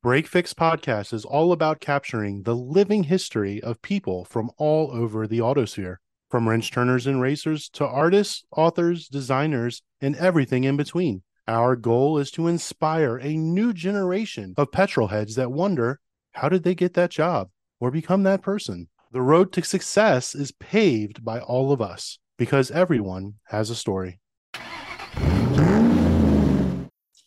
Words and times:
Break 0.00 0.28
Fix 0.28 0.54
Podcast 0.54 1.12
is 1.12 1.24
all 1.24 1.50
about 1.50 1.80
capturing 1.80 2.44
the 2.44 2.54
living 2.54 3.02
history 3.02 3.60
of 3.60 3.82
people 3.82 4.24
from 4.24 4.48
all 4.56 4.92
over 4.92 5.26
the 5.26 5.40
autosphere, 5.40 5.96
from 6.30 6.48
wrench 6.48 6.70
turners 6.70 7.08
and 7.08 7.20
racers 7.20 7.68
to 7.70 7.84
artists, 7.84 8.44
authors, 8.56 9.08
designers, 9.08 9.82
and 10.00 10.14
everything 10.14 10.62
in 10.62 10.76
between. 10.76 11.22
Our 11.48 11.74
goal 11.74 12.18
is 12.18 12.30
to 12.32 12.46
inspire 12.46 13.16
a 13.16 13.36
new 13.36 13.72
generation 13.72 14.54
of 14.56 14.70
petrol 14.70 15.08
heads 15.08 15.34
that 15.34 15.50
wonder 15.50 15.98
how 16.30 16.48
did 16.48 16.62
they 16.62 16.76
get 16.76 16.94
that 16.94 17.10
job 17.10 17.48
or 17.80 17.90
become 17.90 18.22
that 18.22 18.40
person? 18.40 18.88
The 19.10 19.22
road 19.22 19.52
to 19.54 19.64
success 19.64 20.32
is 20.32 20.52
paved 20.52 21.24
by 21.24 21.40
all 21.40 21.72
of 21.72 21.82
us 21.82 22.20
because 22.36 22.70
everyone 22.70 23.34
has 23.46 23.68
a 23.68 23.74
story. 23.74 24.20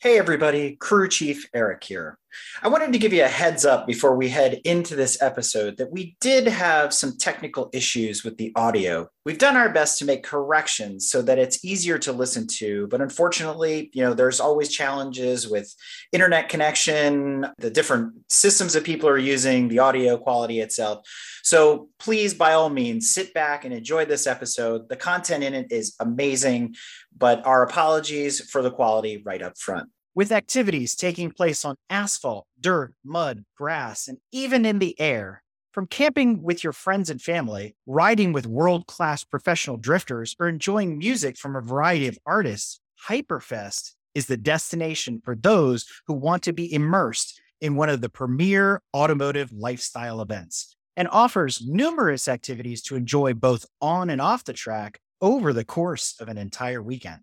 Hey, 0.03 0.17
everybody, 0.17 0.77
Crew 0.77 1.07
Chief 1.07 1.47
Eric 1.53 1.83
here. 1.83 2.17
I 2.61 2.67
wanted 2.67 2.93
to 2.93 2.99
give 2.99 3.13
you 3.13 3.23
a 3.23 3.27
heads 3.27 3.65
up 3.65 3.87
before 3.87 4.15
we 4.15 4.29
head 4.29 4.61
into 4.63 4.95
this 4.95 5.21
episode 5.21 5.77
that 5.77 5.91
we 5.91 6.15
did 6.21 6.47
have 6.47 6.93
some 6.93 7.17
technical 7.17 7.69
issues 7.73 8.23
with 8.23 8.37
the 8.37 8.51
audio. 8.55 9.09
We've 9.25 9.37
done 9.37 9.55
our 9.55 9.69
best 9.69 9.99
to 9.99 10.05
make 10.05 10.23
corrections 10.23 11.09
so 11.09 11.21
that 11.21 11.37
it's 11.37 11.63
easier 11.63 11.97
to 11.99 12.11
listen 12.11 12.47
to, 12.57 12.87
but 12.87 13.01
unfortunately, 13.01 13.89
you 13.93 14.03
know, 14.03 14.13
there's 14.13 14.39
always 14.39 14.69
challenges 14.69 15.47
with 15.47 15.73
internet 16.11 16.49
connection, 16.49 17.47
the 17.57 17.69
different 17.69 18.13
systems 18.29 18.73
that 18.73 18.83
people 18.83 19.09
are 19.09 19.17
using, 19.17 19.67
the 19.67 19.79
audio 19.79 20.17
quality 20.17 20.59
itself. 20.59 21.07
So 21.43 21.89
please, 21.99 22.33
by 22.33 22.53
all 22.53 22.69
means, 22.69 23.11
sit 23.11 23.33
back 23.33 23.65
and 23.65 23.73
enjoy 23.73 24.05
this 24.05 24.27
episode. 24.27 24.89
The 24.89 24.95
content 24.95 25.43
in 25.43 25.53
it 25.53 25.71
is 25.71 25.95
amazing, 25.99 26.75
but 27.15 27.45
our 27.45 27.63
apologies 27.63 28.49
for 28.49 28.61
the 28.61 28.71
quality 28.71 29.21
right 29.25 29.41
up 29.41 29.57
front 29.57 29.89
with 30.13 30.31
activities 30.31 30.95
taking 30.95 31.31
place 31.31 31.63
on 31.63 31.75
asphalt, 31.89 32.47
dirt, 32.59 32.93
mud, 33.03 33.45
grass, 33.55 34.07
and 34.07 34.17
even 34.31 34.65
in 34.65 34.79
the 34.79 34.99
air. 34.99 35.43
From 35.71 35.87
camping 35.87 36.43
with 36.43 36.63
your 36.63 36.73
friends 36.73 37.09
and 37.09 37.21
family, 37.21 37.75
riding 37.85 38.33
with 38.33 38.45
world 38.45 38.87
class 38.87 39.23
professional 39.23 39.77
drifters, 39.77 40.35
or 40.39 40.49
enjoying 40.49 40.97
music 40.97 41.37
from 41.37 41.55
a 41.55 41.61
variety 41.61 42.07
of 42.07 42.19
artists, 42.25 42.79
Hyperfest 43.07 43.93
is 44.13 44.25
the 44.25 44.37
destination 44.37 45.21
for 45.23 45.35
those 45.35 45.85
who 46.07 46.13
want 46.13 46.43
to 46.43 46.53
be 46.53 46.71
immersed 46.71 47.39
in 47.61 47.75
one 47.75 47.89
of 47.89 48.01
the 48.01 48.09
premier 48.09 48.81
automotive 48.93 49.51
lifestyle 49.53 50.21
events 50.21 50.75
and 50.97 51.07
offers 51.09 51.65
numerous 51.65 52.27
activities 52.27 52.81
to 52.81 52.95
enjoy 52.95 53.33
both 53.33 53.65
on 53.79 54.09
and 54.09 54.19
off 54.19 54.43
the 54.43 54.53
track 54.53 54.99
over 55.21 55.53
the 55.53 55.63
course 55.63 56.15
of 56.19 56.27
an 56.27 56.37
entire 56.37 56.81
weekend. 56.81 57.21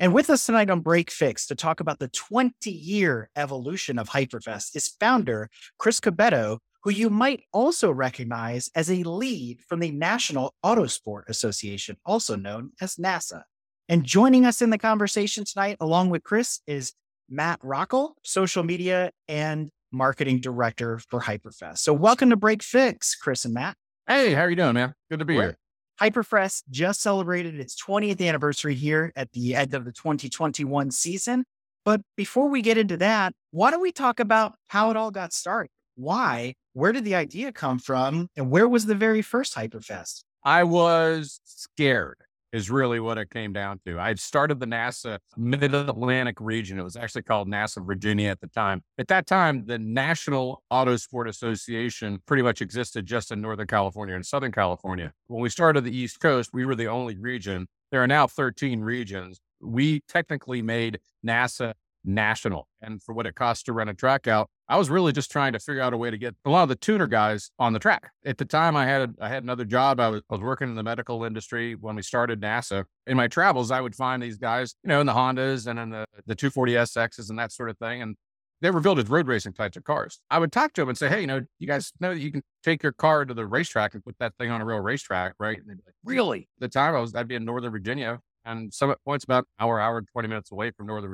And 0.00 0.14
with 0.14 0.30
us 0.30 0.46
tonight 0.46 0.70
on 0.70 0.80
Break 0.80 1.10
Fix 1.10 1.48
to 1.48 1.56
talk 1.56 1.80
about 1.80 1.98
the 1.98 2.06
20 2.06 2.70
year 2.70 3.30
evolution 3.34 3.98
of 3.98 4.10
Hyperfest 4.10 4.76
is 4.76 4.94
founder 5.00 5.50
Chris 5.76 5.98
Cobetto, 5.98 6.58
who 6.84 6.92
you 6.92 7.10
might 7.10 7.42
also 7.52 7.90
recognize 7.90 8.70
as 8.76 8.88
a 8.92 9.02
lead 9.02 9.60
from 9.68 9.80
the 9.80 9.90
National 9.90 10.54
Autosport 10.64 11.22
Association, 11.28 11.96
also 12.06 12.36
known 12.36 12.70
as 12.80 12.94
NASA. 12.94 13.42
And 13.88 14.04
joining 14.04 14.46
us 14.46 14.62
in 14.62 14.70
the 14.70 14.78
conversation 14.78 15.44
tonight, 15.44 15.76
along 15.80 16.10
with 16.10 16.22
Chris, 16.22 16.60
is 16.68 16.92
Matt 17.28 17.60
Rockel, 17.60 18.12
social 18.22 18.62
media 18.62 19.10
and 19.26 19.68
marketing 19.90 20.40
director 20.40 21.00
for 21.10 21.22
Hyperfest. 21.22 21.78
So, 21.78 21.92
welcome 21.92 22.30
to 22.30 22.36
Break 22.36 22.62
Fix, 22.62 23.16
Chris 23.16 23.44
and 23.44 23.54
Matt. 23.54 23.76
Hey, 24.06 24.32
how 24.32 24.42
are 24.42 24.50
you 24.50 24.56
doing, 24.56 24.74
man? 24.74 24.94
Good 25.10 25.18
to 25.18 25.24
be 25.24 25.34
here. 25.34 25.56
Hyperfest 26.00 26.62
just 26.70 27.00
celebrated 27.00 27.58
its 27.58 27.74
20th 27.82 28.26
anniversary 28.26 28.74
here 28.74 29.12
at 29.16 29.32
the 29.32 29.54
end 29.56 29.74
of 29.74 29.84
the 29.84 29.92
2021 29.92 30.90
season. 30.92 31.44
But 31.84 32.02
before 32.16 32.48
we 32.48 32.62
get 32.62 32.78
into 32.78 32.96
that, 32.98 33.32
why 33.50 33.70
don't 33.70 33.80
we 33.80 33.92
talk 33.92 34.20
about 34.20 34.54
how 34.68 34.90
it 34.90 34.96
all 34.96 35.10
got 35.10 35.32
started? 35.32 35.70
Why? 35.96 36.54
Where 36.74 36.92
did 36.92 37.04
the 37.04 37.16
idea 37.16 37.50
come 37.50 37.78
from? 37.80 38.28
And 38.36 38.50
where 38.50 38.68
was 38.68 38.86
the 38.86 38.94
very 38.94 39.22
first 39.22 39.56
Hyperfest? 39.56 40.22
I 40.44 40.62
was 40.62 41.40
scared 41.44 42.18
is 42.52 42.70
really 42.70 43.00
what 43.00 43.18
it 43.18 43.30
came 43.30 43.52
down 43.52 43.80
to. 43.86 43.98
I 43.98 44.14
started 44.14 44.60
the 44.60 44.66
NASA 44.66 45.18
Mid 45.36 45.74
Atlantic 45.74 46.36
region. 46.40 46.78
It 46.78 46.82
was 46.82 46.96
actually 46.96 47.22
called 47.22 47.48
NASA 47.48 47.84
Virginia 47.84 48.30
at 48.30 48.40
the 48.40 48.46
time. 48.48 48.82
At 48.98 49.08
that 49.08 49.26
time, 49.26 49.66
the 49.66 49.78
National 49.78 50.62
Autosport 50.72 51.28
Association 51.28 52.20
pretty 52.26 52.42
much 52.42 52.62
existed 52.62 53.06
just 53.06 53.30
in 53.30 53.40
Northern 53.40 53.66
California 53.66 54.14
and 54.14 54.24
Southern 54.24 54.52
California. 54.52 55.12
When 55.26 55.42
we 55.42 55.50
started 55.50 55.84
the 55.84 55.96
East 55.96 56.20
Coast, 56.20 56.50
we 56.52 56.64
were 56.64 56.74
the 56.74 56.86
only 56.86 57.16
region. 57.16 57.66
There 57.90 58.02
are 58.02 58.06
now 58.06 58.26
13 58.26 58.80
regions. 58.80 59.40
We 59.60 60.00
technically 60.08 60.62
made 60.62 61.00
NASA 61.26 61.74
national. 62.08 62.66
And 62.80 63.02
for 63.02 63.12
what 63.12 63.26
it 63.26 63.34
costs 63.34 63.62
to 63.64 63.72
rent 63.72 63.90
a 63.90 63.94
track 63.94 64.26
out, 64.26 64.48
I 64.68 64.76
was 64.76 64.90
really 64.90 65.12
just 65.12 65.30
trying 65.30 65.52
to 65.52 65.58
figure 65.58 65.80
out 65.80 65.92
a 65.92 65.96
way 65.96 66.10
to 66.10 66.18
get 66.18 66.34
a 66.44 66.50
lot 66.50 66.62
of 66.62 66.68
the 66.68 66.76
tuner 66.76 67.06
guys 67.06 67.50
on 67.58 67.72
the 67.72 67.78
track. 67.78 68.10
At 68.24 68.38
the 68.38 68.44
time, 68.44 68.76
I 68.76 68.86
had 68.86 69.14
I 69.20 69.28
had 69.28 69.42
another 69.42 69.64
job. 69.64 70.00
I 70.00 70.08
was, 70.08 70.22
I 70.30 70.34
was 70.34 70.42
working 70.42 70.68
in 70.68 70.74
the 70.74 70.82
medical 70.82 71.24
industry 71.24 71.74
when 71.74 71.96
we 71.96 72.02
started 72.02 72.40
NASA. 72.40 72.84
In 73.06 73.16
my 73.16 73.28
travels, 73.28 73.70
I 73.70 73.80
would 73.80 73.94
find 73.94 74.22
these 74.22 74.38
guys, 74.38 74.74
you 74.82 74.88
know, 74.88 75.00
in 75.00 75.06
the 75.06 75.14
Hondas 75.14 75.66
and 75.66 75.78
in 75.78 75.90
the 75.90 76.04
the 76.26 76.36
240SXs 76.36 77.30
and 77.30 77.38
that 77.38 77.52
sort 77.52 77.70
of 77.70 77.78
thing. 77.78 78.02
And 78.02 78.16
they 78.60 78.70
were 78.70 78.80
built 78.80 78.98
as 78.98 79.08
road 79.08 79.28
racing 79.28 79.52
types 79.52 79.76
of 79.76 79.84
cars. 79.84 80.20
I 80.30 80.38
would 80.38 80.52
talk 80.52 80.72
to 80.74 80.82
them 80.82 80.88
and 80.88 80.98
say, 80.98 81.08
"Hey, 81.08 81.20
you 81.20 81.26
know, 81.26 81.40
you 81.58 81.66
guys 81.66 81.92
know 82.00 82.12
that 82.12 82.20
you 82.20 82.32
can 82.32 82.42
take 82.62 82.82
your 82.82 82.92
car 82.92 83.24
to 83.24 83.34
the 83.34 83.46
racetrack 83.46 83.94
and 83.94 84.04
put 84.04 84.16
that 84.18 84.34
thing 84.38 84.50
on 84.50 84.60
a 84.60 84.64
real 84.64 84.80
racetrack, 84.80 85.34
right?" 85.38 85.56
And 85.56 85.68
they'd 85.68 85.76
be 85.76 85.82
like, 85.86 85.94
"Really?" 86.04 86.48
At 86.56 86.60
the 86.60 86.68
time, 86.68 86.94
I 86.94 87.00
was 87.00 87.14
I'd 87.14 87.28
be 87.28 87.36
in 87.36 87.44
Northern 87.44 87.70
Virginia, 87.70 88.20
and 88.44 88.72
Summit 88.74 88.98
Point's 89.04 89.24
about 89.24 89.46
hour, 89.60 89.80
hour, 89.80 90.02
twenty 90.02 90.28
minutes 90.28 90.50
away 90.50 90.72
from 90.72 90.86
Northern 90.86 91.10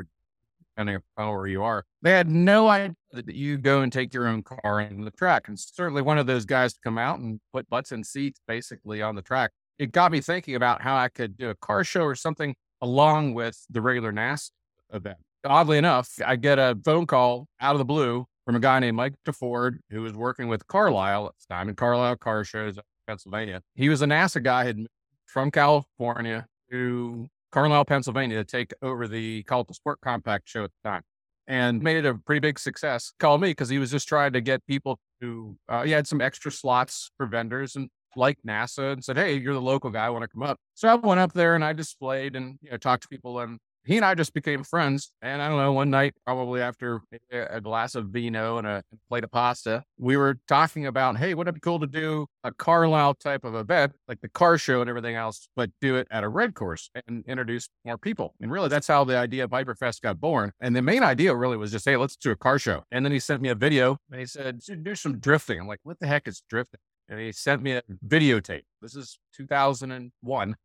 depending 0.74 1.00
on 1.16 1.34
where 1.34 1.46
you 1.46 1.62
are. 1.62 1.84
They 2.02 2.10
had 2.10 2.28
no 2.28 2.68
idea 2.68 2.94
that 3.12 3.34
you 3.34 3.58
go 3.58 3.82
and 3.82 3.92
take 3.92 4.12
your 4.12 4.26
own 4.26 4.42
car 4.42 4.80
in 4.80 5.04
the 5.04 5.10
track. 5.10 5.48
And 5.48 5.58
certainly 5.58 6.02
one 6.02 6.18
of 6.18 6.26
those 6.26 6.44
guys 6.44 6.72
to 6.74 6.80
come 6.82 6.98
out 6.98 7.18
and 7.20 7.40
put 7.52 7.68
butts 7.68 7.92
in 7.92 8.02
seats 8.04 8.40
basically 8.46 9.00
on 9.00 9.14
the 9.14 9.22
track. 9.22 9.52
It 9.78 9.92
got 9.92 10.12
me 10.12 10.20
thinking 10.20 10.54
about 10.54 10.82
how 10.82 10.96
I 10.96 11.08
could 11.08 11.36
do 11.36 11.50
a 11.50 11.54
car 11.54 11.84
show 11.84 12.02
or 12.02 12.14
something 12.14 12.54
along 12.80 13.34
with 13.34 13.64
the 13.70 13.80
regular 13.80 14.12
NASA 14.12 14.50
event. 14.92 15.18
Oddly 15.44 15.78
enough, 15.78 16.10
I 16.24 16.36
get 16.36 16.58
a 16.58 16.76
phone 16.84 17.06
call 17.06 17.46
out 17.60 17.74
of 17.74 17.78
the 17.78 17.84
blue 17.84 18.26
from 18.44 18.56
a 18.56 18.60
guy 18.60 18.78
named 18.78 18.96
Mike 18.96 19.14
DeFord, 19.26 19.78
who 19.90 20.02
was 20.02 20.12
working 20.14 20.48
with 20.48 20.66
Carlisle 20.66 21.26
at 21.26 21.32
the 21.38 21.54
time 21.54 21.68
in 21.68 21.74
Carlisle 21.74 22.16
Car 22.16 22.44
Shows, 22.44 22.78
Pennsylvania. 23.06 23.62
He 23.74 23.88
was 23.88 24.02
a 24.02 24.06
NASA 24.06 24.42
guy 24.42 24.64
had 24.64 24.86
from 25.26 25.50
California 25.50 26.46
to 26.70 27.28
Carlisle, 27.54 27.84
Pennsylvania 27.84 28.38
to 28.38 28.44
take 28.44 28.72
over 28.82 29.06
the 29.06 29.44
Call 29.44 29.62
the 29.62 29.74
Sport 29.74 30.00
Compact 30.00 30.48
show 30.48 30.64
at 30.64 30.70
the 30.82 30.90
time 30.90 31.02
and 31.46 31.80
made 31.80 31.98
it 31.98 32.04
a 32.04 32.14
pretty 32.14 32.40
big 32.40 32.58
success. 32.58 33.12
Called 33.20 33.40
me 33.40 33.50
because 33.50 33.68
he 33.68 33.78
was 33.78 33.92
just 33.92 34.08
trying 34.08 34.32
to 34.32 34.40
get 34.40 34.66
people 34.66 34.98
to, 35.22 35.56
uh, 35.68 35.84
he 35.84 35.92
had 35.92 36.08
some 36.08 36.20
extra 36.20 36.50
slots 36.50 37.12
for 37.16 37.26
vendors 37.26 37.76
and 37.76 37.90
like 38.16 38.38
NASA 38.44 38.94
and 38.94 39.04
said, 39.04 39.16
Hey, 39.16 39.36
you're 39.36 39.54
the 39.54 39.60
local 39.60 39.90
guy. 39.90 40.06
I 40.06 40.10
want 40.10 40.22
to 40.22 40.28
come 40.28 40.42
up. 40.42 40.58
So 40.74 40.88
I 40.88 40.96
went 40.96 41.20
up 41.20 41.32
there 41.32 41.54
and 41.54 41.64
I 41.64 41.72
displayed 41.72 42.34
and 42.34 42.58
you 42.60 42.72
know, 42.72 42.76
talked 42.76 43.04
to 43.04 43.08
people 43.08 43.38
and 43.38 43.60
he 43.86 43.96
and 43.96 44.04
I 44.04 44.14
just 44.14 44.32
became 44.32 44.64
friends. 44.64 45.12
And 45.22 45.42
I 45.42 45.48
don't 45.48 45.58
know, 45.58 45.72
one 45.72 45.90
night, 45.90 46.14
probably 46.24 46.60
after 46.60 47.02
eh, 47.12 47.46
a 47.50 47.60
glass 47.60 47.94
of 47.94 48.06
vino 48.06 48.58
and 48.58 48.66
a 48.66 48.82
plate 49.08 49.24
of 49.24 49.30
pasta, 49.30 49.84
we 49.98 50.16
were 50.16 50.38
talking 50.48 50.86
about, 50.86 51.16
hey, 51.16 51.34
wouldn't 51.34 51.54
it 51.56 51.60
be 51.60 51.64
cool 51.64 51.80
to 51.80 51.86
do 51.86 52.26
a 52.42 52.52
Carlisle 52.52 53.14
type 53.14 53.44
of 53.44 53.54
event, 53.54 53.92
like 54.08 54.20
the 54.20 54.28
car 54.28 54.58
show 54.58 54.80
and 54.80 54.88
everything 54.88 55.16
else, 55.16 55.48
but 55.56 55.70
do 55.80 55.96
it 55.96 56.08
at 56.10 56.24
a 56.24 56.28
red 56.28 56.54
course 56.54 56.90
and 57.06 57.24
introduce 57.26 57.68
more 57.84 57.98
people? 57.98 58.34
And 58.40 58.50
really, 58.50 58.68
that's 58.68 58.86
how 58.86 59.04
the 59.04 59.16
idea 59.16 59.44
of 59.44 59.50
Hyperfest 59.50 60.00
got 60.00 60.20
born. 60.20 60.52
And 60.60 60.74
the 60.74 60.82
main 60.82 61.02
idea 61.02 61.34
really 61.34 61.56
was 61.56 61.70
just, 61.70 61.84
hey, 61.84 61.96
let's 61.96 62.16
do 62.16 62.30
a 62.30 62.36
car 62.36 62.58
show. 62.58 62.84
And 62.90 63.04
then 63.04 63.12
he 63.12 63.18
sent 63.18 63.42
me 63.42 63.48
a 63.48 63.54
video 63.54 63.98
and 64.10 64.20
he 64.20 64.26
said, 64.26 64.60
do 64.82 64.94
some 64.94 65.18
drifting. 65.18 65.60
I'm 65.60 65.66
like, 65.66 65.80
what 65.82 65.98
the 66.00 66.06
heck 66.06 66.26
is 66.26 66.42
drifting? 66.48 66.80
And 67.08 67.20
he 67.20 67.32
sent 67.32 67.62
me 67.62 67.72
a 67.72 67.82
hmm. 67.86 67.94
videotape. 68.06 68.64
This 68.80 68.96
is 68.96 69.18
2001 69.36 70.56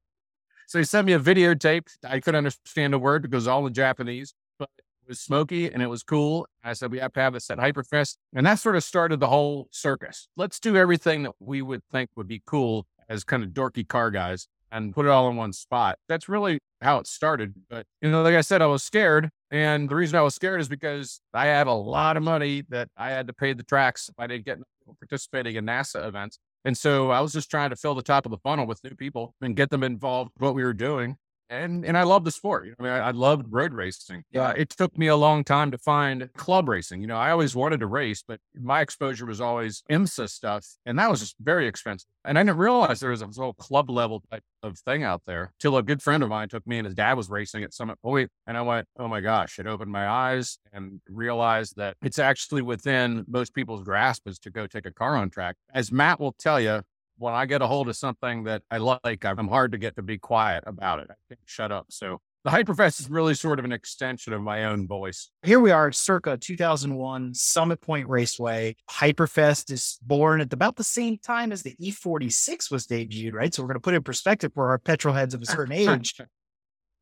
so 0.69 0.77
he 0.77 0.85
sent 0.85 1.07
me 1.07 1.13
a 1.13 1.19
videotape. 1.19 1.87
I 2.03 2.19
couldn't 2.19 2.37
understand 2.37 2.93
a 2.93 2.99
word 2.99 3.23
because 3.23 3.47
all 3.47 3.65
in 3.65 3.73
Japanese, 3.73 4.35
but 4.59 4.69
it 4.77 5.07
was 5.07 5.19
smoky 5.19 5.65
and 5.65 5.81
it 5.81 5.87
was 5.87 6.03
cool. 6.03 6.45
I 6.63 6.73
said, 6.73 6.91
we 6.91 6.99
have 6.99 7.11
to 7.13 7.21
have 7.21 7.33
this 7.33 7.49
at 7.49 7.57
Hyperfest. 7.57 8.17
And 8.35 8.45
that 8.45 8.59
sort 8.59 8.75
of 8.75 8.83
started 8.83 9.19
the 9.19 9.29
whole 9.29 9.67
circus. 9.71 10.27
Let's 10.37 10.59
do 10.59 10.77
everything 10.77 11.23
that 11.23 11.31
we 11.39 11.63
would 11.63 11.81
think 11.91 12.11
would 12.15 12.27
be 12.27 12.43
cool 12.45 12.85
as 13.09 13.23
kind 13.23 13.41
of 13.43 13.49
dorky 13.49 13.87
car 13.87 14.11
guys 14.11 14.47
and 14.71 14.93
put 14.93 15.07
it 15.07 15.09
all 15.09 15.27
in 15.31 15.37
one 15.37 15.53
spot. 15.53 15.97
That's 16.07 16.29
really 16.29 16.59
how 16.83 16.99
it 16.99 17.07
started. 17.07 17.55
But, 17.67 17.87
you 17.99 18.11
know, 18.11 18.21
like 18.21 18.35
I 18.35 18.41
said, 18.41 18.61
I 18.61 18.67
was 18.67 18.83
scared. 18.83 19.31
And 19.49 19.89
the 19.89 19.95
reason 19.95 20.19
I 20.19 20.21
was 20.21 20.35
scared 20.35 20.61
is 20.61 20.69
because 20.69 21.19
I 21.33 21.47
had 21.47 21.65
a 21.65 21.73
lot 21.73 22.15
of 22.15 22.21
money 22.21 22.61
that 22.69 22.89
I 22.95 23.09
had 23.09 23.25
to 23.25 23.33
pay 23.33 23.53
the 23.53 23.63
tracks 23.63 24.07
if 24.07 24.19
I 24.19 24.27
didn't 24.27 24.45
get 24.45 24.59
participating 24.99 25.55
in 25.55 25.65
NASA 25.65 26.07
events. 26.07 26.37
And 26.65 26.77
so 26.77 27.11
I 27.11 27.21
was 27.21 27.33
just 27.33 27.49
trying 27.49 27.69
to 27.69 27.75
fill 27.75 27.95
the 27.95 28.01
top 28.03 28.25
of 28.25 28.31
the 28.31 28.37
funnel 28.37 28.67
with 28.67 28.83
new 28.83 28.95
people 28.95 29.35
and 29.41 29.55
get 29.55 29.69
them 29.69 29.83
involved 29.83 30.31
with 30.35 30.41
what 30.41 30.55
we 30.55 30.63
were 30.63 30.73
doing. 30.73 31.17
And 31.49 31.85
and 31.85 31.97
I 31.97 32.03
love 32.03 32.23
the 32.23 32.31
sport. 32.31 32.65
You 32.65 32.71
know, 32.71 32.75
I 32.79 32.83
mean, 32.83 32.91
I, 32.91 33.07
I 33.07 33.11
loved 33.11 33.45
road 33.49 33.73
racing. 33.73 34.19
Uh, 34.19 34.21
yeah, 34.31 34.53
it 34.55 34.69
took 34.69 34.97
me 34.97 35.07
a 35.07 35.15
long 35.15 35.43
time 35.43 35.71
to 35.71 35.77
find 35.77 36.29
club 36.33 36.69
racing. 36.69 37.01
You 37.01 37.07
know, 37.07 37.17
I 37.17 37.31
always 37.31 37.55
wanted 37.55 37.79
to 37.81 37.87
race, 37.87 38.23
but 38.27 38.39
my 38.55 38.81
exposure 38.81 39.25
was 39.25 39.41
always 39.41 39.83
IMSA 39.89 40.29
stuff, 40.29 40.65
and 40.85 40.97
that 40.99 41.09
was 41.09 41.19
just 41.19 41.35
very 41.39 41.67
expensive. 41.67 42.09
And 42.23 42.37
I 42.37 42.43
didn't 42.43 42.57
realize 42.57 42.99
there 42.99 43.09
was 43.09 43.21
a 43.21 43.27
whole 43.27 43.53
club 43.53 43.89
level 43.89 44.21
type 44.31 44.43
of 44.61 44.77
thing 44.79 45.03
out 45.03 45.23
there 45.25 45.53
till 45.59 45.77
a 45.77 45.83
good 45.83 46.01
friend 46.01 46.21
of 46.21 46.29
mine 46.29 46.49
took 46.49 46.65
me 46.67 46.77
and 46.77 46.85
his 46.85 46.95
dad 46.95 47.13
was 47.13 47.29
racing 47.29 47.63
at 47.63 47.73
Summit 47.73 48.01
Point, 48.01 48.29
and 48.47 48.57
I 48.57 48.61
went, 48.61 48.87
"Oh 48.97 49.07
my 49.07 49.21
gosh!" 49.21 49.59
It 49.59 49.67
opened 49.67 49.91
my 49.91 50.07
eyes 50.07 50.59
and 50.71 51.01
realized 51.09 51.75
that 51.77 51.97
it's 52.01 52.19
actually 52.19 52.61
within 52.61 53.25
most 53.27 53.53
people's 53.53 53.83
grasp 53.83 54.27
is 54.27 54.39
to 54.39 54.49
go 54.49 54.67
take 54.67 54.85
a 54.85 54.91
car 54.91 55.15
on 55.15 55.29
track. 55.29 55.55
As 55.73 55.91
Matt 55.91 56.19
will 56.19 56.33
tell 56.33 56.59
you, 56.59 56.83
when 57.19 57.33
I 57.33 57.45
get 57.45 57.61
a 57.61 57.67
hold 57.67 57.89
of 57.89 57.95
something 57.95 58.45
that 58.45 58.63
I 58.71 58.77
like, 58.77 59.25
I'm 59.25 59.47
hard 59.47 59.73
to 59.73 59.77
get 59.77 59.95
to 59.97 60.01
be 60.01 60.17
quiet 60.17 60.63
about 60.65 60.99
it. 60.99 61.07
I 61.11 61.15
can't 61.29 61.39
shut 61.45 61.71
up. 61.71 61.87
So 61.89 62.19
the 62.45 62.49
Hyperfest 62.49 63.01
is 63.01 63.09
really 63.09 63.33
sort 63.33 63.59
of 63.59 63.65
an 63.65 63.73
extension 63.73 64.31
of 64.31 64.41
my 64.41 64.63
own 64.63 64.87
voice. 64.87 65.29
Here 65.43 65.59
we 65.59 65.71
are, 65.71 65.91
circa 65.91 66.37
2001, 66.37 67.33
Summit 67.33 67.81
Point 67.81 68.07
Raceway. 68.07 68.77
Hyperfest 68.89 69.71
is 69.71 69.99
born 70.01 70.39
at 70.39 70.53
about 70.53 70.77
the 70.77 70.83
same 70.83 71.17
time 71.17 71.51
as 71.51 71.63
the 71.63 71.75
E46 71.81 72.71
was 72.71 72.87
debuted, 72.87 73.33
right? 73.33 73.53
So 73.53 73.61
we're 73.61 73.67
going 73.67 73.75
to 73.75 73.81
put 73.81 73.93
in 73.93 74.03
perspective 74.03 74.53
for 74.53 74.69
our 74.69 74.79
petrol 74.79 75.13
heads 75.13 75.33
of 75.33 75.41
a 75.41 75.45
certain 75.45 75.73
age 75.73 76.15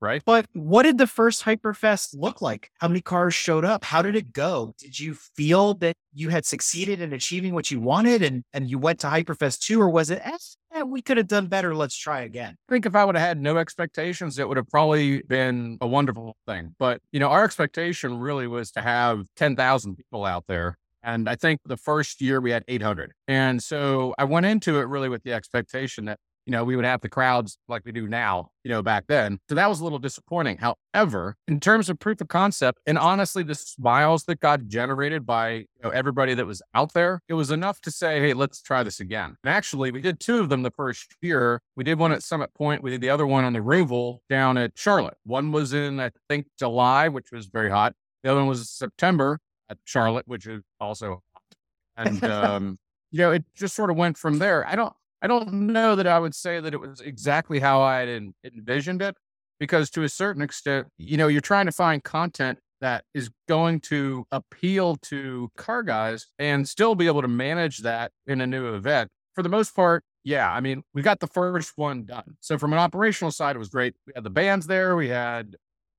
right? 0.01 0.21
But 0.25 0.45
what 0.53 0.83
did 0.83 0.97
the 0.97 1.07
first 1.07 1.43
Hyperfest 1.43 2.15
look 2.17 2.41
like? 2.41 2.71
How 2.79 2.87
many 2.87 3.01
cars 3.01 3.33
showed 3.33 3.65
up? 3.65 3.83
How 3.83 4.01
did 4.01 4.15
it 4.15 4.33
go? 4.33 4.73
Did 4.77 4.99
you 4.99 5.13
feel 5.13 5.73
that 5.75 5.95
you 6.13 6.29
had 6.29 6.45
succeeded 6.45 7.01
in 7.01 7.13
achieving 7.13 7.53
what 7.53 7.71
you 7.71 7.79
wanted 7.79 8.21
and, 8.21 8.43
and 8.53 8.69
you 8.69 8.77
went 8.77 8.99
to 8.99 9.07
Hyperfest 9.07 9.59
2? 9.59 9.81
Or 9.81 9.89
was 9.89 10.09
it, 10.09 10.21
eh, 10.23 10.83
we 10.83 11.01
could 11.01 11.17
have 11.17 11.27
done 11.27 11.47
better. 11.47 11.75
Let's 11.75 11.95
try 11.97 12.21
again? 12.21 12.55
I 12.69 12.71
think 12.71 12.85
if 12.85 12.95
I 12.95 13.05
would 13.05 13.15
have 13.15 13.27
had 13.27 13.39
no 13.39 13.57
expectations, 13.57 14.37
it 14.39 14.47
would 14.47 14.57
have 14.57 14.69
probably 14.69 15.21
been 15.23 15.77
a 15.81 15.87
wonderful 15.87 16.35
thing. 16.45 16.75
But, 16.77 17.01
you 17.11 17.19
know, 17.19 17.29
our 17.29 17.43
expectation 17.43 18.19
really 18.19 18.47
was 18.47 18.71
to 18.71 18.81
have 18.81 19.25
10,000 19.35 19.95
people 19.95 20.25
out 20.25 20.45
there 20.47 20.77
and 21.03 21.29
I 21.29 21.35
think 21.35 21.61
the 21.63 21.77
first 21.77 22.19
year 22.21 22.41
we 22.41 22.51
had 22.51 22.65
800. 22.67 23.13
And 23.29 23.63
so 23.63 24.13
I 24.17 24.25
went 24.25 24.45
into 24.45 24.77
it 24.79 24.87
really 24.87 25.07
with 25.07 25.23
the 25.23 25.31
expectation 25.31 26.05
that 26.05 26.19
you 26.47 26.51
know, 26.51 26.63
we 26.63 26.77
would 26.77 26.85
have 26.85 27.01
the 27.01 27.09
crowds 27.09 27.57
like 27.67 27.83
we 27.83 27.91
do 27.91 28.07
now, 28.07 28.51
you 28.63 28.71
know, 28.71 28.81
back 28.81 29.03
then. 29.07 29.37
So 29.49 29.55
that 29.55 29.67
was 29.67 29.81
a 29.81 29.83
little 29.83 29.99
disappointing. 29.99 30.57
However, 30.57 31.35
in 31.45 31.59
terms 31.59 31.89
of 31.89 31.99
proof 31.99 32.21
of 32.21 32.29
concept, 32.29 32.79
and 32.87 32.97
honestly, 32.97 33.43
the 33.43 33.53
smiles 33.53 34.23
that 34.23 34.39
got 34.39 34.65
generated 34.67 35.25
by 35.25 35.49
you 35.49 35.65
know, 35.83 35.89
everybody 35.89 36.33
that 36.35 36.45
was 36.45 36.61
out 36.73 36.93
there, 36.93 37.21
it 37.27 37.33
was 37.33 37.51
enough 37.51 37.81
to 37.81 37.91
say, 37.91 38.21
hey, 38.21 38.33
let's 38.33 38.61
try 38.61 38.81
this 38.81 39.01
again. 39.01 39.35
And 39.43 39.53
actually, 39.53 39.91
we 39.91 39.99
did 39.99 40.21
two 40.21 40.39
of 40.39 40.47
them 40.47 40.63
the 40.63 40.71
first 40.71 41.17
year. 41.21 41.61
We 41.75 41.83
did 41.83 41.99
one 41.99 42.13
at 42.13 42.23
Summit 42.23 42.53
Point. 42.53 42.81
We 42.81 42.91
did 42.91 43.01
the 43.01 43.09
other 43.09 43.27
one 43.27 43.43
on 43.43 43.51
the 43.51 43.59
Roval 43.59 44.19
down 44.29 44.57
at 44.57 44.71
Charlotte. 44.75 45.17
One 45.25 45.51
was 45.51 45.73
in, 45.73 45.99
I 45.99 46.11
think, 46.29 46.47
July, 46.57 47.09
which 47.09 47.29
was 47.29 47.47
very 47.47 47.69
hot. 47.69 47.93
The 48.23 48.31
other 48.31 48.39
one 48.39 48.47
was 48.47 48.69
September 48.69 49.41
at 49.69 49.79
Charlotte, 49.83 50.29
which 50.29 50.47
is 50.47 50.63
also 50.79 51.23
hot. 51.33 52.07
And, 52.07 52.23
um, 52.31 52.79
you 53.11 53.19
know, 53.19 53.31
it 53.31 53.43
just 53.53 53.75
sort 53.75 53.89
of 53.89 53.97
went 53.97 54.17
from 54.17 54.39
there. 54.39 54.65
I 54.65 54.77
don't, 54.77 54.93
I 55.21 55.27
don't 55.27 55.51
know 55.51 55.95
that 55.95 56.07
I 56.07 56.19
would 56.19 56.35
say 56.35 56.59
that 56.59 56.73
it 56.73 56.79
was 56.79 57.01
exactly 57.01 57.59
how 57.59 57.81
I 57.81 57.99
had 57.99 58.33
envisioned 58.43 59.01
it, 59.01 59.15
because 59.59 59.89
to 59.91 60.03
a 60.03 60.09
certain 60.09 60.41
extent, 60.41 60.87
you 60.97 61.17
know, 61.17 61.27
you're 61.27 61.41
trying 61.41 61.65
to 61.65 61.71
find 61.71 62.03
content 62.03 62.59
that 62.79 63.03
is 63.15 63.31
going 63.47 63.79
to 63.79 64.25
appeal 64.31 64.97
to 64.97 65.49
car 65.57 65.81
guys 65.81 66.27
and 66.37 66.69
still 66.69 66.93
be 66.93 67.07
able 67.07 67.23
to 67.23 67.27
manage 67.27 67.79
that 67.79 68.11
in 68.27 68.39
a 68.41 68.45
new 68.45 68.75
event. 68.75 69.09
For 69.33 69.41
the 69.41 69.49
most 69.49 69.75
part, 69.75 70.03
yeah, 70.23 70.51
I 70.51 70.59
mean, 70.59 70.83
we 70.93 71.01
got 71.01 71.19
the 71.19 71.27
first 71.27 71.73
one 71.75 72.03
done. 72.03 72.37
So 72.39 72.59
from 72.59 72.73
an 72.73 72.79
operational 72.79 73.31
side, 73.31 73.55
it 73.55 73.59
was 73.59 73.69
great. 73.69 73.95
We 74.05 74.13
had 74.13 74.23
the 74.23 74.29
bands 74.29 74.67
there, 74.67 74.95
we 74.95 75.07
had 75.09 75.55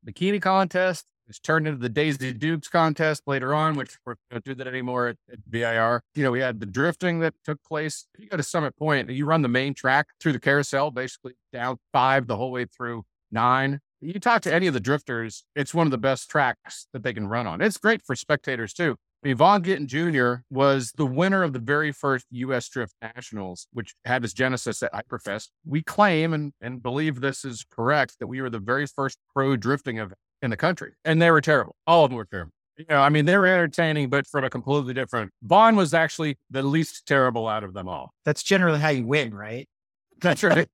bikini 0.06 0.40
contest, 0.40 1.04
it's 1.28 1.38
turned 1.38 1.66
into 1.66 1.78
the 1.78 1.88
Daisy 1.88 2.32
Dukes 2.32 2.68
contest 2.68 3.22
later 3.26 3.54
on, 3.54 3.76
which 3.76 3.98
we 4.06 4.14
don't 4.30 4.44
do 4.44 4.54
that 4.54 4.66
anymore 4.66 5.08
at, 5.08 5.16
at 5.30 5.38
VIR. 5.48 6.02
You 6.14 6.24
know, 6.24 6.30
we 6.30 6.40
had 6.40 6.60
the 6.60 6.66
drifting 6.66 7.20
that 7.20 7.34
took 7.44 7.62
place. 7.62 8.06
If 8.14 8.24
you 8.24 8.30
go 8.30 8.36
to 8.36 8.42
Summit 8.42 8.76
Point, 8.76 9.10
you 9.10 9.26
run 9.26 9.42
the 9.42 9.48
main 9.48 9.74
track 9.74 10.06
through 10.20 10.32
the 10.32 10.40
carousel, 10.40 10.90
basically 10.90 11.34
down 11.52 11.78
five 11.92 12.26
the 12.26 12.36
whole 12.36 12.50
way 12.50 12.64
through 12.64 13.04
nine. 13.30 13.80
You 14.00 14.18
talk 14.20 14.42
to 14.42 14.54
any 14.54 14.68
of 14.68 14.74
the 14.74 14.80
drifters, 14.80 15.44
it's 15.56 15.74
one 15.74 15.86
of 15.86 15.90
the 15.90 15.98
best 15.98 16.30
tracks 16.30 16.86
that 16.92 17.02
they 17.02 17.12
can 17.12 17.26
run 17.26 17.46
on. 17.46 17.60
It's 17.60 17.78
great 17.78 18.02
for 18.06 18.14
spectators 18.14 18.72
too. 18.72 18.96
Mean, 19.24 19.36
Gittin 19.36 19.88
Jr. 19.88 20.42
was 20.48 20.92
the 20.92 21.04
winner 21.04 21.42
of 21.42 21.52
the 21.52 21.58
very 21.58 21.90
first 21.90 22.24
U.S. 22.30 22.68
Drift 22.68 22.94
Nationals, 23.02 23.66
which 23.72 23.94
had 24.04 24.22
its 24.22 24.32
genesis 24.32 24.80
at 24.80 24.92
Hyperfest. 24.92 25.48
We 25.66 25.82
claim 25.82 26.32
and, 26.32 26.52
and 26.60 26.80
believe 26.80 27.20
this 27.20 27.44
is 27.44 27.66
correct 27.68 28.20
that 28.20 28.28
we 28.28 28.40
were 28.40 28.48
the 28.48 28.60
very 28.60 28.86
first 28.86 29.18
pro 29.34 29.56
drifting 29.56 29.98
event 29.98 30.20
in 30.42 30.50
the 30.50 30.56
country, 30.56 30.92
and 31.04 31.20
they 31.20 31.30
were 31.30 31.40
terrible. 31.40 31.76
All 31.86 32.04
of 32.04 32.10
them 32.10 32.16
were 32.16 32.24
terrible. 32.24 32.52
You 32.76 32.84
know, 32.88 33.00
I 33.00 33.08
mean, 33.08 33.24
they 33.24 33.36
were 33.36 33.46
entertaining, 33.46 34.08
but 34.08 34.26
from 34.26 34.44
a 34.44 34.50
completely 34.50 34.94
different. 34.94 35.32
Vaughn 35.42 35.74
was 35.74 35.94
actually 35.94 36.38
the 36.48 36.62
least 36.62 37.06
terrible 37.06 37.48
out 37.48 37.64
of 37.64 37.74
them 37.74 37.88
all. 37.88 38.12
That's 38.24 38.42
generally 38.42 38.78
how 38.78 38.90
you 38.90 39.04
win, 39.04 39.34
right? 39.34 39.68
That's 40.20 40.44
right. 40.44 40.68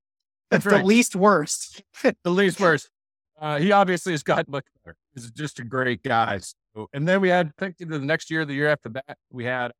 That's 0.50 0.66
right. 0.66 0.78
the 0.78 0.84
least 0.84 1.16
worst. 1.16 1.82
the 2.02 2.30
least 2.30 2.60
worst. 2.60 2.90
Uh, 3.40 3.58
he 3.58 3.72
obviously 3.72 4.12
has 4.12 4.22
gotten 4.22 4.52
much 4.52 4.64
better. 4.84 4.96
He's 5.14 5.30
just 5.30 5.58
a 5.58 5.64
great 5.64 6.02
guy. 6.02 6.38
So, 6.38 6.88
and 6.92 7.08
then 7.08 7.20
we 7.20 7.30
had, 7.30 7.52
I 7.58 7.64
think, 7.64 7.78
the 7.78 7.98
next 7.98 8.30
year, 8.30 8.44
the 8.44 8.54
year 8.54 8.68
after 8.68 8.90
that, 8.90 9.16
we 9.30 9.44
had 9.44 9.72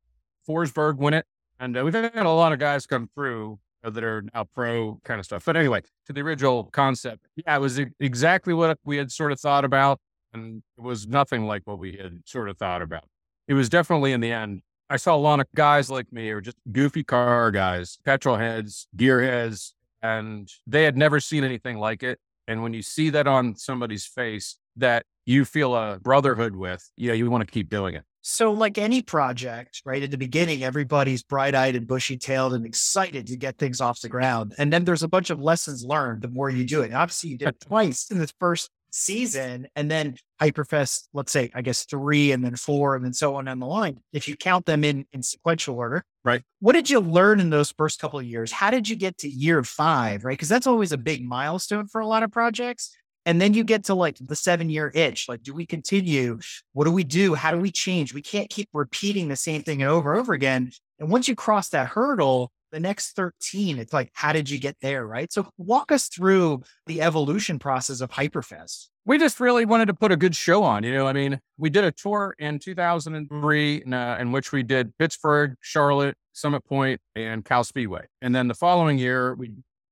Forsberg 0.47 0.97
win 0.97 1.13
it. 1.13 1.25
And 1.59 1.77
uh, 1.77 1.85
we've 1.85 1.93
had 1.93 2.15
a 2.15 2.29
lot 2.29 2.53
of 2.53 2.59
guys 2.59 2.85
come 2.85 3.09
through 3.15 3.59
that 3.89 4.03
are 4.03 4.23
now 4.33 4.45
pro 4.53 4.99
kind 5.03 5.19
of 5.19 5.25
stuff. 5.25 5.45
But 5.45 5.57
anyway, 5.57 5.81
to 6.07 6.13
the 6.13 6.21
original 6.21 6.65
concept, 6.65 7.27
yeah, 7.35 7.55
it 7.55 7.59
was 7.59 7.79
exactly 7.99 8.53
what 8.53 8.77
we 8.83 8.97
had 8.97 9.11
sort 9.11 9.31
of 9.31 9.39
thought 9.39 9.65
about, 9.65 9.99
and 10.33 10.63
it 10.77 10.81
was 10.81 11.07
nothing 11.07 11.45
like 11.45 11.63
what 11.65 11.79
we 11.79 11.93
had 11.93 12.21
sort 12.25 12.49
of 12.49 12.57
thought 12.57 12.81
about. 12.81 13.05
It 13.47 13.53
was 13.53 13.69
definitely 13.69 14.11
in 14.11 14.21
the 14.21 14.31
end. 14.31 14.61
I 14.89 14.97
saw 14.97 15.15
a 15.15 15.17
lot 15.17 15.39
of 15.39 15.47
guys 15.55 15.89
like 15.89 16.11
me, 16.11 16.29
or 16.29 16.41
just 16.41 16.57
goofy 16.71 17.03
car 17.03 17.51
guys, 17.51 17.97
petrol 18.05 18.37
heads, 18.37 18.87
gear 18.95 19.23
heads, 19.23 19.73
and 20.01 20.47
they 20.67 20.83
had 20.83 20.97
never 20.97 21.19
seen 21.19 21.43
anything 21.43 21.79
like 21.79 22.03
it. 22.03 22.19
And 22.47 22.61
when 22.61 22.73
you 22.73 22.83
see 22.83 23.09
that 23.09 23.27
on 23.27 23.55
somebody's 23.55 24.05
face 24.05 24.57
that 24.75 25.05
you 25.25 25.45
feel 25.45 25.75
a 25.75 25.99
brotherhood 25.99 26.55
with, 26.55 26.91
you 26.95 27.07
know, 27.07 27.15
you 27.15 27.29
want 27.29 27.47
to 27.47 27.51
keep 27.51 27.69
doing 27.69 27.95
it. 27.95 28.03
So, 28.27 28.51
like 28.51 28.79
any 28.79 29.03
project, 29.03 29.83
right 29.85 30.01
at 30.01 30.09
the 30.09 30.17
beginning, 30.17 30.63
everybody's 30.63 31.21
bright 31.21 31.53
eyed 31.53 31.75
and 31.75 31.85
bushy 31.85 32.17
tailed 32.17 32.55
and 32.55 32.65
excited 32.65 33.27
to 33.27 33.37
get 33.37 33.59
things 33.59 33.79
off 33.79 34.01
the 34.01 34.09
ground. 34.09 34.55
And 34.57 34.73
then 34.73 34.83
there's 34.83 35.03
a 35.03 35.07
bunch 35.07 35.29
of 35.29 35.39
lessons 35.39 35.85
learned 35.85 36.23
the 36.23 36.29
more 36.29 36.49
you 36.49 36.65
do 36.65 36.81
it. 36.81 36.91
obviously, 36.91 37.29
you 37.29 37.37
did 37.37 37.49
it 37.49 37.59
twice 37.67 38.09
in 38.09 38.17
the 38.17 38.27
first 38.39 38.71
season, 38.89 39.67
and 39.75 39.91
then 39.91 40.15
Hyperfest, 40.41 41.07
let's 41.13 41.31
say, 41.31 41.51
I 41.53 41.61
guess 41.61 41.85
three 41.85 42.31
and 42.31 42.43
then 42.43 42.55
four 42.55 42.95
and 42.95 43.05
then 43.05 43.13
so 43.13 43.35
on 43.35 43.45
down 43.45 43.59
the 43.59 43.67
line, 43.67 43.99
if 44.11 44.27
you 44.27 44.35
count 44.35 44.65
them 44.65 44.83
in, 44.83 45.05
in 45.13 45.21
sequential 45.21 45.75
order. 45.75 46.03
Right. 46.23 46.41
What 46.61 46.73
did 46.73 46.89
you 46.89 47.01
learn 47.01 47.39
in 47.39 47.51
those 47.51 47.71
first 47.77 47.99
couple 47.99 48.17
of 48.17 48.25
years? 48.25 48.51
How 48.51 48.71
did 48.71 48.89
you 48.89 48.95
get 48.95 49.19
to 49.19 49.29
year 49.29 49.63
five, 49.63 50.25
right? 50.25 50.33
Because 50.33 50.49
that's 50.49 50.65
always 50.65 50.91
a 50.91 50.97
big 50.97 51.23
milestone 51.23 51.85
for 51.85 52.01
a 52.01 52.07
lot 52.07 52.23
of 52.23 52.31
projects. 52.31 52.89
And 53.25 53.41
then 53.41 53.53
you 53.53 53.63
get 53.63 53.85
to 53.85 53.95
like 53.95 54.17
the 54.19 54.35
seven 54.35 54.69
year 54.69 54.91
itch. 54.93 55.27
Like, 55.27 55.41
do 55.41 55.53
we 55.53 55.65
continue? 55.65 56.39
What 56.73 56.85
do 56.85 56.91
we 56.91 57.03
do? 57.03 57.33
How 57.33 57.51
do 57.51 57.57
we 57.57 57.71
change? 57.71 58.13
We 58.13 58.21
can't 58.21 58.49
keep 58.49 58.69
repeating 58.73 59.27
the 59.27 59.35
same 59.35 59.63
thing 59.63 59.81
over 59.83 60.13
and 60.13 60.21
over 60.21 60.33
again. 60.33 60.71
And 60.99 61.09
once 61.09 61.27
you 61.27 61.35
cross 61.35 61.69
that 61.69 61.87
hurdle, 61.87 62.51
the 62.71 62.79
next 62.79 63.15
13, 63.15 63.79
it's 63.79 63.93
like, 63.93 64.11
how 64.13 64.33
did 64.33 64.49
you 64.49 64.59
get 64.59 64.75
there? 64.81 65.07
Right. 65.07 65.31
So 65.31 65.47
walk 65.57 65.91
us 65.91 66.07
through 66.07 66.63
the 66.87 67.01
evolution 67.01 67.57
process 67.57 68.01
of 68.01 68.11
Hyperfest. 68.11 68.89
We 69.05 69.17
just 69.17 69.39
really 69.39 69.65
wanted 69.65 69.85
to 69.85 69.93
put 69.93 70.11
a 70.11 70.17
good 70.17 70.35
show 70.35 70.63
on. 70.63 70.83
You 70.83 70.93
know, 70.93 71.07
I 71.07 71.13
mean, 71.13 71.39
we 71.57 71.69
did 71.69 71.83
a 71.83 71.91
tour 71.91 72.35
in 72.39 72.59
2003 72.59 73.83
uh, 73.83 74.17
in 74.19 74.31
which 74.31 74.51
we 74.51 74.63
did 74.63 74.97
Pittsburgh, 74.97 75.55
Charlotte, 75.61 76.15
Summit 76.33 76.65
Point, 76.65 76.99
and 77.15 77.45
Cal 77.45 77.63
Speedway. 77.63 78.07
And 78.21 78.35
then 78.35 78.47
the 78.47 78.55
following 78.55 78.97
year, 78.97 79.35
we 79.35 79.51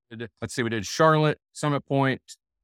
did, 0.09 0.29
let's 0.41 0.53
see, 0.53 0.63
we 0.63 0.69
did 0.69 0.85
Charlotte, 0.85 1.39
Summit 1.53 1.85
Point, 1.85 2.21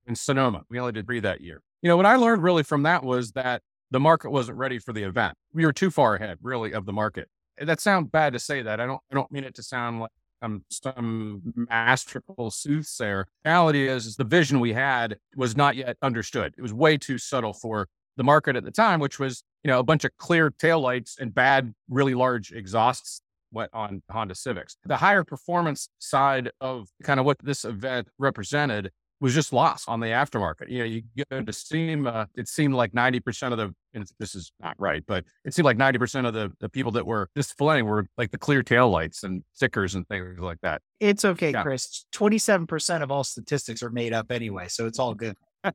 in 0.08 0.16
Sonoma. 0.16 0.64
We 0.70 0.80
only 0.80 0.92
did 0.92 1.06
three 1.06 1.20
that 1.22 1.42
year. 1.42 1.62
You 1.82 1.90
know, 1.90 1.98
what 1.98 2.06
I 2.06 2.16
learned 2.16 2.44
really 2.44 2.64
from 2.64 2.84
that 2.84 3.04
was 3.04 3.32
that 3.34 3.62
the 3.92 4.00
market 4.00 4.32
wasn't 4.32 4.58
ready 4.58 4.80
for 4.80 4.94
the 4.94 5.04
event. 5.04 5.36
We 5.54 5.66
were 5.66 5.74
too 5.74 5.92
far 5.92 6.16
ahead, 6.16 6.38
really, 6.42 6.74
of 6.74 6.86
the 6.86 6.94
market. 6.94 7.30
That 7.58 7.80
sounds 7.80 8.10
bad 8.10 8.34
to 8.34 8.40
say 8.40 8.62
that. 8.62 8.80
I 8.80 8.86
don't. 8.86 9.02
I 9.12 9.16
don't 9.16 9.32
mean 9.32 9.44
it 9.44 9.56
to 9.56 9.64
sound 9.64 10.00
like 10.00 10.12
I'm 10.42 10.64
some 10.70 11.42
masterful 11.70 12.52
soothsayer. 12.52 13.28
Reality 13.46 13.88
is, 13.88 14.06
is 14.06 14.16
the 14.16 14.24
vision 14.24 14.60
we 14.60 14.74
had 14.74 15.18
was 15.36 15.58
not 15.58 15.76
yet 15.76 15.98
understood. 16.02 16.54
It 16.58 16.62
was 16.62 16.74
way 16.74 16.98
too 16.98 17.18
subtle 17.18 17.54
for 17.54 17.88
the 18.16 18.24
market 18.24 18.56
at 18.56 18.64
the 18.64 18.72
time, 18.72 19.00
which 19.00 19.20
was 19.20 19.44
you 19.64 19.70
know 19.70 19.80
a 19.80 19.84
bunch 19.84 20.06
of 20.06 20.12
clear 20.18 20.52
taillights 20.52 21.20
and 21.20 21.34
bad, 21.34 21.74
really 21.90 22.14
large 22.14 22.52
exhausts 22.52 23.22
went 23.52 23.72
on 23.74 24.02
Honda 24.10 24.36
Civics. 24.36 24.78
The 24.86 24.98
higher 24.98 25.24
performance 25.24 25.90
side 26.00 26.52
of 26.62 26.90
kind 27.04 27.20
of 27.20 27.26
what 27.26 27.40
this 27.40 27.66
event 27.66 28.08
represented 28.18 28.92
was 29.22 29.34
just 29.34 29.52
lost 29.52 29.90
on 29.90 30.00
the 30.00 30.08
aftermarket. 30.08 30.70
You 30.70 30.80
know, 30.80 30.86
you 30.86 31.04
go 31.30 31.42
to 31.42 31.54
SEMA, 31.54 32.10
uh, 32.10 32.26
it 32.36 32.48
seemed 32.48 32.74
like 32.74 32.94
90% 32.94 33.52
of 33.52 33.58
the, 33.58 33.74
and 33.94 34.06
this 34.20 34.36
is 34.36 34.52
not 34.62 34.76
right, 34.80 35.04
but 35.08 35.26
it 35.44 35.54
seemed 35.54 35.66
like 35.66 35.78
90% 35.78 36.28
of 36.28 36.34
the, 36.34 36.52
the 36.60 36.70
people 36.70 36.92
that 36.94 37.06
were 37.06 37.30
displaying 37.36 37.86
were 37.86 38.08
like 38.18 38.32
the 38.32 38.38
clear 38.38 38.64
tail 38.64 38.90
lights 38.90 39.24
and 39.24 39.44
stickers 39.54 39.96
and 39.96 40.08
things 40.08 40.40
like 40.40 40.60
that. 40.62 40.82
It's 41.00 41.26
okay, 41.26 41.52
yeah. 41.52 41.64
Chris. 41.64 42.06
27% 42.14 43.02
of 43.02 43.12
all 43.12 43.24
statistics 43.24 43.84
are 43.84 43.90
made 43.90 44.14
up 44.14 44.32
anyway. 44.32 44.68
So 44.70 44.88
it's 44.88 45.00
all 45.00 45.14
good. 45.14 45.36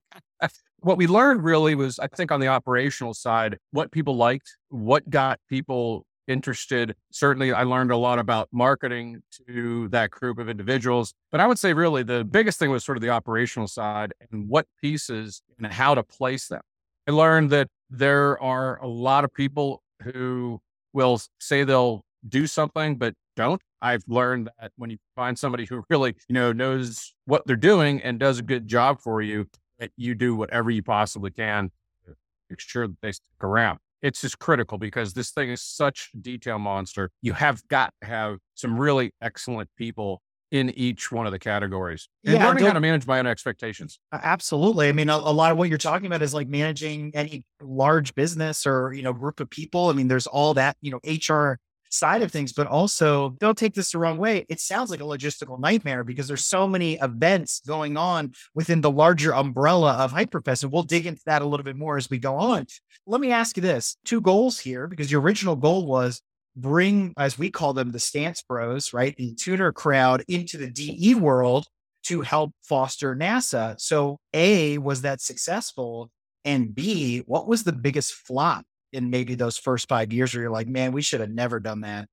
what 0.78 0.96
we 0.96 1.06
learned 1.06 1.44
really 1.44 1.74
was, 1.74 1.98
I 1.98 2.08
think, 2.08 2.32
on 2.32 2.40
the 2.40 2.48
operational 2.48 3.14
side, 3.14 3.58
what 3.72 3.92
people 3.92 4.16
liked, 4.16 4.56
what 4.68 5.08
got 5.08 5.38
people 5.48 6.06
interested. 6.26 6.95
Certainly, 7.11 7.52
I 7.52 7.62
learned 7.62 7.90
a 7.90 7.97
lot 7.97 8.19
about 8.19 8.49
marketing 8.52 9.23
to 9.47 9.88
that 9.88 10.11
group 10.11 10.38
of 10.38 10.49
individuals. 10.49 11.14
But 11.31 11.40
I 11.40 11.47
would 11.47 11.59
say, 11.59 11.73
really, 11.73 12.02
the 12.02 12.25
biggest 12.25 12.59
thing 12.59 12.71
was 12.71 12.85
sort 12.85 12.97
of 12.97 13.02
the 13.02 13.11
operational 13.11 13.69
side 13.69 14.12
and 14.31 14.49
what 14.49 14.66
pieces 14.81 15.43
and 15.59 15.66
how 15.66 15.95
to 15.95 16.02
place 16.02 16.49
them. 16.49 16.62
I 17.07 17.12
learned 17.12 17.50
that 17.50 17.69
there 17.90 18.40
are 18.43 18.83
a 18.83 18.88
lot 18.88 19.25
of 19.25 19.33
people 19.33 19.83
who 20.02 20.61
will 20.93 21.21
say 21.40 21.64
they'll 21.64 22.04
do 22.28 22.47
something, 22.47 22.97
but 22.97 23.14
don't. 23.37 23.61
I've 23.83 24.04
learned 24.09 24.49
that 24.61 24.73
when 24.76 24.90
you 24.90 24.97
find 25.14 25.38
somebody 25.38 25.66
who 25.66 25.85
really, 25.90 26.14
you 26.28 26.35
know, 26.35 26.52
knows 26.52 27.14
what 27.26 27.47
they're 27.47 27.57
doing 27.57 28.00
and 28.02 28.19
does 28.19 28.38
a 28.38 28.43
good 28.43 28.66
job 28.66 29.00
for 29.00 29.21
you, 29.21 29.47
that 29.78 29.90
you 29.97 30.14
do 30.14 30.35
whatever 30.35 30.71
you 30.71 30.83
possibly 30.83 31.31
can 31.31 31.71
to 32.07 32.14
make 32.49 32.61
sure 32.61 32.87
that 32.87 32.97
they 33.02 33.12
stick 33.12 33.26
around 33.43 33.78
it's 34.04 34.20
just 34.20 34.38
critical 34.38 34.76
because 34.76 35.14
this 35.14 35.30
thing 35.30 35.49
is 35.49 35.62
such 35.62 36.11
a 36.14 36.18
detail 36.18 36.58
monster. 36.58 37.11
You 37.23 37.32
have 37.32 37.66
got 37.68 37.94
to 38.02 38.06
have 38.06 38.37
some 38.54 38.78
really 38.78 39.12
excellent 39.23 39.70
people 39.78 40.20
in 40.50 40.68
each 40.78 41.11
one 41.11 41.25
of 41.25 41.32
the 41.32 41.38
categories 41.38 42.06
and 42.23 42.34
yeah, 42.34 42.46
learning 42.46 42.66
how 42.66 42.75
to 42.75 42.80
manage 42.80 43.06
my 43.06 43.18
own 43.18 43.26
expectations. 43.26 43.99
Absolutely. 44.12 44.88
I 44.88 44.92
mean, 44.92 45.08
a, 45.08 45.16
a, 45.16 45.32
lot 45.32 45.50
of 45.50 45.58
what 45.58 45.70
you're 45.70 45.78
talking 45.78 46.06
about 46.06 46.20
is 46.20 46.34
like 46.34 46.49
managing 46.49 47.12
any 47.14 47.44
large 47.62 48.14
business 48.14 48.66
or, 48.66 48.92
you 48.92 49.02
know, 49.02 49.14
group 49.14 49.40
of 49.40 49.49
people. 49.49 49.88
I 49.88 49.94
mean, 49.94 50.06
there's 50.06 50.26
all 50.26 50.52
that, 50.54 50.76
you 50.82 50.90
know, 50.92 51.00
HR 51.04 51.58
side 51.94 52.22
of 52.22 52.32
things, 52.32 52.52
but 52.52 52.66
also 52.66 53.30
don't 53.40 53.56
take 53.56 53.74
this 53.74 53.92
the 53.92 53.98
wrong 53.98 54.18
way. 54.18 54.44
It 54.48 54.60
sounds 54.60 54.90
like 54.90 55.00
a 55.00 55.04
logistical 55.04 55.58
nightmare 55.58 56.04
because 56.04 56.28
there's 56.28 56.46
so 56.46 56.66
many 56.66 56.94
events 56.94 57.60
going 57.66 57.96
on 57.96 58.32
within 58.54 58.80
the 58.80 58.90
larger 58.90 59.34
umbrella 59.34 59.92
of 59.94 60.12
Hyperfest. 60.12 60.64
And 60.64 60.72
we'll 60.72 60.82
dig 60.82 61.06
into 61.06 61.22
that 61.26 61.42
a 61.42 61.46
little 61.46 61.64
bit 61.64 61.76
more 61.76 61.96
as 61.96 62.10
we 62.10 62.18
go 62.18 62.36
on. 62.36 62.66
Let 63.06 63.20
me 63.20 63.32
ask 63.32 63.56
you 63.56 63.62
this 63.62 63.96
two 64.04 64.20
goals 64.20 64.58
here, 64.58 64.86
because 64.86 65.10
your 65.10 65.20
original 65.20 65.56
goal 65.56 65.86
was 65.86 66.20
bring, 66.56 67.12
as 67.16 67.38
we 67.38 67.50
call 67.50 67.72
them, 67.72 67.92
the 67.92 67.98
stance 67.98 68.42
bros, 68.42 68.92
right? 68.92 69.16
The 69.16 69.34
tuner 69.34 69.72
crowd 69.72 70.24
into 70.28 70.56
the 70.56 70.70
DE 70.70 71.14
world 71.14 71.66
to 72.04 72.20
help 72.20 72.52
foster 72.62 73.16
NASA. 73.16 73.80
So, 73.80 74.18
A, 74.32 74.78
was 74.78 75.02
that 75.02 75.20
successful? 75.20 76.10
And 76.44 76.74
B, 76.74 77.20
what 77.20 77.48
was 77.48 77.64
the 77.64 77.72
biggest 77.72 78.12
flop 78.12 78.64
in 78.94 79.10
maybe 79.10 79.34
those 79.34 79.58
first 79.58 79.88
five 79.88 80.12
years 80.12 80.34
where 80.34 80.42
you're 80.42 80.50
like, 80.50 80.68
man, 80.68 80.92
we 80.92 81.02
should 81.02 81.20
have 81.20 81.30
never 81.30 81.60
done 81.60 81.80
that? 81.80 82.08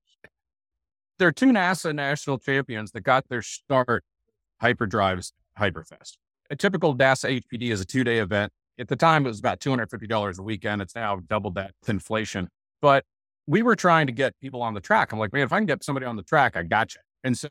There 1.19 1.27
are 1.27 1.31
two 1.31 1.51
NASA 1.51 1.93
national 1.93 2.39
champions 2.39 2.91
that 2.91 3.01
got 3.01 3.29
their 3.29 3.43
start 3.43 4.03
hyperdrives 4.61 5.31
hyperfest. 5.59 6.17
A 6.49 6.55
typical 6.55 6.95
NASA 6.95 7.41
HPD 7.41 7.71
is 7.71 7.81
a 7.81 7.85
two 7.85 8.03
day 8.03 8.17
event. 8.17 8.51
At 8.79 8.87
the 8.87 8.95
time, 8.95 9.25
it 9.25 9.29
was 9.29 9.39
about 9.39 9.59
$250 9.59 10.39
a 10.39 10.41
weekend. 10.41 10.81
It's 10.81 10.95
now 10.95 11.19
doubled 11.27 11.55
that 11.55 11.73
with 11.81 11.89
inflation. 11.89 12.49
But 12.81 13.05
we 13.45 13.61
were 13.61 13.75
trying 13.75 14.07
to 14.07 14.13
get 14.13 14.33
people 14.41 14.63
on 14.63 14.73
the 14.73 14.81
track. 14.81 15.11
I'm 15.11 15.19
like, 15.19 15.33
man, 15.33 15.43
if 15.43 15.53
I 15.53 15.59
can 15.59 15.67
get 15.67 15.83
somebody 15.83 16.05
on 16.05 16.15
the 16.15 16.23
track, 16.23 16.55
I 16.55 16.63
got 16.63 16.95
you. 16.95 17.01
And 17.23 17.37
so 17.37 17.49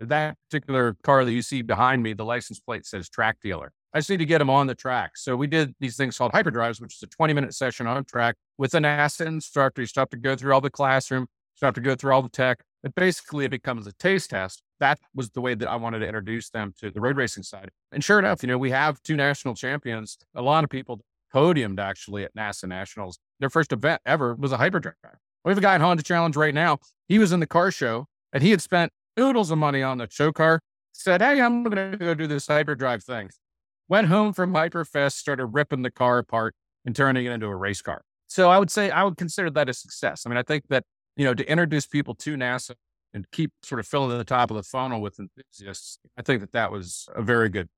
that 0.00 0.36
particular 0.48 0.96
car 1.02 1.24
that 1.24 1.32
you 1.32 1.42
see 1.42 1.60
behind 1.60 2.02
me, 2.02 2.14
the 2.14 2.24
license 2.24 2.60
plate 2.60 2.86
says 2.86 3.10
track 3.10 3.36
dealer. 3.42 3.72
I 3.94 3.98
just 3.98 4.10
need 4.10 4.18
to 4.18 4.24
get 4.24 4.38
them 4.38 4.50
on 4.50 4.66
the 4.66 4.74
track. 4.74 5.16
So 5.16 5.36
we 5.36 5.46
did 5.46 5.74
these 5.78 5.96
things 5.96 6.16
called 6.16 6.32
hyperdrives, 6.32 6.80
which 6.80 6.94
is 6.94 7.02
a 7.02 7.06
20 7.06 7.34
minute 7.34 7.54
session 7.54 7.86
on 7.86 8.04
track 8.04 8.36
with 8.56 8.74
an 8.74 8.84
NASA 8.84 9.26
instructor. 9.26 9.82
You 9.82 9.86
still 9.86 10.02
have 10.02 10.10
to 10.10 10.16
go 10.16 10.34
through 10.34 10.54
all 10.54 10.60
the 10.60 10.70
classroom, 10.70 11.26
have 11.60 11.74
to 11.74 11.80
go 11.80 11.94
through 11.94 12.12
all 12.12 12.22
the 12.22 12.28
tech. 12.28 12.62
But 12.82 12.94
basically, 12.94 13.44
it 13.44 13.50
becomes 13.50 13.86
a 13.86 13.92
taste 13.92 14.30
test. 14.30 14.62
That 14.80 14.98
was 15.14 15.30
the 15.30 15.40
way 15.40 15.54
that 15.54 15.68
I 15.68 15.76
wanted 15.76 16.00
to 16.00 16.06
introduce 16.06 16.50
them 16.50 16.74
to 16.80 16.90
the 16.90 17.00
road 17.00 17.16
racing 17.16 17.44
side. 17.44 17.70
And 17.92 18.02
sure 18.02 18.18
enough, 18.18 18.42
you 18.42 18.48
know, 18.48 18.58
we 18.58 18.70
have 18.70 19.00
two 19.02 19.14
national 19.14 19.54
champions. 19.54 20.18
A 20.34 20.42
lot 20.42 20.64
of 20.64 20.70
people 20.70 21.00
podiumed 21.32 21.78
actually 21.78 22.24
at 22.24 22.34
NASA 22.34 22.68
Nationals. 22.68 23.18
Their 23.38 23.50
first 23.50 23.72
event 23.72 24.02
ever 24.04 24.34
was 24.34 24.50
a 24.50 24.56
hyperdrive. 24.56 24.94
We 25.44 25.50
have 25.50 25.58
a 25.58 25.62
guy 25.62 25.76
in 25.76 25.80
Honda 25.80 26.02
Challenge 26.02 26.36
right 26.36 26.54
now. 26.54 26.78
He 27.08 27.18
was 27.18 27.32
in 27.32 27.40
the 27.40 27.46
car 27.46 27.70
show 27.70 28.06
and 28.32 28.42
he 28.42 28.50
had 28.50 28.60
spent 28.60 28.92
oodles 29.18 29.50
of 29.50 29.58
money 29.58 29.82
on 29.82 29.98
the 29.98 30.08
show 30.10 30.32
car. 30.32 30.60
Said, 30.92 31.22
Hey, 31.22 31.40
I'm 31.40 31.62
going 31.62 31.92
to 31.92 31.96
go 31.96 32.14
do 32.14 32.26
this 32.26 32.46
hyperdrive 32.46 33.02
thing 33.02 33.30
went 33.92 34.08
home 34.08 34.32
from 34.32 34.54
Hyperfest, 34.54 35.12
started 35.12 35.44
ripping 35.44 35.82
the 35.82 35.90
car 35.90 36.16
apart 36.16 36.54
and 36.86 36.96
turning 36.96 37.26
it 37.26 37.30
into 37.30 37.46
a 37.46 37.54
race 37.54 37.82
car. 37.82 38.00
So 38.26 38.50
I 38.50 38.58
would 38.58 38.70
say 38.70 38.90
I 38.90 39.04
would 39.04 39.18
consider 39.18 39.50
that 39.50 39.68
a 39.68 39.74
success. 39.74 40.22
I 40.24 40.30
mean, 40.30 40.38
I 40.38 40.42
think 40.42 40.64
that, 40.70 40.84
you 41.14 41.26
know, 41.26 41.34
to 41.34 41.46
introduce 41.46 41.86
people 41.86 42.14
to 42.14 42.34
NASA 42.34 42.74
and 43.12 43.30
keep 43.32 43.52
sort 43.62 43.80
of 43.80 43.86
filling 43.86 44.16
the 44.16 44.24
top 44.24 44.50
of 44.50 44.56
the 44.56 44.62
funnel 44.62 45.02
with 45.02 45.20
enthusiasts, 45.20 45.98
I 46.16 46.22
think 46.22 46.40
that 46.40 46.52
that 46.52 46.72
was 46.72 47.06
a 47.14 47.20
very 47.20 47.50
good. 47.50 47.68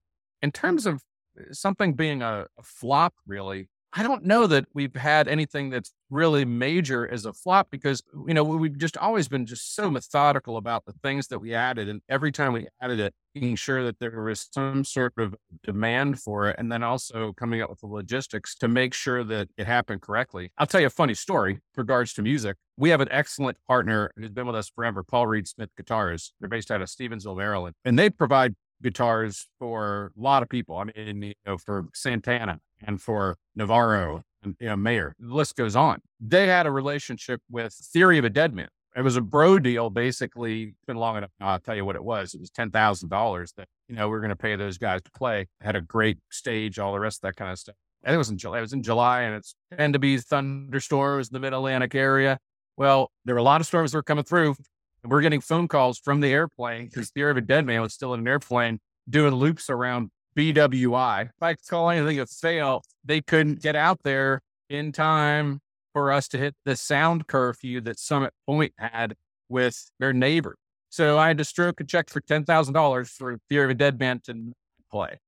In 0.40 0.52
terms 0.52 0.86
of 0.86 1.02
uh, 1.36 1.52
something 1.52 1.94
being 1.94 2.22
a, 2.22 2.46
a 2.56 2.62
flop, 2.62 3.14
really, 3.26 3.68
I 3.96 4.02
don't 4.02 4.24
know 4.24 4.48
that 4.48 4.66
we've 4.74 4.96
had 4.96 5.28
anything 5.28 5.70
that's 5.70 5.92
really 6.10 6.44
major 6.44 7.08
as 7.08 7.26
a 7.26 7.32
flop 7.32 7.68
because, 7.70 8.02
you 8.26 8.34
know, 8.34 8.42
we've 8.42 8.76
just 8.76 8.96
always 8.96 9.28
been 9.28 9.46
just 9.46 9.76
so 9.76 9.88
methodical 9.88 10.56
about 10.56 10.84
the 10.84 10.94
things 11.04 11.28
that 11.28 11.38
we 11.38 11.54
added. 11.54 11.88
And 11.88 12.00
every 12.08 12.32
time 12.32 12.52
we 12.52 12.66
added 12.82 12.98
it, 12.98 13.14
making 13.36 13.54
sure 13.54 13.84
that 13.84 14.00
there 14.00 14.20
was 14.20 14.48
some 14.52 14.82
sort 14.82 15.12
of 15.16 15.36
demand 15.62 16.18
for 16.18 16.50
it. 16.50 16.56
And 16.58 16.72
then 16.72 16.82
also 16.82 17.32
coming 17.34 17.62
up 17.62 17.70
with 17.70 17.80
the 17.80 17.86
logistics 17.86 18.56
to 18.56 18.66
make 18.66 18.94
sure 18.94 19.22
that 19.22 19.48
it 19.56 19.68
happened 19.68 20.02
correctly. 20.02 20.50
I'll 20.58 20.66
tell 20.66 20.80
you 20.80 20.88
a 20.88 20.90
funny 20.90 21.14
story 21.14 21.60
regards 21.76 22.14
to 22.14 22.22
music. 22.22 22.56
We 22.76 22.90
have 22.90 23.00
an 23.00 23.08
excellent 23.12 23.58
partner 23.68 24.10
who's 24.16 24.30
been 24.30 24.48
with 24.48 24.56
us 24.56 24.68
forever, 24.74 25.04
Paul 25.04 25.28
Reed 25.28 25.46
Smith 25.46 25.70
Guitars. 25.76 26.32
They're 26.40 26.48
based 26.48 26.72
out 26.72 26.82
of 26.82 26.88
Stevensville, 26.88 27.36
Maryland, 27.36 27.76
and 27.84 27.96
they 27.96 28.10
provide 28.10 28.56
guitars 28.82 29.46
for 29.60 30.12
a 30.18 30.20
lot 30.20 30.42
of 30.42 30.48
people. 30.48 30.76
I 30.76 30.84
mean, 30.84 31.22
you 31.22 31.34
know, 31.46 31.58
for 31.58 31.86
Santana 31.94 32.58
and 32.82 33.00
for 33.00 33.36
Navarro 33.54 34.22
and 34.42 34.56
you 34.60 34.68
know, 34.68 34.76
Mayer. 34.76 35.14
The 35.18 35.34
list 35.34 35.56
goes 35.56 35.76
on. 35.76 36.00
They 36.20 36.46
had 36.46 36.66
a 36.66 36.70
relationship 36.70 37.40
with 37.50 37.72
Theory 37.72 38.18
of 38.18 38.24
a 38.24 38.30
Deadman. 38.30 38.68
It 38.96 39.02
was 39.02 39.16
a 39.16 39.20
bro 39.20 39.58
deal, 39.58 39.90
basically. 39.90 40.62
It's 40.64 40.84
been 40.86 40.96
long 40.96 41.16
enough. 41.16 41.30
I'll 41.40 41.58
tell 41.58 41.74
you 41.74 41.84
what 41.84 41.96
it 41.96 42.04
was. 42.04 42.32
It 42.32 42.40
was 42.40 42.50
ten 42.50 42.70
thousand 42.70 43.08
dollars 43.08 43.52
that 43.56 43.66
you 43.88 43.96
know 43.96 44.08
we 44.08 44.14
are 44.14 44.20
going 44.20 44.30
to 44.30 44.36
pay 44.36 44.54
those 44.54 44.78
guys 44.78 45.02
to 45.02 45.10
play. 45.10 45.48
Had 45.60 45.74
a 45.74 45.80
great 45.80 46.18
stage, 46.30 46.78
all 46.78 46.92
the 46.92 47.00
rest 47.00 47.18
of 47.18 47.22
that 47.22 47.36
kind 47.36 47.50
of 47.50 47.58
stuff. 47.58 47.74
I 48.04 48.08
think 48.08 48.14
it 48.14 48.18
was 48.18 48.30
in 48.30 48.38
July. 48.38 48.58
It 48.58 48.60
was 48.60 48.72
in 48.72 48.82
July, 48.82 49.22
and 49.22 49.34
it's 49.34 49.54
tend 49.76 49.94
to 49.94 49.98
be 49.98 50.18
thunderstorms 50.18 51.28
in 51.28 51.32
the 51.32 51.40
Mid 51.40 51.52
Atlantic 51.52 51.94
area. 51.94 52.38
Well, 52.76 53.10
there 53.24 53.34
were 53.34 53.40
a 53.40 53.44
lot 53.44 53.60
of 53.60 53.66
storms 53.66 53.92
that 53.92 53.98
were 53.98 54.02
coming 54.02 54.24
through, 54.24 54.54
and 55.02 55.10
we're 55.10 55.22
getting 55.22 55.40
phone 55.40 55.66
calls 55.66 55.98
from 55.98 56.20
the 56.20 56.28
airplane 56.28 56.86
because 56.86 57.10
Theory 57.10 57.32
of 57.32 57.36
a 57.36 57.40
Deadman 57.40 57.80
was 57.80 57.94
still 57.94 58.14
in 58.14 58.20
an 58.20 58.28
airplane 58.28 58.78
doing 59.08 59.34
loops 59.34 59.70
around 59.70 60.10
BWI. 60.36 61.26
If 61.26 61.42
I 61.42 61.54
call 61.54 61.90
anything 61.90 62.20
a 62.20 62.26
fail, 62.26 62.82
they 63.04 63.20
couldn't 63.20 63.62
get 63.62 63.76
out 63.76 64.00
there 64.02 64.40
in 64.68 64.92
time 64.92 65.60
for 65.92 66.12
us 66.12 66.28
to 66.28 66.38
hit 66.38 66.54
the 66.64 66.76
sound 66.76 67.26
curfew 67.26 67.80
that 67.82 67.98
Summit 67.98 68.32
Point 68.46 68.72
had 68.78 69.14
with 69.48 69.90
their 69.98 70.12
neighbor. 70.12 70.56
So 70.90 71.18
I 71.18 71.28
had 71.28 71.38
to 71.38 71.44
stroke 71.44 71.80
a 71.80 71.84
check 71.84 72.10
for 72.10 72.20
ten 72.20 72.44
thousand 72.44 72.74
dollars 72.74 73.10
for 73.10 73.38
Theory 73.48 73.64
of 73.64 73.70
a 73.70 73.74
Deadman 73.74 74.20
to 74.26 74.52
play. 74.90 75.18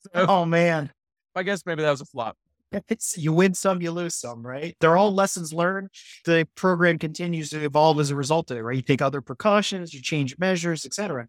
So, 0.00 0.26
oh 0.28 0.44
man, 0.44 0.90
I 1.34 1.42
guess 1.42 1.64
maybe 1.64 1.82
that 1.82 1.90
was 1.90 2.00
a 2.00 2.06
flop. 2.06 2.36
It's 2.88 3.16
you 3.16 3.32
win 3.32 3.54
some, 3.54 3.80
you 3.80 3.92
lose 3.92 4.14
some, 4.14 4.46
right? 4.46 4.76
They're 4.80 4.96
all 4.96 5.14
lessons 5.14 5.52
learned. 5.52 5.88
The 6.24 6.46
program 6.56 6.98
continues 6.98 7.50
to 7.50 7.64
evolve 7.64 8.00
as 8.00 8.10
a 8.10 8.16
result 8.16 8.50
of 8.50 8.58
it, 8.58 8.62
right? 8.62 8.76
You 8.76 8.82
take 8.82 9.00
other 9.00 9.20
precautions, 9.20 9.94
you 9.94 10.02
change 10.02 10.36
measures, 10.38 10.84
etc. 10.84 11.28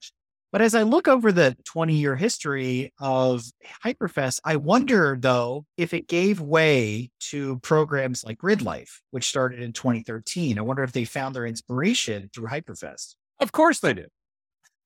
But 0.52 0.62
as 0.62 0.74
I 0.74 0.84
look 0.84 1.08
over 1.08 1.32
the 1.32 1.58
20 1.66 1.94
year 1.94 2.16
history 2.16 2.94
of 3.00 3.44
Hyperfest, 3.84 4.40
I 4.46 4.56
wonder 4.56 5.18
though 5.20 5.66
if 5.76 5.94
it 5.94 6.08
gave 6.08 6.40
way 6.40 7.12
to 7.32 7.60
programs 7.60 8.24
like 8.24 8.38
Gridlife, 8.38 9.02
which 9.12 9.28
started 9.28 9.62
in 9.62 9.74
2013. 9.74 10.58
I 10.58 10.62
wonder 10.62 10.84
if 10.84 10.94
they 10.94 11.04
found 11.06 11.36
their 11.36 11.46
inspiration 11.46 12.30
through 12.34 12.48
Hyperfest. 12.48 13.16
Of 13.40 13.52
course 13.52 13.80
they 13.80 13.94
did. 13.94 14.10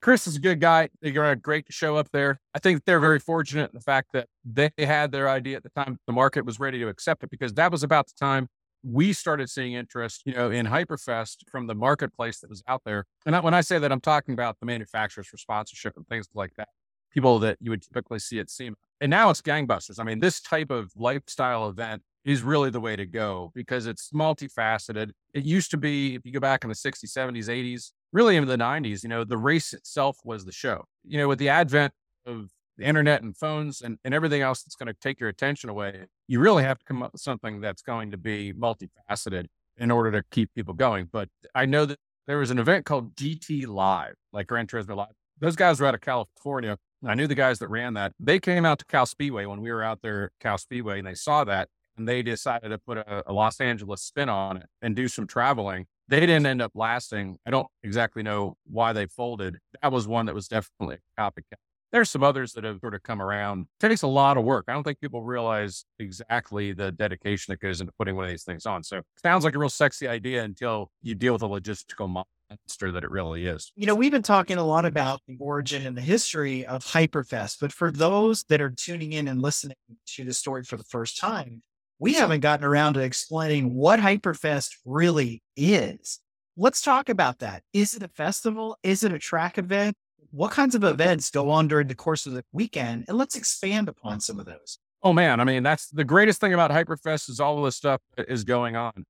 Chris 0.01 0.25
is 0.25 0.35
a 0.35 0.39
good 0.39 0.59
guy. 0.59 0.89
They 1.01 1.11
got 1.11 1.29
a 1.29 1.35
great 1.35 1.65
show 1.69 1.95
up 1.95 2.09
there. 2.11 2.39
I 2.55 2.59
think 2.59 2.83
they're 2.85 2.99
very 2.99 3.19
fortunate 3.19 3.69
in 3.71 3.75
the 3.75 3.81
fact 3.81 4.13
that 4.13 4.27
they 4.43 4.71
had 4.79 5.11
their 5.11 5.29
idea 5.29 5.57
at 5.57 5.63
the 5.63 5.69
time 5.69 5.99
the 6.07 6.13
market 6.13 6.43
was 6.43 6.59
ready 6.59 6.79
to 6.79 6.87
accept 6.87 7.23
it 7.23 7.29
because 7.29 7.53
that 7.53 7.71
was 7.71 7.83
about 7.83 8.07
the 8.07 8.13
time 8.19 8.47
we 8.83 9.13
started 9.13 9.49
seeing 9.49 9.73
interest, 9.73 10.23
you 10.25 10.33
know, 10.33 10.49
in 10.49 10.65
Hyperfest 10.65 11.37
from 11.49 11.67
the 11.67 11.75
marketplace 11.75 12.39
that 12.39 12.49
was 12.49 12.63
out 12.67 12.81
there. 12.85 13.05
And 13.25 13.41
when 13.43 13.53
I 13.53 13.61
say 13.61 13.79
that, 13.79 13.91
I'm 13.91 14.01
talking 14.01 14.33
about 14.33 14.59
the 14.59 14.65
manufacturers 14.65 15.27
for 15.27 15.37
sponsorship 15.37 15.93
and 15.97 16.07
things 16.07 16.27
like 16.33 16.53
that, 16.57 16.69
people 17.11 17.39
that 17.39 17.57
you 17.59 17.69
would 17.69 17.83
typically 17.83 18.19
see 18.19 18.39
at 18.39 18.49
SEMA. 18.49 18.75
And 18.99 19.09
now 19.09 19.29
it's 19.29 19.41
gangbusters. 19.41 19.99
I 19.99 20.03
mean, 20.03 20.19
this 20.19 20.41
type 20.41 20.71
of 20.71 20.91
lifestyle 20.95 21.67
event 21.69 22.01
is 22.23 22.43
really 22.43 22.69
the 22.69 22.79
way 22.79 22.95
to 22.95 23.05
go 23.05 23.51
because 23.55 23.87
it's 23.87 24.11
multifaceted. 24.11 25.11
It 25.33 25.43
used 25.43 25.71
to 25.71 25.77
be, 25.77 26.15
if 26.15 26.21
you 26.23 26.31
go 26.31 26.39
back 26.39 26.63
in 26.63 26.69
the 26.69 26.75
60s, 26.75 27.05
70s, 27.05 27.47
80s, 27.47 27.91
really 28.11 28.35
in 28.35 28.45
the 28.45 28.57
90s, 28.57 29.03
you 29.03 29.09
know, 29.09 29.23
the 29.23 29.37
race 29.37 29.73
itself 29.73 30.17
was 30.23 30.45
the 30.45 30.51
show. 30.51 30.85
You 31.03 31.17
know, 31.17 31.27
with 31.27 31.39
the 31.39 31.49
advent 31.49 31.93
of 32.25 32.49
the 32.81 32.87
internet 32.87 33.21
and 33.21 33.37
phones 33.37 33.81
and, 33.81 33.97
and 34.03 34.13
everything 34.13 34.41
else 34.41 34.63
that's 34.63 34.75
going 34.75 34.87
to 34.87 34.95
take 34.99 35.19
your 35.19 35.29
attention 35.29 35.69
away, 35.69 36.05
you 36.27 36.39
really 36.39 36.63
have 36.63 36.79
to 36.79 36.85
come 36.85 37.03
up 37.03 37.13
with 37.13 37.21
something 37.21 37.61
that's 37.61 37.81
going 37.81 38.11
to 38.11 38.17
be 38.17 38.53
multifaceted 38.53 39.45
in 39.77 39.91
order 39.91 40.11
to 40.11 40.23
keep 40.31 40.53
people 40.53 40.73
going. 40.73 41.07
But 41.11 41.29
I 41.53 41.65
know 41.65 41.85
that 41.85 41.99
there 42.27 42.39
was 42.39 42.51
an 42.51 42.59
event 42.59 42.85
called 42.85 43.15
GT 43.15 43.67
Live, 43.67 44.15
like 44.33 44.47
Gran 44.47 44.67
Turismo 44.67 44.95
Live. 44.95 45.13
Those 45.39 45.55
guys 45.55 45.79
were 45.79 45.87
out 45.87 45.95
of 45.95 46.01
California. 46.01 46.77
I 47.05 47.15
knew 47.15 47.27
the 47.27 47.35
guys 47.35 47.59
that 47.59 47.67
ran 47.67 47.93
that. 47.95 48.13
They 48.19 48.39
came 48.39 48.65
out 48.65 48.79
to 48.79 48.85
Cal 48.85 49.05
Speedway 49.05 49.45
when 49.45 49.61
we 49.61 49.71
were 49.71 49.83
out 49.83 49.99
there 50.01 50.25
at 50.25 50.31
Cal 50.39 50.57
Speedway 50.57 50.97
and 50.99 51.07
they 51.07 51.15
saw 51.15 51.43
that 51.43 51.69
and 51.97 52.07
they 52.07 52.21
decided 52.23 52.69
to 52.69 52.77
put 52.79 52.97
a, 52.97 53.23
a 53.27 53.33
Los 53.33 53.59
Angeles 53.59 54.01
spin 54.01 54.29
on 54.29 54.57
it 54.57 54.65
and 54.81 54.95
do 54.95 55.07
some 55.07 55.27
traveling. 55.27 55.85
They 56.07 56.19
didn't 56.19 56.45
end 56.45 56.61
up 56.61 56.71
lasting. 56.75 57.37
I 57.45 57.51
don't 57.51 57.67
exactly 57.83 58.23
know 58.23 58.55
why 58.65 58.93
they 58.93 59.05
folded. 59.05 59.57
That 59.81 59.91
was 59.91 60.07
one 60.07 60.25
that 60.25 60.35
was 60.35 60.47
definitely 60.47 60.97
a 61.17 61.21
copycat. 61.21 61.57
There's 61.91 62.09
some 62.09 62.23
others 62.23 62.53
that 62.53 62.63
have 62.63 62.79
sort 62.79 62.95
of 62.95 63.03
come 63.03 63.21
around. 63.21 63.67
It 63.81 63.87
takes 63.87 64.01
a 64.01 64.07
lot 64.07 64.37
of 64.37 64.43
work. 64.43 64.65
I 64.67 64.73
don't 64.73 64.83
think 64.83 64.99
people 65.01 65.23
realize 65.23 65.85
exactly 65.99 66.71
the 66.71 66.91
dedication 66.91 67.51
that 67.51 67.59
goes 67.59 67.81
into 67.81 67.93
putting 67.97 68.15
one 68.15 68.25
of 68.25 68.31
these 68.31 68.43
things 68.43 68.65
on. 68.65 68.83
So 68.83 69.01
sounds 69.21 69.43
like 69.43 69.55
a 69.55 69.59
real 69.59 69.69
sexy 69.69 70.07
idea 70.07 70.43
until 70.43 70.89
you 71.01 71.15
deal 71.15 71.33
with 71.33 71.41
the 71.41 71.49
logistical 71.49 72.07
monster 72.09 72.91
that 72.91 73.03
it 73.03 73.11
really 73.11 73.45
is. 73.45 73.71
You 73.75 73.87
know, 73.87 73.95
we've 73.95 74.11
been 74.11 74.21
talking 74.21 74.57
a 74.57 74.63
lot 74.63 74.85
about 74.85 75.19
the 75.27 75.37
origin 75.39 75.85
and 75.85 75.97
the 75.97 76.01
history 76.01 76.65
of 76.65 76.83
Hyperfest, 76.83 77.57
but 77.59 77.71
for 77.71 77.91
those 77.91 78.43
that 78.45 78.61
are 78.61 78.69
tuning 78.71 79.13
in 79.13 79.27
and 79.27 79.41
listening 79.41 79.77
to 80.15 80.23
the 80.23 80.33
story 80.33 80.63
for 80.63 80.77
the 80.77 80.83
first 80.83 81.19
time, 81.19 81.61
we 81.99 82.13
haven't 82.13 82.39
gotten 82.39 82.65
around 82.65 82.95
to 82.95 83.01
explaining 83.01 83.75
what 83.75 83.99
Hyperfest 83.99 84.71
really 84.85 85.43
is. 85.55 86.19
Let's 86.57 86.81
talk 86.81 87.09
about 87.09 87.39
that. 87.39 87.63
Is 87.73 87.93
it 87.93 88.01
a 88.01 88.07
festival? 88.07 88.77
Is 88.81 89.03
it 89.03 89.13
a 89.13 89.19
track 89.19 89.57
event? 89.57 89.95
What 90.31 90.51
kinds 90.51 90.75
of 90.75 90.83
events 90.83 91.29
go 91.29 91.49
on 91.49 91.67
during 91.67 91.87
the 91.87 91.95
course 91.95 92.25
of 92.25 92.33
the 92.33 92.43
weekend? 92.51 93.05
And 93.07 93.17
let's 93.17 93.35
expand 93.35 93.89
upon 93.89 94.19
some 94.19 94.39
of 94.39 94.45
those. 94.45 94.79
Oh 95.03 95.13
man, 95.13 95.39
I 95.39 95.43
mean, 95.43 95.63
that's 95.63 95.87
the 95.87 96.03
greatest 96.03 96.39
thing 96.39 96.53
about 96.53 96.71
Hyperfest 96.71 97.29
is 97.29 97.39
all 97.39 97.57
of 97.57 97.65
the 97.65 97.71
stuff 97.71 98.01
that 98.17 98.29
is 98.29 98.43
going 98.43 98.75
on. 98.75 99.05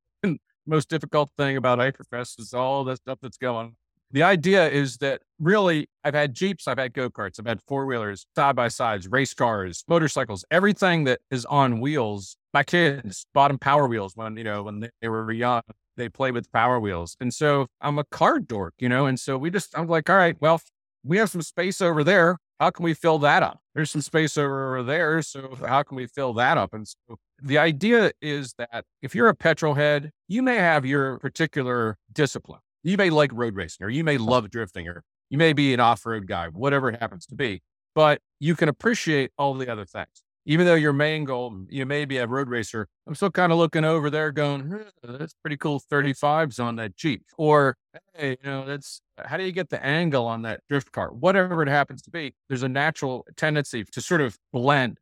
most 0.66 0.90
difficult 0.90 1.30
thing 1.38 1.58
about 1.58 1.80
Hyperfest 1.80 2.40
is 2.40 2.54
all 2.54 2.84
the 2.84 2.96
stuff 2.96 3.20
that's 3.22 3.38
going 3.38 3.68
on. 3.68 3.76
The 4.14 4.24
idea 4.24 4.70
is 4.70 4.98
that 4.98 5.22
really, 5.40 5.88
I've 6.04 6.14
had 6.14 6.34
Jeeps, 6.34 6.68
I've 6.68 6.78
had 6.78 6.94
go 6.94 7.10
karts, 7.10 7.40
I've 7.40 7.46
had 7.46 7.62
four 7.66 7.86
wheelers, 7.86 8.26
side 8.36 8.58
by 8.58 8.68
sides, 8.68 9.08
race 9.08 9.34
cars, 9.34 9.86
motorcycles, 9.88 10.44
everything 10.52 11.06
that 11.06 11.20
is 11.30 11.46
on 11.46 11.80
wheels. 11.80 12.36
My 12.54 12.64
kids 12.64 13.26
bought 13.34 13.48
them 13.48 13.58
power 13.58 13.88
wheels 13.88 14.14
when, 14.16 14.36
you 14.36 14.44
know, 14.44 14.64
when 14.64 14.90
they 15.02 15.08
were 15.08 15.32
young. 15.32 15.62
They 15.96 16.10
play 16.10 16.32
with 16.32 16.52
power 16.52 16.80
wheels. 16.80 17.16
And 17.22 17.34
so 17.34 17.68
I'm 17.80 18.00
a 18.00 18.04
car 18.04 18.40
dork, 18.40 18.74
you 18.80 18.90
know, 18.90 19.06
and 19.06 19.18
so 19.18 19.38
we 19.38 19.50
just, 19.50 19.78
I'm 19.78 19.88
like, 19.88 20.10
all 20.10 20.18
right, 20.18 20.36
well, 20.42 20.62
we 21.04 21.18
have 21.18 21.30
some 21.30 21.42
space 21.42 21.82
over 21.82 22.04
there. 22.04 22.38
How 22.60 22.70
can 22.70 22.84
we 22.84 22.94
fill 22.94 23.18
that 23.20 23.42
up? 23.42 23.60
There's 23.74 23.90
some 23.90 24.02
space 24.02 24.38
over 24.38 24.84
there. 24.84 25.22
So 25.22 25.58
how 25.68 25.84
can 25.84 25.96
we 25.96 26.06
fill 26.06 26.34
that 26.34 26.58
up? 26.58 26.74
And 26.74 26.88
so 26.88 27.18
the 27.42 27.58
idea 27.58 28.12
is 28.22 28.54
that 28.58 28.86
if 29.02 29.16
you're 29.16 29.30
a 29.30 29.36
petrol 29.36 29.74
head, 29.74 30.12
you 30.28 30.44
may 30.44 30.58
have 30.58 30.86
your 30.86 31.18
particular 31.20 31.98
discipline. 32.14 32.60
You 32.84 32.98
may 32.98 33.10
like 33.10 33.32
road 33.34 33.56
racing 33.56 33.86
or 33.86 33.90
you 33.90 34.04
may 34.04 34.18
love 34.18 34.50
drifting 34.50 34.88
or 34.88 35.04
you 35.30 35.38
may 35.38 35.54
be 35.54 35.74
an 35.74 35.80
off 35.80 36.06
road 36.06 36.28
guy, 36.28 36.48
whatever 36.48 36.90
it 36.90 37.00
happens 37.00 37.26
to 37.28 37.36
be, 37.36 37.62
but 37.96 38.22
you 38.40 38.56
can 38.56 38.70
appreciate 38.70 39.32
all 39.38 39.54
the 39.54 39.72
other 39.72 39.86
things 39.86 40.24
even 40.52 40.66
though 40.66 40.76
your 40.76 40.92
main 40.92 41.24
goal, 41.24 41.56
you 41.70 41.86
may 41.86 42.04
be 42.04 42.18
a 42.18 42.28
road 42.28 42.50
racer, 42.50 42.86
I'm 43.08 43.16
still 43.16 43.32
kind 43.32 43.54
of 43.54 43.58
looking 43.58 43.86
over 43.86 44.10
there 44.10 44.34
going, 44.34 44.84
that's 45.02 45.34
pretty 45.36 45.56
cool 45.56 45.80
35s 45.80 46.62
on 46.62 46.76
that 46.76 46.98
Jeep. 46.98 47.24
Or, 47.38 47.78
hey, 48.14 48.32
you 48.32 48.50
know, 48.50 48.66
that's 48.66 49.02
uh, 49.18 49.30
how 49.30 49.38
do 49.38 49.46
you 49.46 49.54
get 49.54 49.70
the 49.70 49.82
angle 49.82 50.28
on 50.28 50.42
that 50.42 50.60
drift 50.68 50.92
car? 50.92 51.14
Whatever 51.14 51.64
it 51.64 51.70
happens 51.70 52.02
to 52.02 52.12
be, 52.12 52.34
there's 52.50 52.64
a 52.64 52.68
natural 52.68 53.26
tendency 53.38 53.86
to 53.94 54.02
sort 54.02 54.20
of 54.20 54.38
blend, 54.52 54.98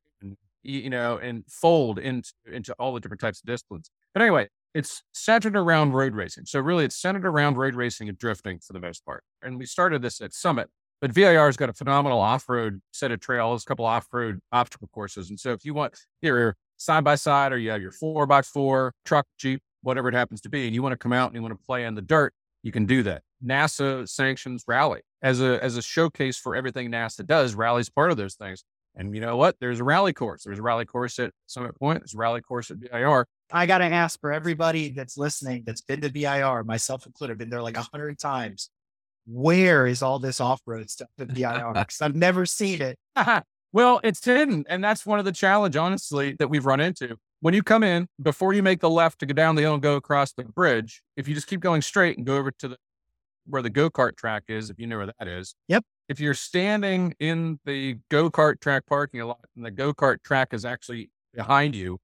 you 0.62 0.92
know, 0.92 1.18
and 1.18 1.44
fold 1.50 1.98
into, 1.98 2.32
into 2.46 2.72
all 2.74 2.94
the 2.94 3.00
different 3.00 3.22
types 3.22 3.40
of 3.40 3.48
disciplines. 3.48 3.90
But 4.14 4.22
anyway, 4.22 4.50
it's 4.76 5.02
centered 5.16 5.56
around 5.56 5.94
road 5.94 6.14
racing. 6.14 6.46
So 6.46 6.60
really 6.60 6.86
it's 6.86 6.96
centered 6.96 7.26
around 7.26 7.58
road 7.58 7.74
racing 7.74 8.08
and 8.08 8.20
drifting 8.20 8.60
for 8.60 8.74
the 8.74 8.80
most 8.80 9.04
part. 9.04 9.24
And 9.42 9.58
we 9.58 9.66
started 9.66 10.04
this 10.04 10.22
at 10.22 10.32
Summit 10.32 10.70
but 11.02 11.12
VIR's 11.12 11.58
got 11.58 11.70
a 11.70 11.74
phenomenal 11.74 12.20
off-road 12.20 12.82
set 12.92 13.12
of 13.12 13.20
trails, 13.20 13.64
a 13.64 13.66
couple 13.66 13.86
off-road 13.86 14.40
obstacle 14.52 14.90
courses. 14.94 15.30
And 15.30 15.40
so 15.40 15.52
if 15.52 15.64
you 15.64 15.74
want 15.74 15.96
your 16.22 16.56
side 16.78 17.04
by 17.04 17.16
side 17.16 17.54
or 17.54 17.58
you 17.58 17.70
have 17.72 17.82
your 17.82 17.92
four 17.92 18.26
by 18.26 18.42
four 18.42 18.94
truck, 19.06 19.26
Jeep, 19.38 19.62
whatever 19.82 20.10
it 20.10 20.16
happens 20.16 20.42
to 20.42 20.50
be, 20.50 20.66
and 20.66 20.76
you 20.76 20.84
want 20.84 20.94
to 20.94 20.98
come 20.98 21.14
out 21.14 21.28
and 21.28 21.36
you 21.36 21.42
want 21.42 21.58
to 21.58 21.66
play 21.66 21.86
in 21.86 21.96
the 21.96 22.02
dirt, 22.02 22.34
you 22.64 22.72
can 22.72 22.86
do 22.86 23.04
that. 23.04 23.22
NASA 23.46 24.08
sanctions 24.08 24.64
rally 24.68 25.02
as 25.22 25.40
a 25.40 25.64
as 25.64 25.78
a 25.78 25.82
showcase 25.82 26.38
for 26.38 26.56
everything 26.56 26.92
NASA 26.92 27.26
does. 27.26 27.56
Rally's 27.56 27.90
part 27.90 28.12
of 28.12 28.18
those 28.18 28.36
things. 28.36 28.64
And 28.96 29.16
you 29.16 29.22
know 29.22 29.38
what? 29.38 29.56
There's 29.62 29.80
a 29.80 29.84
rally 29.84 30.12
course. 30.12 30.44
There's 30.44 30.60
a 30.60 30.62
rally 30.62 30.84
course 30.84 31.20
at 31.20 31.32
Summit 31.46 31.78
Point. 31.80 32.02
There's 32.02 32.16
a 32.16 32.18
rally 32.18 32.42
course 32.42 32.70
at 32.70 32.78
VIR. 32.78 33.26
I 33.52 33.66
got 33.66 33.78
to 33.78 33.86
ask 33.86 34.20
for 34.20 34.34
everybody 34.34 34.90
that's 34.90 35.18
listening 35.18 35.64
that's 35.66 35.82
been 35.82 36.02
to 36.02 36.10
VIR, 36.10 36.64
myself 36.66 37.06
included, 37.06 37.34
I've 37.34 37.38
been 37.38 37.50
there 37.50 37.62
like 37.62 37.78
a 37.78 37.84
hundred 37.84 38.20
times 38.20 38.70
where 39.32 39.86
is 39.86 40.02
all 40.02 40.20
this 40.20 40.42
off 40.42 40.62
road 40.66 40.90
stuff 40.90 41.10
at? 41.20 41.34
Because 41.74 42.02
I've 42.02 42.16
never 42.16 42.46
seen 42.46 42.82
it. 42.82 42.98
well, 43.74 44.00
it's 44.04 44.24
hidden. 44.24 44.66
And 44.68 44.84
that's 44.84 45.06
one 45.06 45.20
of 45.20 45.26
the 45.26 45.32
challenge, 45.32 45.76
honestly, 45.76 46.36
that 46.40 46.50
we've 46.50 46.66
run 46.66 46.80
into. 46.80 47.18
When 47.42 47.54
you 47.54 47.64
come 47.64 47.84
in, 47.84 48.08
before 48.22 48.54
you 48.54 48.64
make 48.64 48.82
the 48.82 48.90
left 48.90 49.20
to 49.20 49.26
go 49.26 49.34
down 49.34 49.56
the 49.56 49.62
hill 49.62 49.74
and 49.74 49.84
go 49.84 49.96
across 49.96 50.34
the 50.34 50.44
bridge, 50.44 51.02
if 51.16 51.28
you 51.28 51.36
just 51.36 51.48
keep 51.48 51.62
going 51.62 51.82
straight 51.82 52.18
and 52.18 52.26
go 52.26 52.38
over 52.38 52.52
to 52.52 52.70
the 52.70 52.78
where 53.46 53.62
the 53.62 53.70
go 53.70 53.90
kart 53.90 54.16
track 54.16 54.44
is, 54.48 54.70
if 54.70 54.80
you 54.80 54.86
know 54.86 54.98
where 54.98 55.08
that 55.08 55.28
is. 55.28 55.56
Yep. 55.70 55.84
If 56.08 56.20
you're 56.20 56.36
standing 56.36 57.16
in 57.20 57.60
the 57.66 57.98
go 58.10 58.30
kart 58.30 58.60
track 58.60 58.86
parking 58.86 59.22
lot 59.22 59.40
and 59.56 59.66
the 59.66 59.72
go 59.72 59.94
kart 59.94 60.22
track 60.24 60.54
is 60.54 60.66
actually 60.66 61.10
behind 61.34 61.76
you, 61.76 61.98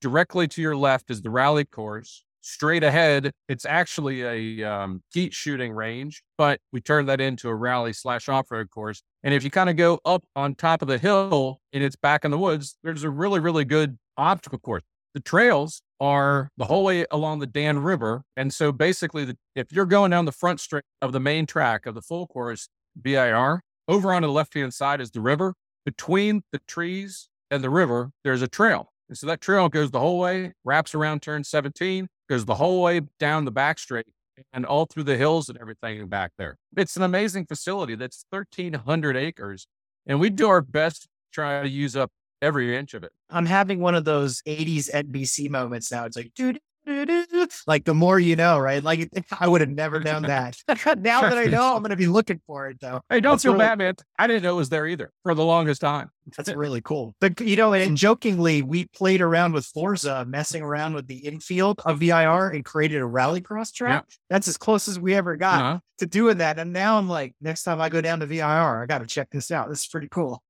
directly 0.00 0.48
to 0.48 0.60
your 0.60 0.76
left 0.76 1.10
is 1.10 1.22
the 1.22 1.30
rally 1.30 1.64
course 1.64 2.24
straight 2.40 2.82
ahead. 2.82 3.32
It's 3.48 3.64
actually 3.64 4.22
a 4.22 4.70
um, 4.70 5.02
skeet 5.10 5.34
shooting 5.34 5.72
range, 5.72 6.22
but 6.38 6.60
we 6.72 6.80
turned 6.80 7.08
that 7.08 7.20
into 7.20 7.48
a 7.48 7.54
rally 7.54 7.92
slash 7.92 8.28
off 8.28 8.50
road 8.50 8.70
course. 8.70 9.02
And 9.22 9.34
if 9.34 9.44
you 9.44 9.50
kind 9.50 9.70
of 9.70 9.76
go 9.76 10.00
up 10.04 10.24
on 10.34 10.54
top 10.54 10.82
of 10.82 10.88
the 10.88 10.98
hill 10.98 11.60
and 11.72 11.82
it's 11.82 11.96
back 11.96 12.24
in 12.24 12.30
the 12.30 12.38
woods, 12.38 12.76
there's 12.82 13.04
a 13.04 13.10
really, 13.10 13.40
really 13.40 13.64
good 13.64 13.98
obstacle 14.16 14.58
course. 14.58 14.82
The 15.14 15.20
trails 15.20 15.82
are 16.00 16.50
the 16.56 16.66
whole 16.66 16.84
way 16.84 17.04
along 17.10 17.40
the 17.40 17.46
Dan 17.46 17.80
River. 17.80 18.22
And 18.36 18.54
so 18.54 18.72
basically, 18.72 19.24
the, 19.24 19.36
if 19.54 19.72
you're 19.72 19.86
going 19.86 20.10
down 20.10 20.24
the 20.24 20.32
front 20.32 20.60
straight 20.60 20.84
of 21.02 21.12
the 21.12 21.20
main 21.20 21.46
track 21.46 21.84
of 21.84 21.94
the 21.94 22.02
full 22.02 22.26
course 22.26 22.68
VIR, 22.96 23.62
over 23.88 24.12
on 24.12 24.22
the 24.22 24.28
left 24.28 24.54
hand 24.54 24.72
side 24.72 25.00
is 25.00 25.10
the 25.10 25.20
river. 25.20 25.54
Between 25.84 26.42
the 26.52 26.60
trees 26.68 27.28
and 27.50 27.64
the 27.64 27.70
river, 27.70 28.12
there's 28.22 28.42
a 28.42 28.48
trail. 28.48 28.92
And 29.10 29.18
so 29.18 29.26
that 29.26 29.40
trail 29.40 29.68
goes 29.68 29.90
the 29.90 29.98
whole 29.98 30.20
way, 30.20 30.52
wraps 30.64 30.94
around 30.94 31.20
turn 31.20 31.42
17, 31.42 32.06
goes 32.28 32.44
the 32.44 32.54
whole 32.54 32.80
way 32.80 33.00
down 33.18 33.44
the 33.44 33.50
back 33.50 33.80
straight 33.80 34.06
and 34.52 34.64
all 34.64 34.86
through 34.86 35.02
the 35.02 35.16
hills 35.16 35.48
and 35.48 35.58
everything 35.60 36.06
back 36.06 36.30
there. 36.38 36.56
It's 36.76 36.96
an 36.96 37.02
amazing 37.02 37.46
facility 37.46 37.96
that's 37.96 38.24
1,300 38.30 39.16
acres. 39.16 39.66
And 40.06 40.20
we 40.20 40.30
do 40.30 40.48
our 40.48 40.62
best 40.62 41.02
to 41.02 41.08
try 41.32 41.60
to 41.60 41.68
use 41.68 41.96
up 41.96 42.12
every 42.40 42.76
inch 42.76 42.94
of 42.94 43.02
it. 43.02 43.10
I'm 43.28 43.46
having 43.46 43.80
one 43.80 43.96
of 43.96 44.04
those 44.04 44.42
80s 44.42 44.88
NBC 44.88 45.50
moments 45.50 45.90
now. 45.90 46.04
It's 46.04 46.16
like, 46.16 46.30
dude, 46.36 46.60
like 47.66 47.84
the 47.84 47.94
more 47.94 48.18
you 48.18 48.36
know, 48.36 48.58
right? 48.58 48.82
Like 48.82 49.10
I 49.38 49.48
would 49.48 49.60
have 49.60 49.70
never 49.70 50.00
known 50.00 50.22
that. 50.22 50.56
now 50.68 51.22
that 51.22 51.38
I 51.38 51.44
know, 51.46 51.74
I'm 51.74 51.82
going 51.82 51.90
to 51.90 51.96
be 51.96 52.06
looking 52.06 52.40
for 52.46 52.68
it 52.68 52.80
though. 52.80 53.00
Hey, 53.08 53.20
don't 53.20 53.34
That's 53.34 53.42
feel 53.42 53.52
really, 53.52 53.64
bad, 53.64 53.78
man. 53.78 53.94
I 54.18 54.26
didn't 54.26 54.42
know 54.42 54.54
it 54.54 54.56
was 54.56 54.68
there 54.68 54.86
either 54.86 55.12
for 55.22 55.34
the 55.34 55.44
longest 55.44 55.80
time. 55.80 56.10
That's 56.36 56.52
really 56.52 56.80
cool. 56.80 57.14
But 57.20 57.40
you 57.40 57.56
know, 57.56 57.72
and 57.72 57.96
jokingly, 57.96 58.62
we 58.62 58.86
played 58.86 59.20
around 59.20 59.52
with 59.52 59.66
Forza, 59.66 60.24
messing 60.26 60.62
around 60.62 60.94
with 60.94 61.06
the 61.06 61.18
infield 61.18 61.80
of 61.84 61.98
VIR 61.98 62.50
and 62.50 62.64
created 62.64 63.02
a 63.02 63.06
rallycross 63.06 63.72
track. 63.72 64.04
Yeah. 64.08 64.16
That's 64.28 64.48
as 64.48 64.56
close 64.56 64.86
as 64.86 64.98
we 64.98 65.14
ever 65.14 65.36
got 65.36 65.60
uh-huh. 65.60 65.78
to 65.98 66.06
doing 66.06 66.38
that. 66.38 66.58
And 66.58 66.72
now 66.72 66.98
I'm 66.98 67.08
like, 67.08 67.34
next 67.40 67.64
time 67.64 67.80
I 67.80 67.88
go 67.88 68.00
down 68.00 68.20
to 68.20 68.26
VIR, 68.26 68.82
I 68.82 68.86
got 68.86 68.98
to 68.98 69.06
check 69.06 69.30
this 69.30 69.50
out. 69.50 69.68
This 69.68 69.82
is 69.82 69.88
pretty 69.88 70.08
cool 70.08 70.42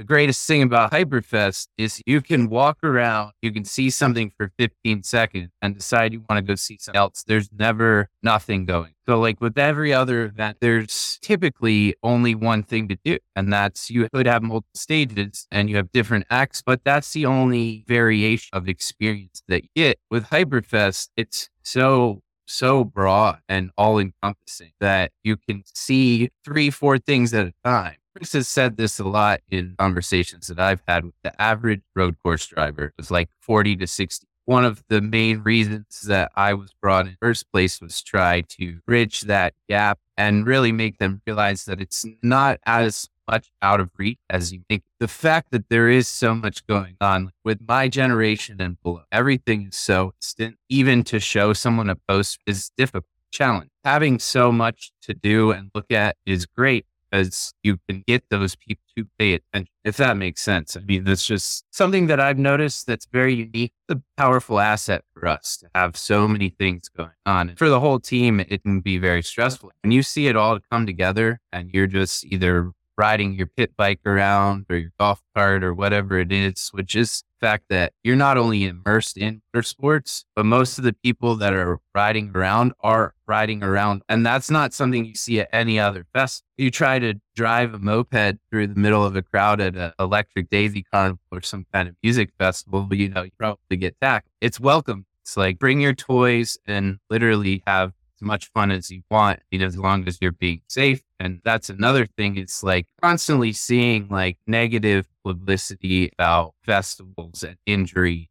the 0.00 0.04
greatest 0.04 0.46
thing 0.46 0.62
about 0.62 0.92
Hyperfest 0.92 1.68
is 1.76 2.00
you 2.06 2.22
can 2.22 2.48
walk 2.48 2.78
around, 2.82 3.32
you 3.42 3.52
can 3.52 3.66
see 3.66 3.90
something 3.90 4.32
for 4.34 4.50
15 4.58 5.02
seconds 5.02 5.50
and 5.60 5.76
decide 5.76 6.14
you 6.14 6.24
want 6.26 6.38
to 6.38 6.42
go 6.42 6.54
see 6.54 6.78
something 6.80 6.98
else. 6.98 7.22
There's 7.26 7.50
never 7.52 8.08
nothing 8.22 8.64
going. 8.64 8.94
So, 9.06 9.20
like 9.20 9.42
with 9.42 9.58
every 9.58 9.92
other 9.92 10.24
event, 10.24 10.56
there's 10.62 11.18
typically 11.20 11.96
only 12.02 12.34
one 12.34 12.62
thing 12.62 12.88
to 12.88 12.96
do, 13.04 13.18
and 13.36 13.52
that's 13.52 13.90
you 13.90 14.08
could 14.08 14.26
have 14.26 14.42
multiple 14.42 14.70
stages 14.74 15.46
and 15.50 15.68
you 15.68 15.76
have 15.76 15.92
different 15.92 16.24
acts, 16.30 16.62
but 16.62 16.82
that's 16.82 17.12
the 17.12 17.26
only 17.26 17.84
variation 17.86 18.48
of 18.54 18.70
experience 18.70 19.42
that 19.48 19.64
you 19.64 19.68
get. 19.76 19.98
With 20.10 20.28
Hyperfest, 20.28 21.10
it's 21.14 21.50
so 21.62 22.22
so 22.46 22.84
broad 22.84 23.40
and 23.50 23.70
all 23.76 23.98
encompassing 23.98 24.72
that 24.80 25.12
you 25.22 25.36
can 25.36 25.62
see 25.74 26.30
three, 26.42 26.70
four 26.70 26.96
things 26.98 27.34
at 27.34 27.46
a 27.46 27.52
time. 27.64 27.96
Chris 28.14 28.32
has 28.32 28.48
said 28.48 28.76
this 28.76 28.98
a 28.98 29.04
lot 29.04 29.40
in 29.50 29.76
conversations 29.78 30.48
that 30.48 30.58
I've 30.58 30.82
had 30.88 31.04
with 31.04 31.14
the 31.22 31.40
average 31.40 31.82
road 31.94 32.16
course 32.22 32.46
driver. 32.46 32.92
It's 32.98 33.10
like 33.10 33.30
40 33.40 33.76
to 33.76 33.86
60. 33.86 34.26
One 34.46 34.64
of 34.64 34.82
the 34.88 35.00
main 35.00 35.42
reasons 35.42 36.00
that 36.02 36.32
I 36.34 36.54
was 36.54 36.72
brought 36.82 37.06
in 37.06 37.16
first 37.20 37.50
place 37.52 37.80
was 37.80 38.02
try 38.02 38.40
to 38.40 38.80
bridge 38.84 39.22
that 39.22 39.54
gap 39.68 40.00
and 40.16 40.44
really 40.44 40.72
make 40.72 40.98
them 40.98 41.22
realize 41.24 41.66
that 41.66 41.80
it's 41.80 42.04
not 42.20 42.58
as 42.66 43.08
much 43.30 43.52
out 43.62 43.78
of 43.78 43.90
reach 43.96 44.18
as 44.28 44.52
you 44.52 44.62
think. 44.68 44.82
The 44.98 45.06
fact 45.06 45.52
that 45.52 45.68
there 45.68 45.88
is 45.88 46.08
so 46.08 46.34
much 46.34 46.66
going 46.66 46.96
on 47.00 47.30
with 47.44 47.60
my 47.66 47.86
generation 47.86 48.60
and 48.60 48.82
below, 48.82 49.02
everything 49.12 49.68
is 49.68 49.76
so 49.76 50.14
instant. 50.20 50.56
Even 50.68 51.04
to 51.04 51.20
show 51.20 51.52
someone 51.52 51.88
a 51.88 51.94
post 51.94 52.40
is 52.44 52.72
difficult, 52.76 53.04
challenge. 53.30 53.70
Having 53.84 54.18
so 54.18 54.50
much 54.50 54.90
to 55.02 55.14
do 55.14 55.52
and 55.52 55.70
look 55.74 55.92
at 55.92 56.16
is 56.26 56.44
great 56.44 56.86
because 57.10 57.52
you 57.62 57.78
can 57.88 58.04
get 58.06 58.24
those 58.30 58.56
people 58.56 58.84
to 58.96 59.06
pay 59.18 59.34
attention, 59.34 59.72
if 59.84 59.96
that 59.96 60.16
makes 60.16 60.40
sense. 60.42 60.76
I 60.76 60.80
mean, 60.80 61.04
that's 61.04 61.26
just 61.26 61.64
something 61.70 62.06
that 62.08 62.20
I've 62.20 62.38
noticed 62.38 62.86
that's 62.86 63.06
very 63.06 63.34
unique, 63.34 63.72
a 63.88 63.96
powerful 64.16 64.60
asset 64.60 65.04
for 65.12 65.26
us 65.26 65.56
to 65.58 65.68
have 65.74 65.96
so 65.96 66.28
many 66.28 66.50
things 66.50 66.88
going 66.88 67.10
on. 67.26 67.54
For 67.56 67.68
the 67.68 67.80
whole 67.80 68.00
team, 68.00 68.40
it 68.40 68.62
can 68.62 68.80
be 68.80 68.98
very 68.98 69.22
stressful. 69.22 69.70
When 69.82 69.92
you 69.92 70.02
see 70.02 70.26
it 70.26 70.36
all 70.36 70.58
come 70.70 70.86
together 70.86 71.40
and 71.52 71.70
you're 71.72 71.86
just 71.86 72.24
either 72.24 72.72
riding 73.00 73.32
your 73.32 73.46
pit 73.46 73.74
bike 73.78 74.00
around 74.04 74.66
or 74.68 74.76
your 74.76 74.92
golf 75.00 75.22
cart 75.34 75.64
or 75.64 75.72
whatever 75.72 76.18
it 76.18 76.30
is, 76.30 76.68
which 76.72 76.94
is 76.94 77.24
the 77.40 77.46
fact 77.46 77.64
that 77.70 77.94
you're 78.04 78.14
not 78.14 78.36
only 78.36 78.66
immersed 78.66 79.16
in 79.16 79.40
sports, 79.62 80.26
but 80.36 80.44
most 80.44 80.76
of 80.76 80.84
the 80.84 80.92
people 80.92 81.34
that 81.36 81.54
are 81.54 81.80
riding 81.94 82.30
around 82.34 82.74
are 82.80 83.14
riding 83.26 83.62
around. 83.62 84.02
And 84.10 84.26
that's 84.26 84.50
not 84.50 84.74
something 84.74 85.06
you 85.06 85.14
see 85.14 85.40
at 85.40 85.48
any 85.50 85.80
other 85.80 86.04
festival. 86.12 86.46
You 86.58 86.70
try 86.70 86.98
to 86.98 87.14
drive 87.34 87.72
a 87.72 87.78
moped 87.78 88.36
through 88.50 88.66
the 88.66 88.78
middle 88.78 89.02
of 89.02 89.16
a 89.16 89.22
crowd 89.22 89.62
at 89.62 89.76
an 89.76 89.92
electric 89.98 90.50
daisy 90.50 90.82
carnival 90.92 91.20
or 91.32 91.40
some 91.40 91.64
kind 91.72 91.88
of 91.88 91.96
music 92.02 92.32
festival, 92.38 92.82
but 92.82 92.98
you 92.98 93.08
know, 93.08 93.22
you 93.22 93.30
probably 93.38 93.78
get 93.78 93.98
tackled. 94.02 94.30
It's 94.42 94.60
welcome. 94.60 95.06
It's 95.22 95.38
like 95.38 95.58
bring 95.58 95.80
your 95.80 95.94
toys 95.94 96.58
and 96.66 96.98
literally 97.08 97.62
have 97.66 97.94
as 98.16 98.20
much 98.20 98.50
fun 98.52 98.70
as 98.70 98.90
you 98.90 99.00
want, 99.10 99.40
you 99.50 99.58
know, 99.58 99.66
as 99.66 99.78
long 99.78 100.06
as 100.06 100.18
you're 100.20 100.32
being 100.32 100.60
safe. 100.68 101.02
And 101.20 101.40
that's 101.44 101.68
another 101.68 102.06
thing. 102.06 102.38
It's 102.38 102.62
like 102.62 102.86
constantly 103.02 103.52
seeing 103.52 104.08
like 104.08 104.38
negative 104.46 105.06
publicity 105.22 106.10
about 106.18 106.54
festivals 106.64 107.42
and 107.42 107.56
injuries, 107.66 108.28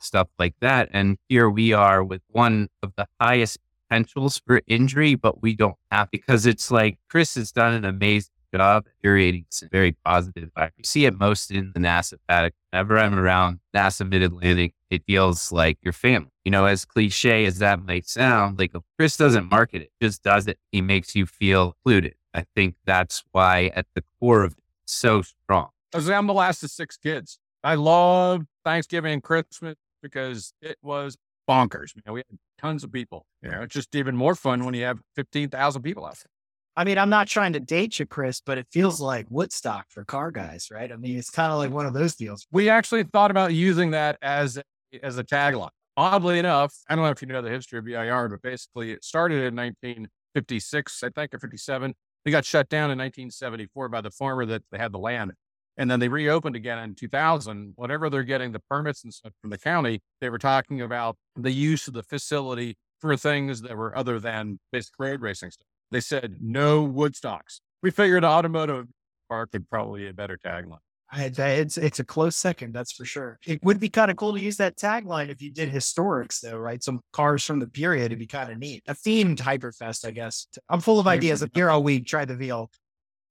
stuff 0.00 0.28
like 0.40 0.56
that. 0.60 0.88
And 0.92 1.18
here 1.28 1.48
we 1.48 1.72
are 1.72 2.02
with 2.02 2.20
one 2.26 2.68
of 2.82 2.92
the 2.96 3.06
highest 3.20 3.58
potentials 3.88 4.42
for 4.44 4.60
injury, 4.66 5.14
but 5.14 5.40
we 5.40 5.54
don't 5.54 5.76
have 5.92 6.10
because 6.10 6.44
it's 6.44 6.70
like 6.72 6.98
Chris 7.08 7.36
has 7.36 7.52
done 7.52 7.74
an 7.74 7.84
amazing 7.84 8.32
job 8.52 8.86
curating 9.04 9.44
some 9.50 9.68
very 9.70 9.92
positive. 10.04 10.50
I 10.56 10.70
see 10.82 11.04
it 11.06 11.18
most 11.18 11.52
in 11.52 11.70
the 11.74 11.80
NASA 11.80 12.14
paddock. 12.28 12.54
Whenever 12.70 12.98
I'm 12.98 13.16
around 13.16 13.60
NASA 13.74 14.06
Mid 14.08 14.22
Atlantic, 14.22 14.74
it 14.90 15.04
feels 15.06 15.52
like 15.52 15.78
your 15.80 15.92
family. 15.92 16.30
You 16.44 16.50
know, 16.50 16.64
as 16.64 16.84
cliche 16.84 17.44
as 17.44 17.58
that 17.58 17.84
might 17.84 18.08
sound, 18.08 18.58
like 18.58 18.72
Chris 18.98 19.16
doesn't 19.16 19.48
market 19.48 19.82
it, 19.82 19.92
just 20.02 20.24
does 20.24 20.48
it. 20.48 20.58
He 20.72 20.82
makes 20.82 21.14
you 21.14 21.24
feel 21.24 21.76
included. 21.78 22.14
I 22.34 22.44
think 22.54 22.76
that's 22.84 23.22
why 23.32 23.70
at 23.74 23.86
the 23.94 24.04
core 24.20 24.44
of 24.44 24.52
it, 24.52 24.64
so 24.84 25.22
strong. 25.22 25.68
I'm 25.94 26.26
the 26.26 26.32
last 26.32 26.62
of 26.62 26.70
six 26.70 26.96
kids. 26.96 27.38
I 27.62 27.74
love 27.74 28.44
Thanksgiving 28.64 29.12
and 29.14 29.22
Christmas 29.22 29.76
because 30.02 30.52
it 30.62 30.78
was 30.82 31.16
bonkers. 31.48 31.94
You 31.94 32.02
know, 32.06 32.14
we 32.14 32.20
had 32.20 32.38
tons 32.58 32.84
of 32.84 32.92
people. 32.92 33.26
You 33.42 33.50
know, 33.50 33.62
it's 33.62 33.74
just 33.74 33.94
even 33.94 34.16
more 34.16 34.34
fun 34.34 34.64
when 34.64 34.74
you 34.74 34.84
have 34.84 34.98
15,000 35.16 35.82
people 35.82 36.04
out 36.06 36.14
there. 36.14 36.30
I 36.74 36.84
mean, 36.84 36.96
I'm 36.96 37.10
not 37.10 37.28
trying 37.28 37.52
to 37.52 37.60
date 37.60 37.98
you, 37.98 38.06
Chris, 38.06 38.40
but 38.44 38.56
it 38.56 38.66
feels 38.70 39.00
like 39.00 39.26
Woodstock 39.28 39.86
for 39.90 40.04
car 40.04 40.30
guys, 40.30 40.68
right? 40.70 40.90
I 40.90 40.96
mean, 40.96 41.18
it's 41.18 41.28
kind 41.28 41.52
of 41.52 41.58
like 41.58 41.70
one 41.70 41.84
of 41.84 41.92
those 41.92 42.14
deals. 42.14 42.46
We 42.50 42.70
actually 42.70 43.02
thought 43.02 43.30
about 43.30 43.52
using 43.52 43.90
that 43.90 44.16
as 44.22 44.58
as 45.02 45.18
a 45.18 45.24
tagline. 45.24 45.68
Oddly 45.96 46.38
enough, 46.38 46.74
I 46.88 46.94
don't 46.94 47.04
know 47.04 47.10
if 47.10 47.20
you 47.20 47.28
know 47.28 47.42
the 47.42 47.50
history 47.50 47.78
of 47.78 47.84
VIR, 47.84 48.30
but 48.30 48.40
basically 48.40 48.92
it 48.92 49.04
started 49.04 49.44
in 49.44 49.54
1956, 49.54 51.02
I 51.02 51.10
think, 51.10 51.34
or 51.34 51.38
57. 51.38 51.94
They 52.24 52.30
got 52.30 52.44
shut 52.44 52.68
down 52.68 52.90
in 52.90 52.98
1974 52.98 53.88
by 53.88 54.00
the 54.00 54.10
farmer 54.10 54.46
that 54.46 54.62
had 54.72 54.92
the 54.92 54.98
land. 54.98 55.32
And 55.76 55.90
then 55.90 56.00
they 56.00 56.08
reopened 56.08 56.54
again 56.54 56.78
in 56.78 56.94
2000. 56.94 57.72
Whatever 57.76 58.10
they're 58.10 58.22
getting 58.22 58.52
the 58.52 58.60
permits 58.60 59.02
and 59.04 59.12
stuff 59.12 59.32
from 59.40 59.50
the 59.50 59.58
county, 59.58 60.00
they 60.20 60.28
were 60.28 60.38
talking 60.38 60.80
about 60.80 61.16
the 61.34 61.50
use 61.50 61.88
of 61.88 61.94
the 61.94 62.02
facility 62.02 62.76
for 63.00 63.16
things 63.16 63.62
that 63.62 63.76
were 63.76 63.96
other 63.96 64.20
than 64.20 64.60
basic 64.70 64.94
road 64.98 65.22
racing 65.22 65.50
stuff. 65.50 65.66
They 65.90 66.00
said 66.00 66.36
no 66.40 66.86
Woodstocks. 66.86 67.60
We 67.82 67.90
figured 67.90 68.24
automotive 68.24 68.86
park 69.28 69.50
would 69.52 69.68
probably 69.68 70.02
be 70.02 70.08
a 70.08 70.12
better 70.12 70.38
tagline. 70.38 70.78
It's 71.14 71.76
it's 71.76 72.00
a 72.00 72.04
close 72.04 72.36
second, 72.36 72.74
that's 72.74 72.92
for 72.92 73.04
sure. 73.04 73.38
It 73.46 73.62
would 73.62 73.78
be 73.78 73.88
kind 73.88 74.10
of 74.10 74.16
cool 74.16 74.32
to 74.32 74.40
use 74.40 74.56
that 74.56 74.76
tagline 74.76 75.28
if 75.28 75.42
you 75.42 75.50
did 75.50 75.70
historics, 75.70 76.40
though, 76.40 76.56
right? 76.56 76.82
Some 76.82 77.00
cars 77.12 77.44
from 77.44 77.58
the 77.58 77.66
period. 77.66 78.06
It'd 78.06 78.18
be 78.18 78.26
kind 78.26 78.50
of 78.50 78.58
neat. 78.58 78.82
A 78.88 78.94
themed 78.94 79.38
Hyperfest, 79.38 80.06
I 80.06 80.10
guess. 80.10 80.46
I'm 80.68 80.80
full 80.80 80.98
of 80.98 81.06
ideas. 81.06 81.42
I'm 81.42 81.50
here 81.54 81.70
all 81.70 81.82
week. 81.82 82.06
Try 82.06 82.24
the 82.24 82.36
veal. 82.36 82.70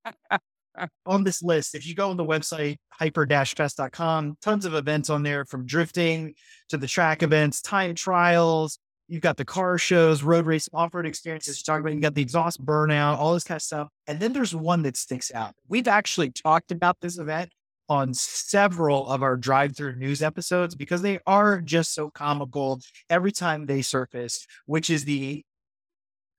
on 1.06 1.24
this 1.24 1.44
list, 1.44 1.76
if 1.76 1.86
you 1.86 1.96
go 1.96 2.10
on 2.10 2.18
the 2.18 2.26
website 2.26 2.78
hyper-fest.com, 2.92 4.38
tons 4.42 4.66
of 4.66 4.74
events 4.74 5.10
on 5.10 5.24
there 5.24 5.46
from 5.46 5.66
drifting 5.66 6.34
to 6.70 6.78
the 6.78 6.88
track 6.88 7.24
events, 7.24 7.62
time 7.62 7.96
trials, 7.96 8.80
You've 9.12 9.22
got 9.22 9.36
the 9.36 9.44
car 9.44 9.78
shows, 9.78 10.24
road 10.24 10.46
race, 10.46 10.70
off 10.74 10.94
road 10.94 11.06
experiences. 11.06 11.60
You 11.60 11.66
talk 11.66 11.82
about 11.82 11.94
you 11.94 12.00
got 12.00 12.16
the 12.16 12.22
exhaust 12.22 12.66
burnout, 12.66 13.18
all 13.18 13.34
this 13.34 13.44
kind 13.44 13.58
of 13.58 13.62
stuff. 13.62 13.90
And 14.08 14.22
then 14.22 14.32
there's 14.32 14.56
one 14.56 14.84
that 14.84 14.96
sticks 14.96 15.34
out. 15.34 15.54
We've 15.68 15.90
actually 15.90 16.32
talked 16.32 16.72
about 16.72 16.96
this 17.02 17.18
event 17.18 17.52
on 17.92 18.14
several 18.14 19.06
of 19.10 19.22
our 19.22 19.36
drive 19.36 19.76
through 19.76 19.94
news 19.98 20.24
episodes 20.24 20.76
because 20.76 21.02
they 21.02 21.20
are 21.28 21.60
just 21.60 21.94
so 21.94 22.10
comical 22.10 22.80
every 23.10 23.34
time 23.34 23.66
they 23.66 23.82
surface, 23.82 24.48
which 24.66 24.90
is 24.90 25.04
the 25.04 25.44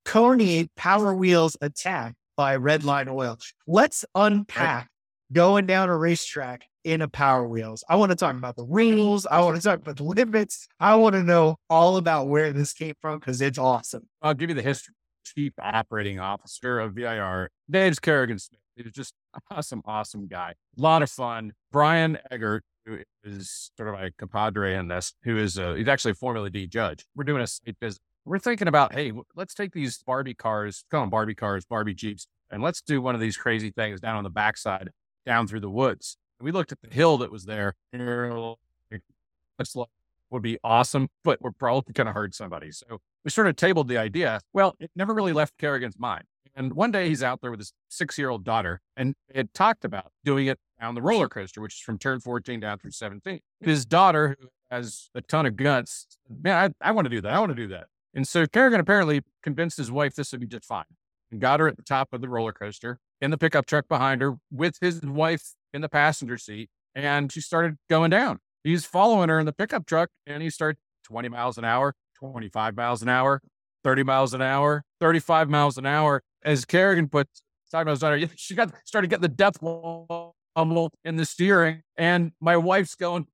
Kony 0.06 0.68
Power 0.78 1.14
Wheels 1.14 1.58
attack 1.60 2.14
by 2.38 2.56
Redline 2.56 3.12
Oil. 3.12 3.36
Let's 3.66 4.02
unpack 4.14 4.88
going 5.30 5.66
down 5.66 5.90
a 5.90 5.96
racetrack 5.98 6.64
in 6.84 7.02
a 7.02 7.08
Power 7.08 7.46
Wheels. 7.46 7.84
I 7.86 7.96
want 7.96 8.12
to 8.12 8.16
talk 8.16 8.34
about 8.34 8.56
the 8.56 8.64
rules. 8.64 9.26
I 9.26 9.42
want 9.42 9.56
to 9.56 9.62
talk 9.62 9.78
about 9.78 9.98
the 9.98 10.04
limits. 10.04 10.66
I 10.80 10.94
want 10.94 11.16
to 11.16 11.22
know 11.22 11.56
all 11.68 11.98
about 11.98 12.28
where 12.28 12.54
this 12.54 12.72
came 12.72 12.94
from 13.02 13.18
because 13.18 13.42
it's 13.42 13.58
awesome. 13.58 14.08
I'll 14.22 14.32
give 14.32 14.48
you 14.48 14.56
the 14.56 14.62
history. 14.62 14.94
Chief 15.26 15.52
Operating 15.60 16.18
Officer 16.18 16.80
of 16.80 16.94
VIR, 16.94 17.50
Dave's 17.70 17.98
Kerrigan 17.98 18.38
Smith. 18.38 18.62
He 18.76 18.82
was 18.82 18.92
just 18.92 19.14
awesome, 19.50 19.82
awesome 19.85 20.26
guy. 20.26 20.54
A 20.78 20.80
lot 20.80 21.02
of 21.02 21.11
fun. 21.11 21.52
Brian 21.70 22.18
Eggert, 22.30 22.64
who 22.87 22.98
is 23.24 23.70
sort 23.76 23.88
of 23.88 23.94
my 23.94 24.11
compadre 24.18 24.74
in 24.74 24.88
this, 24.88 25.14
who 25.24 25.38
is 25.38 25.58
a, 25.58 25.76
he's 25.76 25.88
actually 25.88 26.12
a 26.12 26.16
Formula 26.16 26.50
D 26.50 26.66
judge. 26.66 27.04
We're 27.14 27.24
doing 27.24 27.42
a 27.42 27.46
state 27.46 27.76
visit. 27.80 28.00
We're 28.24 28.38
thinking 28.38 28.68
about, 28.68 28.94
hey, 28.94 29.12
let's 29.35 29.54
take 29.54 29.72
these 29.72 30.00
Barbie 30.02 30.35
cars, 30.35 30.85
call 30.90 31.00
them 31.00 31.11
Barbie 31.11 31.35
cars, 31.35 31.64
Barbie 31.64 31.94
Jeeps, 31.94 32.26
and 32.50 32.62
let's 32.62 32.80
do 32.80 33.02
one 33.02 33.16
of 33.16 33.20
these 33.20 33.37
crazy 33.37 33.70
things 33.70 34.00
down 34.00 34.16
on 34.16 34.22
the 34.22 34.30
backside, 34.30 34.90
down 35.26 35.48
through 35.48 35.61
the 35.61 35.70
woods 35.70 36.16
we 36.42 36.52
looked 36.52 36.72
at 36.72 36.80
the 36.82 36.92
hill 36.92 37.18
that 37.18 37.30
was 37.30 37.44
there. 37.44 37.74
Looks 39.58 39.76
like 39.76 39.88
would 40.30 40.42
be 40.42 40.58
awesome, 40.64 41.08
but 41.24 41.40
we're 41.42 41.50
probably 41.50 41.92
going 41.92 42.06
to 42.06 42.12
hurt 42.12 42.35
somebody. 42.35 42.72
So 42.72 43.00
we 43.22 43.30
sort 43.30 43.48
of 43.48 43.56
tabled 43.56 43.88
the 43.88 43.98
idea. 43.98 44.40
Well, 44.54 44.74
it 44.80 44.90
never 44.96 45.12
really 45.12 45.35
left 45.35 45.58
Kerrigan's 45.58 45.98
mind. 45.98 46.24
And 46.54 46.74
one 46.74 46.90
day 46.90 47.08
he's 47.08 47.22
out 47.22 47.40
there 47.40 47.50
with 47.50 47.60
his 47.60 47.72
six 47.88 48.18
year 48.18 48.28
old 48.28 48.44
daughter 48.44 48.80
and 48.96 49.14
had 49.34 49.52
talked 49.54 49.84
about 49.84 50.12
doing 50.24 50.46
it 50.46 50.58
on 50.80 50.94
the 50.94 51.02
roller 51.02 51.28
coaster, 51.28 51.60
which 51.60 51.74
is 51.74 51.80
from 51.80 51.98
turn 51.98 52.20
14 52.20 52.60
down 52.60 52.78
through 52.78 52.90
17. 52.90 53.40
His 53.60 53.86
daughter, 53.86 54.36
who 54.38 54.48
has 54.70 55.10
a 55.14 55.22
ton 55.22 55.46
of 55.46 55.56
guts, 55.56 56.06
man, 56.28 56.72
I, 56.82 56.88
I 56.88 56.92
want 56.92 57.06
to 57.06 57.10
do 57.10 57.20
that. 57.20 57.32
I 57.32 57.38
want 57.38 57.50
to 57.50 57.56
do 57.56 57.68
that. 57.68 57.86
And 58.14 58.28
so 58.28 58.46
Kerrigan 58.46 58.80
apparently 58.80 59.22
convinced 59.42 59.78
his 59.78 59.90
wife 59.90 60.14
this 60.14 60.32
would 60.32 60.40
be 60.40 60.46
just 60.46 60.66
fine 60.66 60.84
and 61.30 61.40
got 61.40 61.60
her 61.60 61.68
at 61.68 61.76
the 61.76 61.82
top 61.82 62.08
of 62.12 62.20
the 62.20 62.28
roller 62.28 62.52
coaster 62.52 62.98
in 63.20 63.30
the 63.30 63.38
pickup 63.38 63.66
truck 63.66 63.88
behind 63.88 64.20
her 64.20 64.34
with 64.50 64.76
his 64.80 65.00
wife 65.02 65.54
in 65.72 65.80
the 65.80 65.88
passenger 65.88 66.36
seat. 66.36 66.68
And 66.94 67.32
she 67.32 67.40
started 67.40 67.76
going 67.88 68.10
down. 68.10 68.38
He's 68.64 68.84
following 68.84 69.30
her 69.30 69.40
in 69.40 69.46
the 69.46 69.52
pickup 69.52 69.86
truck 69.86 70.10
and 70.26 70.42
he 70.42 70.50
started 70.50 70.76
20 71.04 71.30
miles 71.30 71.56
an 71.56 71.64
hour, 71.64 71.94
25 72.18 72.76
miles 72.76 73.02
an 73.02 73.08
hour, 73.08 73.40
30 73.84 74.02
miles 74.04 74.34
an 74.34 74.42
hour, 74.42 74.84
35 75.00 75.48
miles 75.50 75.78
an 75.78 75.86
hour. 75.86 76.22
As 76.44 76.64
Kerrigan 76.64 77.08
put, 77.08 77.28
she 78.36 78.54
got 78.54 78.72
started 78.84 79.08
getting 79.08 79.22
the 79.22 79.28
death 79.28 79.56
rumble 79.62 80.92
in 81.04 81.16
the 81.16 81.24
steering. 81.24 81.82
And 81.96 82.32
my 82.40 82.56
wife's 82.56 82.94
going, 82.94 83.26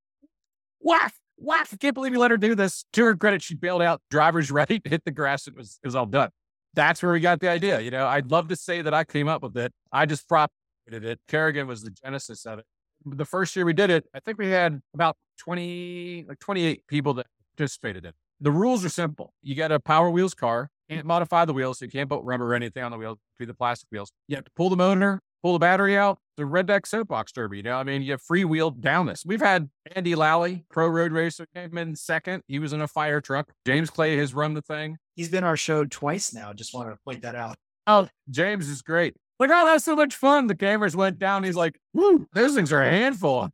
whack, 0.80 1.14
whack. 1.36 1.68
I 1.72 1.76
can't 1.76 1.94
believe 1.94 2.12
you 2.12 2.18
let 2.18 2.30
her 2.30 2.36
do 2.36 2.54
this. 2.54 2.84
To 2.92 3.04
her 3.04 3.16
credit, 3.16 3.42
she 3.42 3.54
bailed 3.54 3.82
out, 3.82 4.00
driver's 4.10 4.50
ready 4.52 4.80
to 4.80 4.88
hit 4.88 5.04
the 5.04 5.10
grass. 5.10 5.46
It 5.48 5.56
was, 5.56 5.78
it 5.82 5.86
was 5.86 5.94
all 5.94 6.06
done 6.06 6.30
that's 6.78 7.02
where 7.02 7.12
we 7.12 7.20
got 7.20 7.40
the 7.40 7.48
idea. 7.48 7.80
You 7.80 7.90
know, 7.90 8.06
I'd 8.06 8.30
love 8.30 8.48
to 8.48 8.56
say 8.56 8.82
that 8.82 8.94
I 8.94 9.04
came 9.04 9.28
up 9.28 9.42
with 9.42 9.56
it. 9.56 9.72
I 9.92 10.06
just 10.06 10.28
propagated 10.28 11.04
it. 11.04 11.20
Kerrigan 11.28 11.66
was 11.66 11.82
the 11.82 11.90
genesis 11.90 12.46
of 12.46 12.60
it. 12.60 12.64
The 13.04 13.24
first 13.24 13.54
year 13.56 13.64
we 13.64 13.72
did 13.72 13.90
it, 13.90 14.06
I 14.14 14.20
think 14.20 14.38
we 14.38 14.48
had 14.48 14.80
about 14.94 15.16
20, 15.38 16.26
like 16.28 16.38
28 16.38 16.86
people 16.86 17.14
that 17.14 17.26
participated 17.56 18.04
in 18.04 18.10
it. 18.10 18.14
The 18.40 18.52
rules 18.52 18.84
are 18.84 18.88
simple. 18.88 19.34
You 19.42 19.54
got 19.54 19.72
a 19.72 19.80
Power 19.80 20.10
Wheels 20.10 20.34
car, 20.34 20.70
can't 20.88 21.06
modify 21.06 21.44
the 21.44 21.52
wheels, 21.52 21.78
so 21.78 21.84
you 21.84 21.90
can't 21.90 22.08
put 22.08 22.22
rubber 22.22 22.52
or 22.52 22.54
anything 22.54 22.82
on 22.82 22.92
the 22.92 22.98
wheels, 22.98 23.18
be 23.38 23.44
the 23.44 23.54
plastic 23.54 23.88
wheels. 23.90 24.12
You 24.28 24.36
have 24.36 24.44
to 24.44 24.50
pull 24.56 24.70
the 24.70 24.76
motor, 24.76 25.20
pull 25.42 25.52
the 25.52 25.58
battery 25.58 25.96
out. 25.96 26.18
The 26.36 26.44
Redneck 26.44 26.86
Soapbox 26.86 27.32
Derby, 27.32 27.58
you 27.58 27.62
know, 27.64 27.76
I 27.76 27.82
mean, 27.82 28.00
you 28.00 28.12
have 28.12 28.22
freewheel 28.22 28.80
down 28.80 29.06
this. 29.06 29.24
We've 29.26 29.40
had 29.40 29.68
Andy 29.96 30.14
Lally, 30.14 30.64
pro 30.70 30.86
road 30.86 31.10
racer, 31.10 31.46
came 31.52 31.76
in 31.76 31.96
second. 31.96 32.44
He 32.46 32.60
was 32.60 32.72
in 32.72 32.80
a 32.80 32.86
fire 32.86 33.20
truck. 33.20 33.52
James 33.66 33.90
Clay 33.90 34.16
has 34.18 34.32
run 34.32 34.54
the 34.54 34.62
thing. 34.62 34.98
He's 35.16 35.28
been 35.28 35.42
our 35.42 35.56
show 35.56 35.84
twice 35.84 36.32
now. 36.32 36.52
Just 36.52 36.72
want 36.72 36.90
to 36.90 36.98
point 37.04 37.22
that 37.22 37.34
out. 37.34 37.56
Oh, 37.88 38.08
James 38.30 38.68
is 38.68 38.82
great. 38.82 39.16
Like, 39.40 39.50
oh, 39.52 39.66
that's 39.66 39.84
so 39.84 39.96
much 39.96 40.14
fun. 40.14 40.46
The 40.46 40.54
cameras 40.54 40.94
went 40.94 41.18
down. 41.18 41.42
He's 41.42 41.56
like, 41.56 41.78
Woo, 41.92 42.28
those 42.34 42.54
things 42.54 42.72
are 42.72 42.82
a 42.82 42.90
handful. 42.90 43.50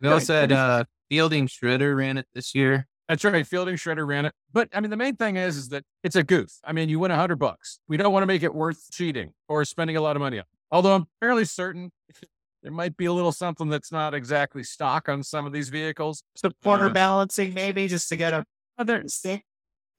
We 0.00 0.08
also 0.08 0.34
had 0.34 0.52
uh, 0.52 0.84
Fielding 1.08 1.48
Shredder 1.48 1.96
ran 1.96 2.18
it 2.18 2.26
this 2.34 2.54
year. 2.54 2.86
That's 3.08 3.24
right. 3.24 3.46
Fielding 3.46 3.76
Shredder 3.76 4.06
ran 4.06 4.26
it. 4.26 4.32
But 4.52 4.68
I 4.74 4.80
mean, 4.80 4.90
the 4.90 4.96
main 4.96 5.16
thing 5.16 5.36
is, 5.36 5.56
is 5.56 5.68
that 5.68 5.84
it's 6.02 6.16
a 6.16 6.22
goof. 6.22 6.58
I 6.64 6.72
mean, 6.72 6.88
you 6.88 6.98
win 6.98 7.10
a 7.10 7.16
hundred 7.16 7.36
bucks. 7.36 7.78
We 7.88 7.96
don't 7.96 8.12
want 8.12 8.22
to 8.22 8.26
make 8.26 8.42
it 8.42 8.54
worth 8.54 8.90
cheating 8.90 9.32
or 9.48 9.64
spending 9.64 9.96
a 9.96 10.00
lot 10.00 10.16
of 10.16 10.20
money 10.20 10.38
on. 10.38 10.44
Although 10.70 10.94
I'm 10.94 11.06
fairly 11.20 11.44
certain 11.44 11.92
there 12.62 12.72
might 12.72 12.96
be 12.96 13.04
a 13.04 13.12
little 13.12 13.32
something 13.32 13.68
that's 13.68 13.92
not 13.92 14.12
exactly 14.12 14.64
stock 14.64 15.08
on 15.08 15.22
some 15.22 15.46
of 15.46 15.52
these 15.52 15.68
vehicles. 15.68 16.24
Some 16.34 16.52
corner 16.64 16.86
uh, 16.86 16.92
balancing, 16.92 17.54
maybe 17.54 17.86
just 17.86 18.08
to 18.08 18.16
get 18.16 18.32
a 18.32 18.44
other. 18.78 19.04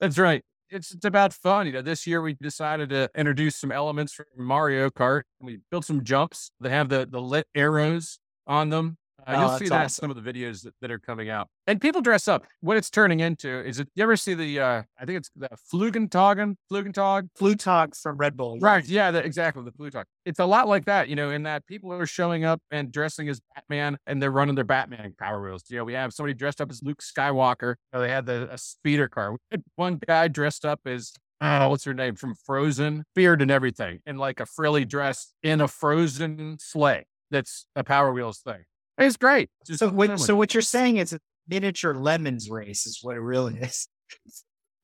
That's 0.00 0.18
right. 0.18 0.44
It's, 0.70 0.92
it's 0.92 1.04
about 1.04 1.32
fun. 1.32 1.66
You 1.66 1.72
know, 1.72 1.82
this 1.82 2.06
year 2.06 2.20
we 2.20 2.34
decided 2.34 2.90
to 2.90 3.10
introduce 3.16 3.56
some 3.56 3.72
elements 3.72 4.12
from 4.12 4.26
Mario 4.36 4.90
Kart. 4.90 5.22
We 5.40 5.60
built 5.70 5.86
some 5.86 6.04
jumps 6.04 6.50
that 6.60 6.70
have 6.70 6.90
the, 6.90 7.08
the 7.10 7.20
lit 7.20 7.46
arrows 7.54 8.18
on 8.46 8.68
them. 8.68 8.98
Uh, 9.18 9.24
Oh, 9.26 9.40
you'll 9.40 9.48
that's 9.48 9.58
see 9.58 9.68
that 9.68 9.74
in 9.74 9.82
awesome. 9.82 10.02
some 10.02 10.10
of 10.16 10.22
the 10.22 10.32
videos 10.32 10.62
that, 10.62 10.74
that 10.80 10.90
are 10.90 10.98
coming 10.98 11.28
out. 11.28 11.48
And 11.66 11.80
people 11.80 12.00
dress 12.00 12.28
up. 12.28 12.46
What 12.60 12.76
it's 12.76 12.90
turning 12.90 13.20
into 13.20 13.48
is 13.48 13.78
it, 13.80 13.88
you 13.94 14.02
ever 14.02 14.16
see 14.16 14.34
the, 14.34 14.60
uh, 14.60 14.82
I 14.98 15.04
think 15.04 15.18
it's 15.18 15.30
the 15.36 15.48
Flugentagen, 15.72 16.56
Flugentag? 16.70 17.28
Flutog 17.38 18.00
from 18.00 18.16
Red 18.16 18.36
Bull. 18.36 18.58
Right. 18.60 18.84
Yeah, 18.84 19.10
the, 19.10 19.22
exactly. 19.24 19.62
The 19.64 19.72
Flugentag. 19.72 20.04
It's 20.24 20.38
a 20.38 20.44
lot 20.46 20.68
like 20.68 20.86
that, 20.86 21.08
you 21.08 21.16
know, 21.16 21.30
in 21.30 21.42
that 21.44 21.66
people 21.66 21.92
are 21.92 22.06
showing 22.06 22.44
up 22.44 22.60
and 22.70 22.90
dressing 22.92 23.28
as 23.28 23.40
Batman 23.54 23.98
and 24.06 24.22
they're 24.22 24.30
running 24.30 24.54
their 24.54 24.64
Batman 24.64 25.14
power 25.18 25.42
wheels. 25.42 25.64
You 25.68 25.78
know, 25.78 25.84
we 25.84 25.94
have 25.94 26.12
somebody 26.12 26.34
dressed 26.34 26.60
up 26.60 26.70
as 26.70 26.82
Luke 26.82 27.00
Skywalker. 27.02 27.74
You 27.92 27.98
know, 27.98 28.00
they 28.00 28.10
had 28.10 28.26
the, 28.26 28.48
a 28.52 28.58
speeder 28.58 29.08
car. 29.08 29.32
We 29.32 29.38
had 29.50 29.62
one 29.76 29.98
guy 30.06 30.28
dressed 30.28 30.64
up 30.64 30.80
as, 30.86 31.12
oh, 31.40 31.68
what's 31.68 31.84
her 31.84 31.94
name 31.94 32.14
from 32.14 32.34
Frozen? 32.34 33.04
Beard 33.14 33.42
and 33.42 33.50
everything, 33.50 34.00
in 34.06 34.16
like 34.16 34.40
a 34.40 34.46
frilly 34.46 34.84
dress 34.84 35.32
in 35.42 35.60
a 35.60 35.68
frozen 35.68 36.56
sleigh 36.60 37.06
that's 37.30 37.66
a 37.76 37.84
Power 37.84 38.12
Wheels 38.12 38.38
thing. 38.38 38.64
It's 38.98 39.16
great. 39.16 39.48
Just 39.64 39.78
So 39.78 39.88
what, 39.90 40.18
so 40.18 40.34
what 40.34 40.54
you're 40.54 40.62
saying 40.62 40.96
is 40.96 41.12
a 41.12 41.20
miniature 41.48 41.94
lemons 41.94 42.50
race 42.50 42.86
is 42.86 42.98
what 43.02 43.16
it 43.16 43.20
really 43.20 43.56
is. 43.58 43.88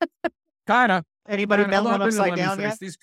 kind 0.67 0.93
of. 0.93 1.05
Anybody 1.29 1.63
Man, 1.63 1.71
melt 1.71 1.87
although 1.87 1.99
one 1.99 2.03
I've 2.03 2.11
been 2.11 2.17
to 2.19 2.23
upside 2.23 2.39
down 2.39 2.61
yet? 2.61 2.79
These, 2.79 2.99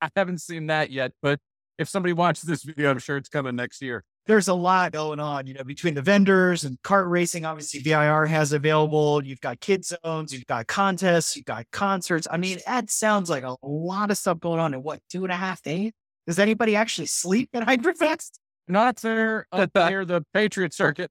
I 0.00 0.08
haven't 0.16 0.40
seen 0.40 0.68
that 0.68 0.90
yet, 0.90 1.12
but 1.20 1.40
if 1.78 1.88
somebody 1.88 2.12
watches 2.12 2.44
this 2.44 2.62
video, 2.62 2.90
I'm 2.90 2.98
sure 2.98 3.16
it's 3.16 3.28
coming 3.28 3.56
next 3.56 3.82
year. 3.82 4.04
There's 4.26 4.48
a 4.48 4.54
lot 4.54 4.92
going 4.92 5.20
on, 5.20 5.46
you 5.46 5.54
know, 5.54 5.62
between 5.62 5.94
the 5.94 6.02
vendors 6.02 6.64
and 6.64 6.80
kart 6.82 7.08
racing. 7.08 7.44
Obviously, 7.44 7.80
VIR 7.80 8.26
has 8.26 8.52
available. 8.52 9.24
You've 9.24 9.40
got 9.40 9.60
kid 9.60 9.84
zones, 9.84 10.32
you've 10.32 10.46
got 10.46 10.66
contests, 10.66 11.36
you've 11.36 11.44
got 11.44 11.66
concerts. 11.70 12.26
I 12.30 12.36
mean, 12.36 12.58
that 12.66 12.90
sounds 12.90 13.30
like 13.30 13.44
a 13.44 13.56
lot 13.62 14.10
of 14.10 14.18
stuff 14.18 14.40
going 14.40 14.58
on 14.58 14.74
in 14.74 14.82
what 14.82 15.00
two 15.10 15.24
and 15.24 15.32
a 15.32 15.36
half 15.36 15.62
days. 15.62 15.92
Does 16.26 16.40
anybody 16.40 16.74
actually 16.74 17.06
sleep 17.06 17.50
at 17.52 17.66
Hyperfest? 17.66 18.38
Not 18.68 18.96
there 18.96 19.46
up 19.52 19.70
near 19.74 20.04
the 20.04 20.22
Patriot 20.34 20.72
Circuit. 20.74 21.10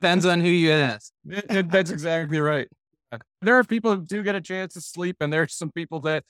Depends 0.00 0.24
on 0.24 0.40
who 0.40 0.48
you 0.48 0.70
ask. 0.72 1.12
It- 1.28 1.46
it- 1.50 1.70
that's 1.70 1.90
exactly 1.90 2.40
right. 2.40 2.68
There 3.40 3.58
are 3.58 3.64
people 3.64 3.94
who 3.96 4.02
do 4.04 4.22
get 4.22 4.34
a 4.34 4.40
chance 4.40 4.74
to 4.74 4.80
sleep, 4.82 5.16
and 5.20 5.32
there's 5.32 5.54
some 5.54 5.70
people 5.72 6.00
that 6.00 6.24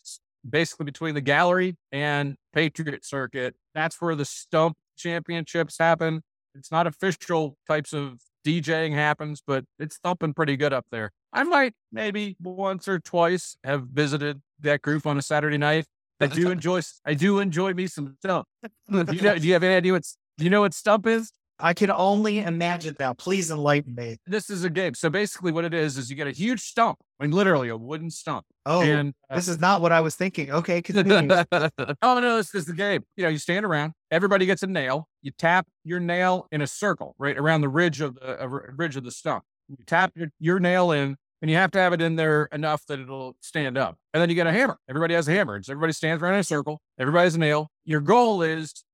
basically 0.49 0.85
between 0.85 1.15
the 1.15 1.21
gallery 1.21 1.77
and 1.91 2.37
Patriot 2.53 3.05
Circuit, 3.05 3.57
that's 3.75 4.01
where 4.01 4.15
the 4.15 4.25
stump 4.25 4.77
championships 4.97 5.77
happen. 5.79 6.23
It's 6.55 6.71
not 6.71 6.87
official 6.87 7.57
types 7.67 7.93
of 7.93 8.21
DJing 8.47 8.95
happens, 8.95 9.43
but 9.45 9.65
it's 9.81 9.99
thumping 9.99 10.35
pretty 10.35 10.57
good 10.57 10.73
up 10.73 10.87
there. 10.93 11.11
I 11.33 11.43
might 11.43 11.75
maybe 11.91 12.37
once 12.41 12.87
or 12.87 13.01
twice 13.01 13.57
have 13.65 13.89
visited 13.89 14.41
that 14.61 14.81
group 14.83 15.05
on 15.07 15.19
a 15.19 15.23
Saturday 15.23 15.59
night. 15.59 15.87
I 16.21 16.27
do 16.43 16.51
enjoy. 16.51 16.81
I 17.05 17.15
do 17.15 17.41
enjoy 17.41 17.75
me 17.75 17.87
some 17.89 18.17
stump. 18.21 18.47
Do 18.63 18.71
you, 19.13 19.21
know, 19.23 19.37
do 19.39 19.47
you 19.47 19.53
have 19.55 19.63
any 19.65 19.75
idea 19.75 19.93
what? 19.93 20.05
You 20.39 20.51
know 20.51 20.61
what 20.61 20.75
stump 20.75 21.07
is? 21.07 21.33
I 21.61 21.75
can 21.75 21.91
only 21.91 22.39
imagine 22.39 22.95
now. 23.01 23.15
Please 23.15 23.51
enlighten 23.51 23.95
me. 23.95 24.19
this 24.27 24.49
is 24.49 24.63
a 24.63 24.71
game. 24.71 24.95
So 24.95 25.11
basically, 25.11 25.51
what 25.51 25.65
it 25.65 25.75
is 25.75 25.99
is 25.99 26.09
you 26.09 26.15
get 26.15 26.29
a 26.29 26.33
huge 26.33 26.61
stump, 26.61 26.99
I 27.19 27.25
mean, 27.25 27.33
literally 27.33 27.69
a 27.69 27.77
wooden 27.77 28.11
stump. 28.11 28.45
Oh, 28.65 28.81
and 28.81 29.13
uh, 29.29 29.35
this 29.35 29.49
is 29.49 29.59
not 29.59 29.81
what 29.81 29.91
I 29.91 30.01
was 30.01 30.15
thinking. 30.15 30.53
Okay, 30.53 30.81
continue. 30.81 31.35
oh 31.53 31.71
no, 32.03 32.37
this 32.37 32.55
is 32.55 32.67
the 32.67 32.75
game. 32.75 33.03
You 33.17 33.25
know, 33.25 33.31
you 33.31 33.39
stand 33.39 33.67
around. 33.67 33.93
Everybody 34.11 34.47
gets 34.47 34.63
a 34.63 34.69
nail. 34.69 35.09
You 35.23 35.33
tap 35.37 35.67
your 35.85 35.99
nail 35.99 36.47
in 36.53 36.63
a 36.63 36.67
circle 36.67 37.17
right 37.19 37.37
around 37.37 37.63
the 37.63 37.69
ridge 37.69 38.01
of 38.01 38.15
the 38.15 38.43
uh, 38.43 38.47
ridge 38.47 38.97
of 38.97 39.03
the 39.03 39.11
stump. 39.11 39.43
You 39.69 39.77
tap 39.85 40.13
your, 40.15 40.29
your 40.39 40.61
nail 40.61 40.93
in, 40.93 41.17
and 41.43 41.51
you 41.51 41.57
have 41.57 41.73
to 41.73 41.79
have 41.79 41.93
it 41.93 42.01
in 42.01 42.15
there 42.15 42.49
enough 42.53 42.87
that 42.87 43.01
it'll 43.01 43.37
stand 43.41 43.77
up. 43.77 43.97
And 44.15 44.21
then 44.21 44.29
you 44.29 44.37
get 44.37 44.47
a 44.47 44.53
hammer. 44.53 44.79
Everybody 44.89 45.15
has 45.15 45.27
a 45.27 45.33
hammer. 45.33 45.61
So 45.63 45.73
everybody 45.73 45.93
stands 45.93 46.23
around 46.23 46.35
in 46.35 46.41
a 46.41 46.45
circle. 46.45 46.81
Everybody 47.01 47.25
has 47.25 47.35
a 47.35 47.39
nail. 47.39 47.69
Your 47.85 48.01
goal 48.01 48.43
is 48.43 48.85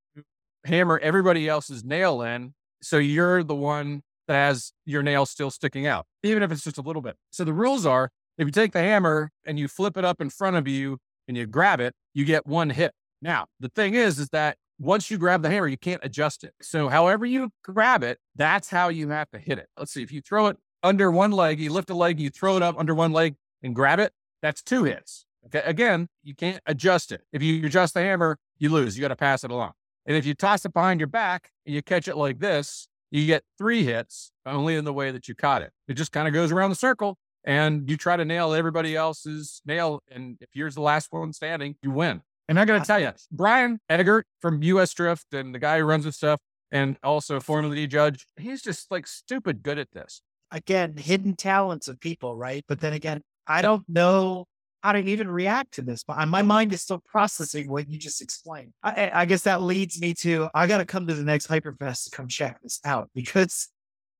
hammer 0.64 0.98
everybody 0.98 1.48
else's 1.48 1.84
nail 1.84 2.22
in, 2.22 2.54
so 2.82 2.98
you're 2.98 3.42
the 3.42 3.54
one 3.54 4.02
that 4.26 4.34
has 4.34 4.72
your 4.84 5.02
nail 5.02 5.26
still 5.26 5.50
sticking 5.50 5.86
out, 5.86 6.06
even 6.22 6.42
if 6.42 6.50
it's 6.50 6.64
just 6.64 6.78
a 6.78 6.82
little 6.82 7.02
bit. 7.02 7.16
So 7.30 7.44
the 7.44 7.52
rules 7.52 7.84
are 7.86 8.10
if 8.38 8.46
you 8.46 8.52
take 8.52 8.72
the 8.72 8.80
hammer 8.80 9.30
and 9.46 9.58
you 9.58 9.68
flip 9.68 9.96
it 9.96 10.04
up 10.04 10.20
in 10.20 10.30
front 10.30 10.56
of 10.56 10.66
you 10.66 10.98
and 11.28 11.36
you 11.36 11.46
grab 11.46 11.80
it, 11.80 11.94
you 12.14 12.24
get 12.24 12.46
one 12.46 12.70
hit. 12.70 12.92
Now, 13.22 13.46
the 13.60 13.68
thing 13.68 13.94
is, 13.94 14.18
is 14.18 14.28
that 14.30 14.56
once 14.78 15.10
you 15.10 15.18
grab 15.18 15.42
the 15.42 15.50
hammer, 15.50 15.68
you 15.68 15.78
can't 15.78 16.00
adjust 16.02 16.42
it. 16.42 16.52
So 16.60 16.88
however 16.88 17.24
you 17.24 17.50
grab 17.62 18.02
it, 18.02 18.18
that's 18.34 18.70
how 18.70 18.88
you 18.88 19.10
have 19.10 19.30
to 19.30 19.38
hit 19.38 19.58
it. 19.58 19.68
Let's 19.78 19.92
see, 19.92 20.02
if 20.02 20.10
you 20.10 20.20
throw 20.20 20.48
it 20.48 20.56
under 20.82 21.10
one 21.10 21.30
leg, 21.30 21.60
you 21.60 21.72
lift 21.72 21.90
a 21.90 21.94
leg, 21.94 22.18
you 22.18 22.30
throw 22.30 22.56
it 22.56 22.62
up 22.62 22.76
under 22.78 22.94
one 22.94 23.12
leg 23.12 23.36
and 23.62 23.74
grab 23.74 24.00
it, 24.00 24.12
that's 24.42 24.62
two 24.62 24.84
hits. 24.84 25.26
Okay. 25.46 25.62
Again, 25.64 26.08
you 26.22 26.34
can't 26.34 26.60
adjust 26.66 27.12
it. 27.12 27.22
If 27.32 27.42
you 27.42 27.64
adjust 27.66 27.94
the 27.94 28.00
hammer, 28.00 28.38
you 28.58 28.70
lose. 28.70 28.96
You 28.96 29.02
got 29.02 29.08
to 29.08 29.16
pass 29.16 29.44
it 29.44 29.50
along. 29.50 29.72
And 30.06 30.16
if 30.16 30.26
you 30.26 30.34
toss 30.34 30.64
it 30.64 30.72
behind 30.72 31.00
your 31.00 31.06
back 31.06 31.50
and 31.66 31.74
you 31.74 31.82
catch 31.82 32.08
it 32.08 32.16
like 32.16 32.38
this, 32.38 32.88
you 33.10 33.26
get 33.26 33.42
three 33.58 33.84
hits 33.84 34.32
only 34.44 34.76
in 34.76 34.84
the 34.84 34.92
way 34.92 35.10
that 35.10 35.28
you 35.28 35.34
caught 35.34 35.62
it. 35.62 35.72
It 35.88 35.94
just 35.94 36.12
kind 36.12 36.26
of 36.28 36.34
goes 36.34 36.52
around 36.52 36.70
the 36.70 36.76
circle 36.76 37.16
and 37.44 37.88
you 37.88 37.96
try 37.96 38.16
to 38.16 38.24
nail 38.24 38.52
everybody 38.54 38.96
else's 38.96 39.62
nail. 39.64 40.02
And 40.10 40.36
if 40.40 40.48
you're 40.54 40.70
the 40.70 40.80
last 40.80 41.08
one 41.10 41.32
standing, 41.32 41.76
you 41.82 41.90
win. 41.90 42.22
And 42.48 42.58
I 42.60 42.64
got 42.64 42.78
to 42.80 42.84
tell 42.84 43.00
you, 43.00 43.12
Brian 43.30 43.78
Eggert 43.88 44.26
from 44.40 44.62
US 44.62 44.92
Drift 44.92 45.32
and 45.32 45.54
the 45.54 45.58
guy 45.58 45.78
who 45.78 45.84
runs 45.84 46.04
this 46.04 46.16
stuff 46.16 46.40
and 46.72 46.96
also 47.02 47.40
Formula 47.40 47.74
D 47.74 47.86
judge, 47.86 48.26
he's 48.36 48.62
just 48.62 48.90
like 48.90 49.06
stupid 49.06 49.62
good 49.62 49.78
at 49.78 49.92
this. 49.92 50.20
again, 50.50 50.96
hidden 50.96 51.34
talents 51.36 51.88
of 51.88 52.00
people, 52.00 52.36
right? 52.36 52.64
But 52.68 52.80
then 52.80 52.92
again, 52.92 53.22
I 53.46 53.62
don't 53.62 53.84
know 53.88 54.46
how 54.84 54.92
to 54.92 54.98
even 55.00 55.28
react 55.28 55.72
to 55.74 55.82
this. 55.82 56.04
But 56.04 56.18
uh, 56.18 56.26
my 56.26 56.42
mind 56.42 56.72
is 56.74 56.82
still 56.82 57.02
processing 57.06 57.70
what 57.70 57.88
you 57.88 57.98
just 57.98 58.20
explained. 58.20 58.72
I, 58.82 59.06
I- 59.06 59.20
I 59.22 59.24
guess 59.24 59.42
that 59.42 59.62
leads 59.62 59.98
me 60.00 60.12
to 60.20 60.48
I 60.54 60.66
got 60.66 60.78
to 60.78 60.84
come 60.84 61.06
to 61.06 61.14
the 61.14 61.24
next 61.24 61.48
Hyperfest 61.48 62.04
to 62.04 62.10
come 62.16 62.28
check 62.28 62.60
this 62.62 62.80
out 62.84 63.08
because 63.14 63.68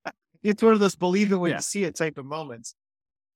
it's 0.43 0.63
one 0.63 0.73
of 0.73 0.81
those 0.81 0.97
believe 0.97 1.31
it 1.33 1.37
when 1.37 1.51
Yeah. 1.51 1.59
you 1.59 1.63
see 1.63 1.85
it 1.85 1.95
type 1.95 2.19
of 2.19 2.25
moments. 2.27 2.75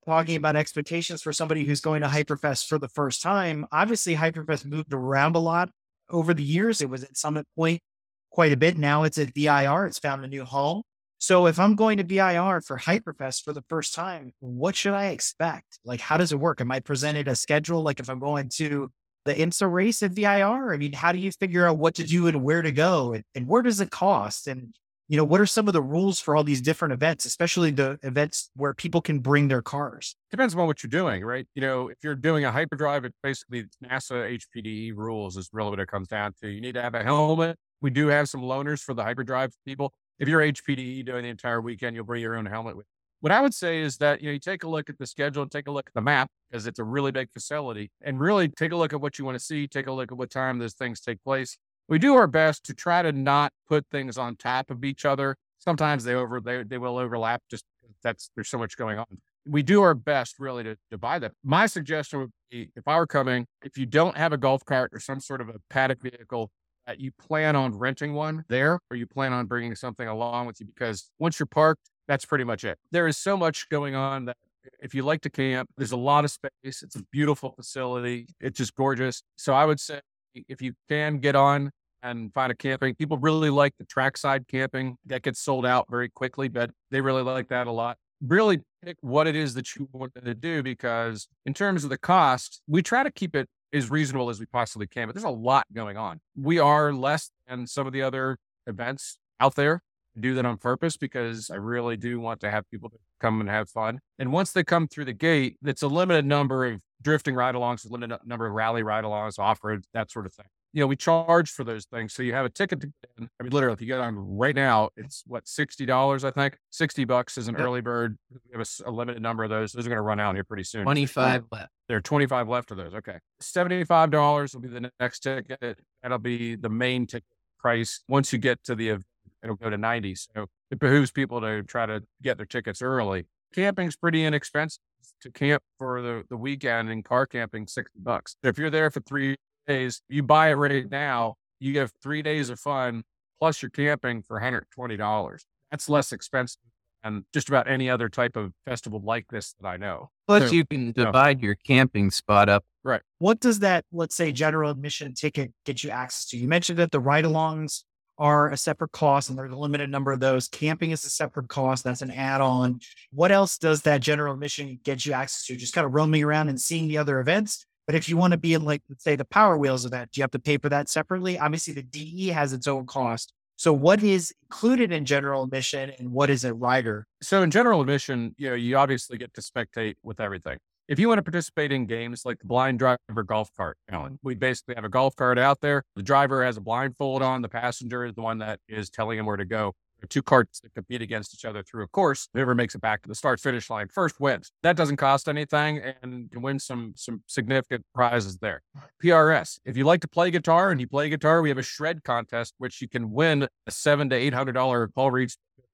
Talking 0.06 0.36
about 0.36 0.56
expectations 0.56 1.20
for 1.20 1.34
somebody 1.34 1.64
who's 1.64 1.82
going 1.82 2.00
to 2.00 2.08
Hyperfest 2.08 2.66
for 2.66 2.78
the 2.78 2.88
first 2.88 3.20
time. 3.20 3.66
Obviously, 3.70 4.16
Hyperfest 4.16 4.64
moved 4.64 4.94
around 4.94 5.36
a 5.36 5.38
lot 5.38 5.68
over 6.08 6.32
the 6.32 6.42
years. 6.42 6.80
It 6.80 6.88
was 6.88 7.04
at 7.04 7.14
Summit 7.14 7.46
Point 7.54 7.82
quite 8.30 8.52
a 8.52 8.56
bit. 8.56 8.78
Now 8.78 9.02
it's 9.02 9.18
at 9.18 9.34
VIR. 9.34 9.84
It's 9.84 9.98
found 9.98 10.24
a 10.24 10.28
new 10.28 10.44
home. 10.46 10.82
So 11.18 11.46
if 11.46 11.58
I'm 11.58 11.74
going 11.74 11.98
to 11.98 12.04
VIR 12.04 12.60
for 12.60 12.78
Hyperfest 12.78 13.42
for 13.42 13.52
the 13.52 13.64
first 13.68 13.92
time, 13.92 14.32
what 14.38 14.76
should 14.76 14.94
I 14.94 15.06
expect? 15.06 15.80
Like, 15.84 16.00
how 16.00 16.16
does 16.16 16.32
it 16.32 16.38
work? 16.38 16.60
Am 16.60 16.70
I 16.70 16.78
presented 16.78 17.26
a 17.26 17.34
schedule? 17.34 17.82
Like, 17.82 17.98
if 17.98 18.08
I'm 18.08 18.20
going 18.20 18.48
to 18.54 18.90
the 19.24 19.34
IMSA 19.34 19.70
race 19.70 20.02
at 20.04 20.12
VIR, 20.12 20.72
I 20.72 20.76
mean, 20.76 20.92
how 20.92 21.10
do 21.10 21.18
you 21.18 21.32
figure 21.32 21.66
out 21.66 21.76
what 21.76 21.96
to 21.96 22.04
do 22.04 22.28
and 22.28 22.44
where 22.44 22.62
to 22.62 22.70
go? 22.70 23.14
And, 23.14 23.24
and 23.34 23.48
where 23.48 23.62
does 23.62 23.80
it 23.80 23.90
cost? 23.90 24.46
And, 24.46 24.74
you 25.08 25.16
know, 25.16 25.24
what 25.24 25.40
are 25.40 25.46
some 25.46 25.66
of 25.66 25.74
the 25.74 25.82
rules 25.82 26.20
for 26.20 26.36
all 26.36 26.44
these 26.44 26.60
different 26.60 26.94
events, 26.94 27.24
especially 27.24 27.72
the 27.72 27.98
events 28.04 28.50
where 28.54 28.72
people 28.72 29.00
can 29.00 29.18
bring 29.18 29.48
their 29.48 29.62
cars? 29.62 30.14
Depends 30.30 30.54
on 30.54 30.66
what 30.68 30.84
you're 30.84 30.88
doing, 30.88 31.24
right? 31.24 31.48
You 31.56 31.62
know, 31.62 31.88
if 31.88 31.96
you're 32.04 32.14
doing 32.14 32.44
a 32.44 32.52
hyperdrive, 32.52 33.04
it 33.04 33.12
basically 33.24 33.64
NASA 33.84 34.38
HPDE 34.56 34.92
rules 34.94 35.36
is 35.36 35.48
really 35.52 35.70
what 35.70 35.80
it 35.80 35.88
comes 35.88 36.06
down 36.06 36.34
to. 36.42 36.48
You 36.48 36.60
need 36.60 36.74
to 36.74 36.82
have 36.82 36.94
a 36.94 37.02
helmet. 37.02 37.56
We 37.80 37.90
do 37.90 38.06
have 38.06 38.28
some 38.28 38.42
loaners 38.42 38.80
for 38.80 38.94
the 38.94 39.02
hyperdrive 39.02 39.52
people. 39.66 39.92
If 40.18 40.28
you're 40.28 40.40
HPDE 40.40 41.04
doing 41.06 41.22
the 41.22 41.28
entire 41.28 41.60
weekend, 41.60 41.94
you'll 41.94 42.04
bring 42.04 42.22
your 42.22 42.36
own 42.36 42.46
helmet 42.46 42.76
with. 42.76 42.86
What 43.20 43.32
I 43.32 43.40
would 43.40 43.54
say 43.54 43.80
is 43.80 43.96
that, 43.98 44.20
you 44.20 44.28
know, 44.28 44.32
you 44.32 44.38
take 44.38 44.62
a 44.62 44.68
look 44.68 44.88
at 44.88 44.98
the 44.98 45.06
schedule, 45.06 45.42
and 45.42 45.50
take 45.50 45.66
a 45.66 45.72
look 45.72 45.88
at 45.88 45.94
the 45.94 46.00
map 46.00 46.28
because 46.50 46.66
it's 46.66 46.78
a 46.78 46.84
really 46.84 47.10
big 47.10 47.30
facility 47.32 47.90
and 48.00 48.20
really 48.20 48.48
take 48.48 48.72
a 48.72 48.76
look 48.76 48.92
at 48.92 49.00
what 49.00 49.18
you 49.18 49.24
want 49.24 49.36
to 49.36 49.44
see, 49.44 49.66
take 49.66 49.86
a 49.86 49.92
look 49.92 50.12
at 50.12 50.18
what 50.18 50.30
time 50.30 50.58
those 50.58 50.74
things 50.74 51.00
take 51.00 51.22
place. 51.24 51.58
We 51.88 51.98
do 51.98 52.14
our 52.14 52.26
best 52.26 52.64
to 52.66 52.74
try 52.74 53.02
to 53.02 53.12
not 53.12 53.52
put 53.68 53.86
things 53.90 54.18
on 54.18 54.36
top 54.36 54.70
of 54.70 54.84
each 54.84 55.04
other. 55.04 55.36
Sometimes 55.58 56.04
they 56.04 56.14
over 56.14 56.40
they, 56.40 56.62
they 56.62 56.78
will 56.78 56.98
overlap 56.98 57.42
just 57.50 57.64
because 57.80 57.96
that's 58.02 58.30
there's 58.34 58.48
so 58.48 58.58
much 58.58 58.76
going 58.76 58.98
on. 58.98 59.06
We 59.46 59.62
do 59.62 59.82
our 59.82 59.94
best 59.94 60.38
really 60.38 60.62
to, 60.64 60.76
to 60.90 60.98
buy 60.98 61.18
them. 61.18 61.32
My 61.42 61.66
suggestion 61.66 62.20
would 62.20 62.30
be 62.50 62.70
if 62.76 62.86
I 62.86 62.96
were 62.98 63.06
coming, 63.06 63.46
if 63.62 63.78
you 63.78 63.86
don't 63.86 64.16
have 64.16 64.32
a 64.32 64.36
golf 64.36 64.64
cart 64.64 64.90
or 64.92 65.00
some 65.00 65.20
sort 65.20 65.40
of 65.40 65.48
a 65.48 65.54
paddock 65.70 66.02
vehicle, 66.02 66.50
you 66.96 67.10
plan 67.12 67.56
on 67.56 67.76
renting 67.76 68.14
one 68.14 68.44
there 68.48 68.80
or 68.90 68.96
you 68.96 69.06
plan 69.06 69.32
on 69.32 69.46
bringing 69.46 69.74
something 69.74 70.08
along 70.08 70.46
with 70.46 70.60
you 70.60 70.66
because 70.66 71.10
once 71.18 71.38
you're 71.38 71.46
parked, 71.46 71.90
that's 72.06 72.24
pretty 72.24 72.44
much 72.44 72.64
it. 72.64 72.78
There 72.90 73.06
is 73.06 73.18
so 73.18 73.36
much 73.36 73.68
going 73.68 73.94
on 73.94 74.24
that 74.26 74.36
If 74.80 74.94
you 74.94 75.02
like 75.02 75.20
to 75.22 75.30
camp, 75.30 75.70
there's 75.76 75.92
a 75.92 75.96
lot 75.96 76.24
of 76.24 76.30
space. 76.30 76.82
It's 76.82 76.96
a 76.96 77.02
beautiful 77.10 77.52
facility. 77.52 78.26
It's 78.40 78.58
just 78.58 78.74
gorgeous. 78.74 79.22
So 79.36 79.54
I 79.54 79.64
would 79.64 79.80
say 79.80 80.00
if 80.48 80.62
you 80.62 80.74
can 80.88 81.18
get 81.18 81.34
on 81.36 81.70
and 82.02 82.32
find 82.32 82.52
a 82.52 82.54
camping, 82.54 82.94
people 82.94 83.18
really 83.18 83.50
like 83.50 83.74
the 83.78 83.84
trackside 83.84 84.46
camping 84.48 84.96
that 85.06 85.22
gets 85.22 85.40
sold 85.40 85.66
out 85.66 85.86
very 85.90 86.08
quickly, 86.08 86.48
but 86.48 86.70
they 86.90 87.00
really 87.00 87.22
like 87.22 87.48
that 87.48 87.66
a 87.66 87.72
lot. 87.72 87.96
Really 88.20 88.60
pick 88.84 88.96
what 89.00 89.26
it 89.26 89.36
is 89.36 89.54
that 89.54 89.74
you 89.74 89.88
want 89.92 90.12
to 90.14 90.34
do 90.34 90.62
because 90.62 91.28
in 91.46 91.54
terms 91.54 91.84
of 91.84 91.90
the 91.90 91.98
cost, 91.98 92.60
we 92.66 92.82
try 92.82 93.02
to 93.02 93.10
keep 93.10 93.34
it 93.34 93.48
as 93.72 93.90
reasonable 93.90 94.30
as 94.30 94.40
we 94.40 94.46
possibly 94.46 94.86
can, 94.86 95.06
but 95.06 95.14
there's 95.14 95.24
a 95.24 95.30
lot 95.30 95.66
going 95.72 95.96
on. 95.96 96.20
We 96.36 96.58
are 96.58 96.92
less 96.92 97.30
than 97.46 97.66
some 97.66 97.86
of 97.86 97.92
the 97.92 98.02
other 98.02 98.38
events 98.66 99.18
out 99.40 99.54
there. 99.56 99.82
I 100.16 100.20
do 100.20 100.34
that 100.34 100.46
on 100.46 100.56
purpose 100.56 100.96
because 100.96 101.50
I 101.50 101.56
really 101.56 101.96
do 101.96 102.18
want 102.18 102.40
to 102.40 102.50
have 102.50 102.68
people 102.70 102.90
come 103.20 103.40
and 103.40 103.48
have 103.48 103.68
fun. 103.68 104.00
And 104.18 104.32
once 104.32 104.52
they 104.52 104.64
come 104.64 104.88
through 104.88 105.04
the 105.04 105.12
gate, 105.12 105.56
it's 105.64 105.82
a 105.82 105.88
limited 105.88 106.24
number 106.24 106.64
of 106.66 106.80
drifting 107.02 107.34
ride 107.34 107.54
alongs, 107.54 107.88
a 107.88 107.92
limited 107.92 108.18
number 108.24 108.46
of 108.46 108.52
rally 108.52 108.82
ride 108.82 109.04
alongs, 109.04 109.38
off 109.38 109.62
road, 109.62 109.84
that 109.94 110.10
sort 110.10 110.26
of 110.26 110.34
thing. 110.34 110.46
You 110.78 110.84
know, 110.84 110.86
we 110.86 110.94
charge 110.94 111.50
for 111.50 111.64
those 111.64 111.86
things. 111.86 112.12
So 112.14 112.22
you 112.22 112.34
have 112.34 112.46
a 112.46 112.48
ticket 112.48 112.80
to 112.82 112.86
get 112.86 113.10
in. 113.18 113.28
I 113.40 113.42
mean, 113.42 113.50
literally, 113.50 113.72
if 113.74 113.80
you 113.80 113.88
get 113.88 113.98
on 113.98 114.14
right 114.16 114.54
now, 114.54 114.90
it's 114.96 115.24
what, 115.26 115.44
$60, 115.46 116.22
I 116.22 116.30
think? 116.30 116.56
60 116.70 117.04
bucks 117.04 117.36
is 117.36 117.48
an 117.48 117.56
Yep. 117.56 117.64
early 117.64 117.80
bird. 117.80 118.16
We 118.30 118.56
have 118.56 118.68
a 118.86 118.90
limited 118.92 119.20
number 119.20 119.42
of 119.42 119.50
those. 119.50 119.72
Those 119.72 119.86
are 119.86 119.88
going 119.88 119.96
to 119.96 120.02
run 120.02 120.20
out 120.20 120.36
here 120.36 120.44
pretty 120.44 120.62
soon. 120.62 120.84
25 120.84 121.46
left. 121.50 121.72
There 121.88 121.96
are 121.96 122.00
25 122.00 122.48
left 122.48 122.70
of 122.70 122.76
those. 122.76 122.94
Okay. 122.94 123.18
$75 123.42 124.54
will 124.54 124.60
be 124.60 124.68
the 124.68 124.88
next 125.00 125.18
ticket. 125.18 125.80
That'll 126.00 126.18
be 126.18 126.54
the 126.54 126.68
main 126.68 127.08
ticket 127.08 127.26
price. 127.58 128.04
Once 128.08 128.32
you 128.32 128.38
get 128.38 128.62
to 128.62 128.76
the 128.76 128.90
event, 128.90 129.04
it'll 129.42 129.56
go 129.56 129.70
to 129.70 129.76
90. 129.78 130.14
So 130.14 130.46
it 130.70 130.78
behooves 130.78 131.10
people 131.10 131.40
to 131.40 131.64
try 131.64 131.86
to 131.86 132.04
get 132.22 132.36
their 132.36 132.46
tickets 132.46 132.82
early. 132.82 133.26
Camping's 133.52 133.96
pretty 133.96 134.24
inexpensive 134.24 134.78
to 135.22 135.32
camp 135.32 135.64
for 135.76 136.00
the, 136.02 136.22
the 136.30 136.36
weekend 136.36 136.88
and 136.88 137.04
car 137.04 137.26
camping 137.26 137.66
60 137.66 137.98
bucks. 137.98 138.36
If 138.44 138.58
you're 138.58 138.70
there 138.70 138.92
for 138.92 139.00
three 139.00 139.38
days, 139.68 140.02
you 140.08 140.24
buy 140.24 140.48
it 140.50 140.54
right 140.54 140.90
now, 140.90 141.36
you 141.60 141.72
get 141.72 141.90
three 142.02 142.22
days 142.22 142.50
of 142.50 142.58
fun 142.58 143.04
plus 143.38 143.62
you're 143.62 143.70
camping 143.70 144.22
for 144.22 144.40
$120. 144.40 145.44
That's 145.70 145.88
less 145.88 146.12
expensive 146.12 146.60
than 147.04 147.24
just 147.32 147.48
about 147.48 147.68
any 147.68 147.88
other 147.88 148.08
type 148.08 148.34
of 148.36 148.52
festival 148.66 149.00
like 149.04 149.26
this 149.30 149.54
that 149.60 149.68
I 149.68 149.76
know. 149.76 150.10
Plus, 150.26 150.48
So- 150.48 150.54
you 150.54 150.64
can 150.66 150.88
Yeah. 150.96 151.04
divide 151.04 151.40
your 151.40 151.54
camping 151.54 152.10
spot 152.10 152.48
up. 152.48 152.64
Right. 152.82 153.02
What 153.18 153.38
does 153.38 153.60
that, 153.60 153.84
let's 153.92 154.16
say, 154.16 154.32
general 154.32 154.70
admission 154.72 155.14
ticket 155.14 155.52
get 155.64 155.84
you 155.84 155.90
access 155.90 156.26
to? 156.30 156.36
You 156.38 156.48
mentioned 156.48 156.78
that 156.80 156.90
the 156.90 156.98
ride 157.00 157.24
alongs 157.24 157.84
are 158.18 158.50
a 158.50 158.56
separate 158.56 158.90
cost 158.90 159.28
and 159.30 159.38
there's 159.38 159.52
a 159.52 159.56
limited 159.56 159.88
number 159.90 160.10
of 160.10 160.18
those. 160.18 160.48
Camping 160.48 160.90
is 160.90 161.04
a 161.04 161.10
separate 161.10 161.48
cost. 161.48 161.84
That's 161.84 162.02
an 162.02 162.10
add 162.10 162.40
on. 162.40 162.80
What 163.12 163.30
else 163.30 163.58
does 163.58 163.82
that 163.82 164.00
general 164.00 164.34
admission 164.34 164.80
get 164.82 165.06
you 165.06 165.12
access 165.12 165.44
to? 165.46 165.54
Just 165.56 165.72
kind 165.72 165.84
of 165.86 165.94
roaming 165.94 166.24
around 166.24 166.48
and 166.48 166.60
seeing 166.60 166.88
the 166.88 166.98
other 166.98 167.20
events. 167.20 167.64
But 167.88 167.94
if 167.94 168.06
you 168.06 168.18
want 168.18 168.32
to 168.32 168.36
be 168.36 168.52
in, 168.52 168.66
like, 168.66 168.82
let's 168.90 169.02
say, 169.02 169.16
the 169.16 169.24
Power 169.24 169.56
Wheels 169.56 169.86
event, 169.86 170.12
do 170.12 170.20
you 170.20 170.22
have 170.22 170.30
to 170.32 170.38
pay 170.38 170.58
for 170.58 170.68
that 170.68 170.90
separately? 170.90 171.38
Obviously, 171.38 171.72
the 171.72 171.82
DE 171.82 172.28
has 172.28 172.52
its 172.52 172.68
own 172.68 172.84
cost. 172.84 173.32
So, 173.56 173.72
what 173.72 174.02
is 174.02 174.30
included 174.42 174.92
in 174.92 175.06
general 175.06 175.44
admission 175.44 175.92
and 175.98 176.12
what 176.12 176.28
is 176.28 176.44
a 176.44 176.52
rider? 176.52 177.06
So 177.22 177.42
in 177.42 177.50
general 177.50 177.80
admission, 177.80 178.34
you 178.36 178.50
know, 178.50 178.54
you 178.54 178.76
obviously 178.76 179.16
get 179.16 179.32
to 179.34 179.40
spectate 179.40 179.94
with 180.02 180.20
everything. 180.20 180.58
If 180.86 180.98
you 180.98 181.08
want 181.08 181.18
to 181.18 181.22
participate 181.22 181.72
in 181.72 181.86
games 181.86 182.22
like 182.26 182.38
the 182.40 182.46
blind 182.46 182.78
driver 182.78 183.22
golf 183.26 183.50
cart 183.56 183.78
challenge, 183.90 184.18
we 184.22 184.34
basically 184.34 184.74
have 184.74 184.84
a 184.84 184.90
golf 184.90 185.16
cart 185.16 185.38
out 185.38 185.62
there. 185.62 185.82
The 185.96 186.02
driver 186.02 186.44
has 186.44 186.58
a 186.58 186.60
blindfold 186.60 187.22
on. 187.22 187.40
The 187.40 187.48
passenger 187.48 188.04
is 188.04 188.14
the 188.14 188.22
one 188.22 188.38
that 188.38 188.60
is 188.68 188.90
telling 188.90 189.18
him 189.18 189.24
where 189.24 189.36
to 189.38 189.46
go. 189.46 189.72
Two 190.08 190.22
carts 190.22 190.60
that 190.60 190.74
compete 190.74 191.02
against 191.02 191.34
each 191.34 191.44
other 191.44 191.62
through 191.62 191.84
a 191.84 191.88
course. 191.88 192.28
Whoever 192.32 192.54
makes 192.54 192.74
it 192.74 192.80
back 192.80 193.02
to 193.02 193.08
the 193.08 193.14
start 193.14 193.40
finish 193.40 193.68
line 193.68 193.88
first 193.88 194.20
wins. 194.20 194.52
That 194.62 194.76
doesn't 194.76 194.96
cost 194.96 195.28
anything 195.28 195.80
and 196.02 196.28
you 196.32 196.40
win 196.40 196.58
some 196.58 196.92
some 196.96 197.22
significant 197.26 197.84
prizes 197.94 198.38
there. 198.38 198.62
PRS. 199.02 199.58
If 199.64 199.76
you 199.76 199.84
like 199.84 200.00
to 200.02 200.08
play 200.08 200.30
guitar 200.30 200.70
and 200.70 200.80
you 200.80 200.86
play 200.86 201.08
guitar, 201.08 201.42
we 201.42 201.48
have 201.48 201.58
a 201.58 201.62
shred 201.62 202.04
contest 202.04 202.54
which 202.58 202.80
you 202.80 202.88
can 202.88 203.10
win 203.10 203.48
a 203.66 203.70
seven 203.70 204.08
to 204.10 204.16
eight 204.16 204.34
hundred 204.34 204.52
dollar 204.52 204.88
Paul 204.88 205.10
Reed 205.10 205.30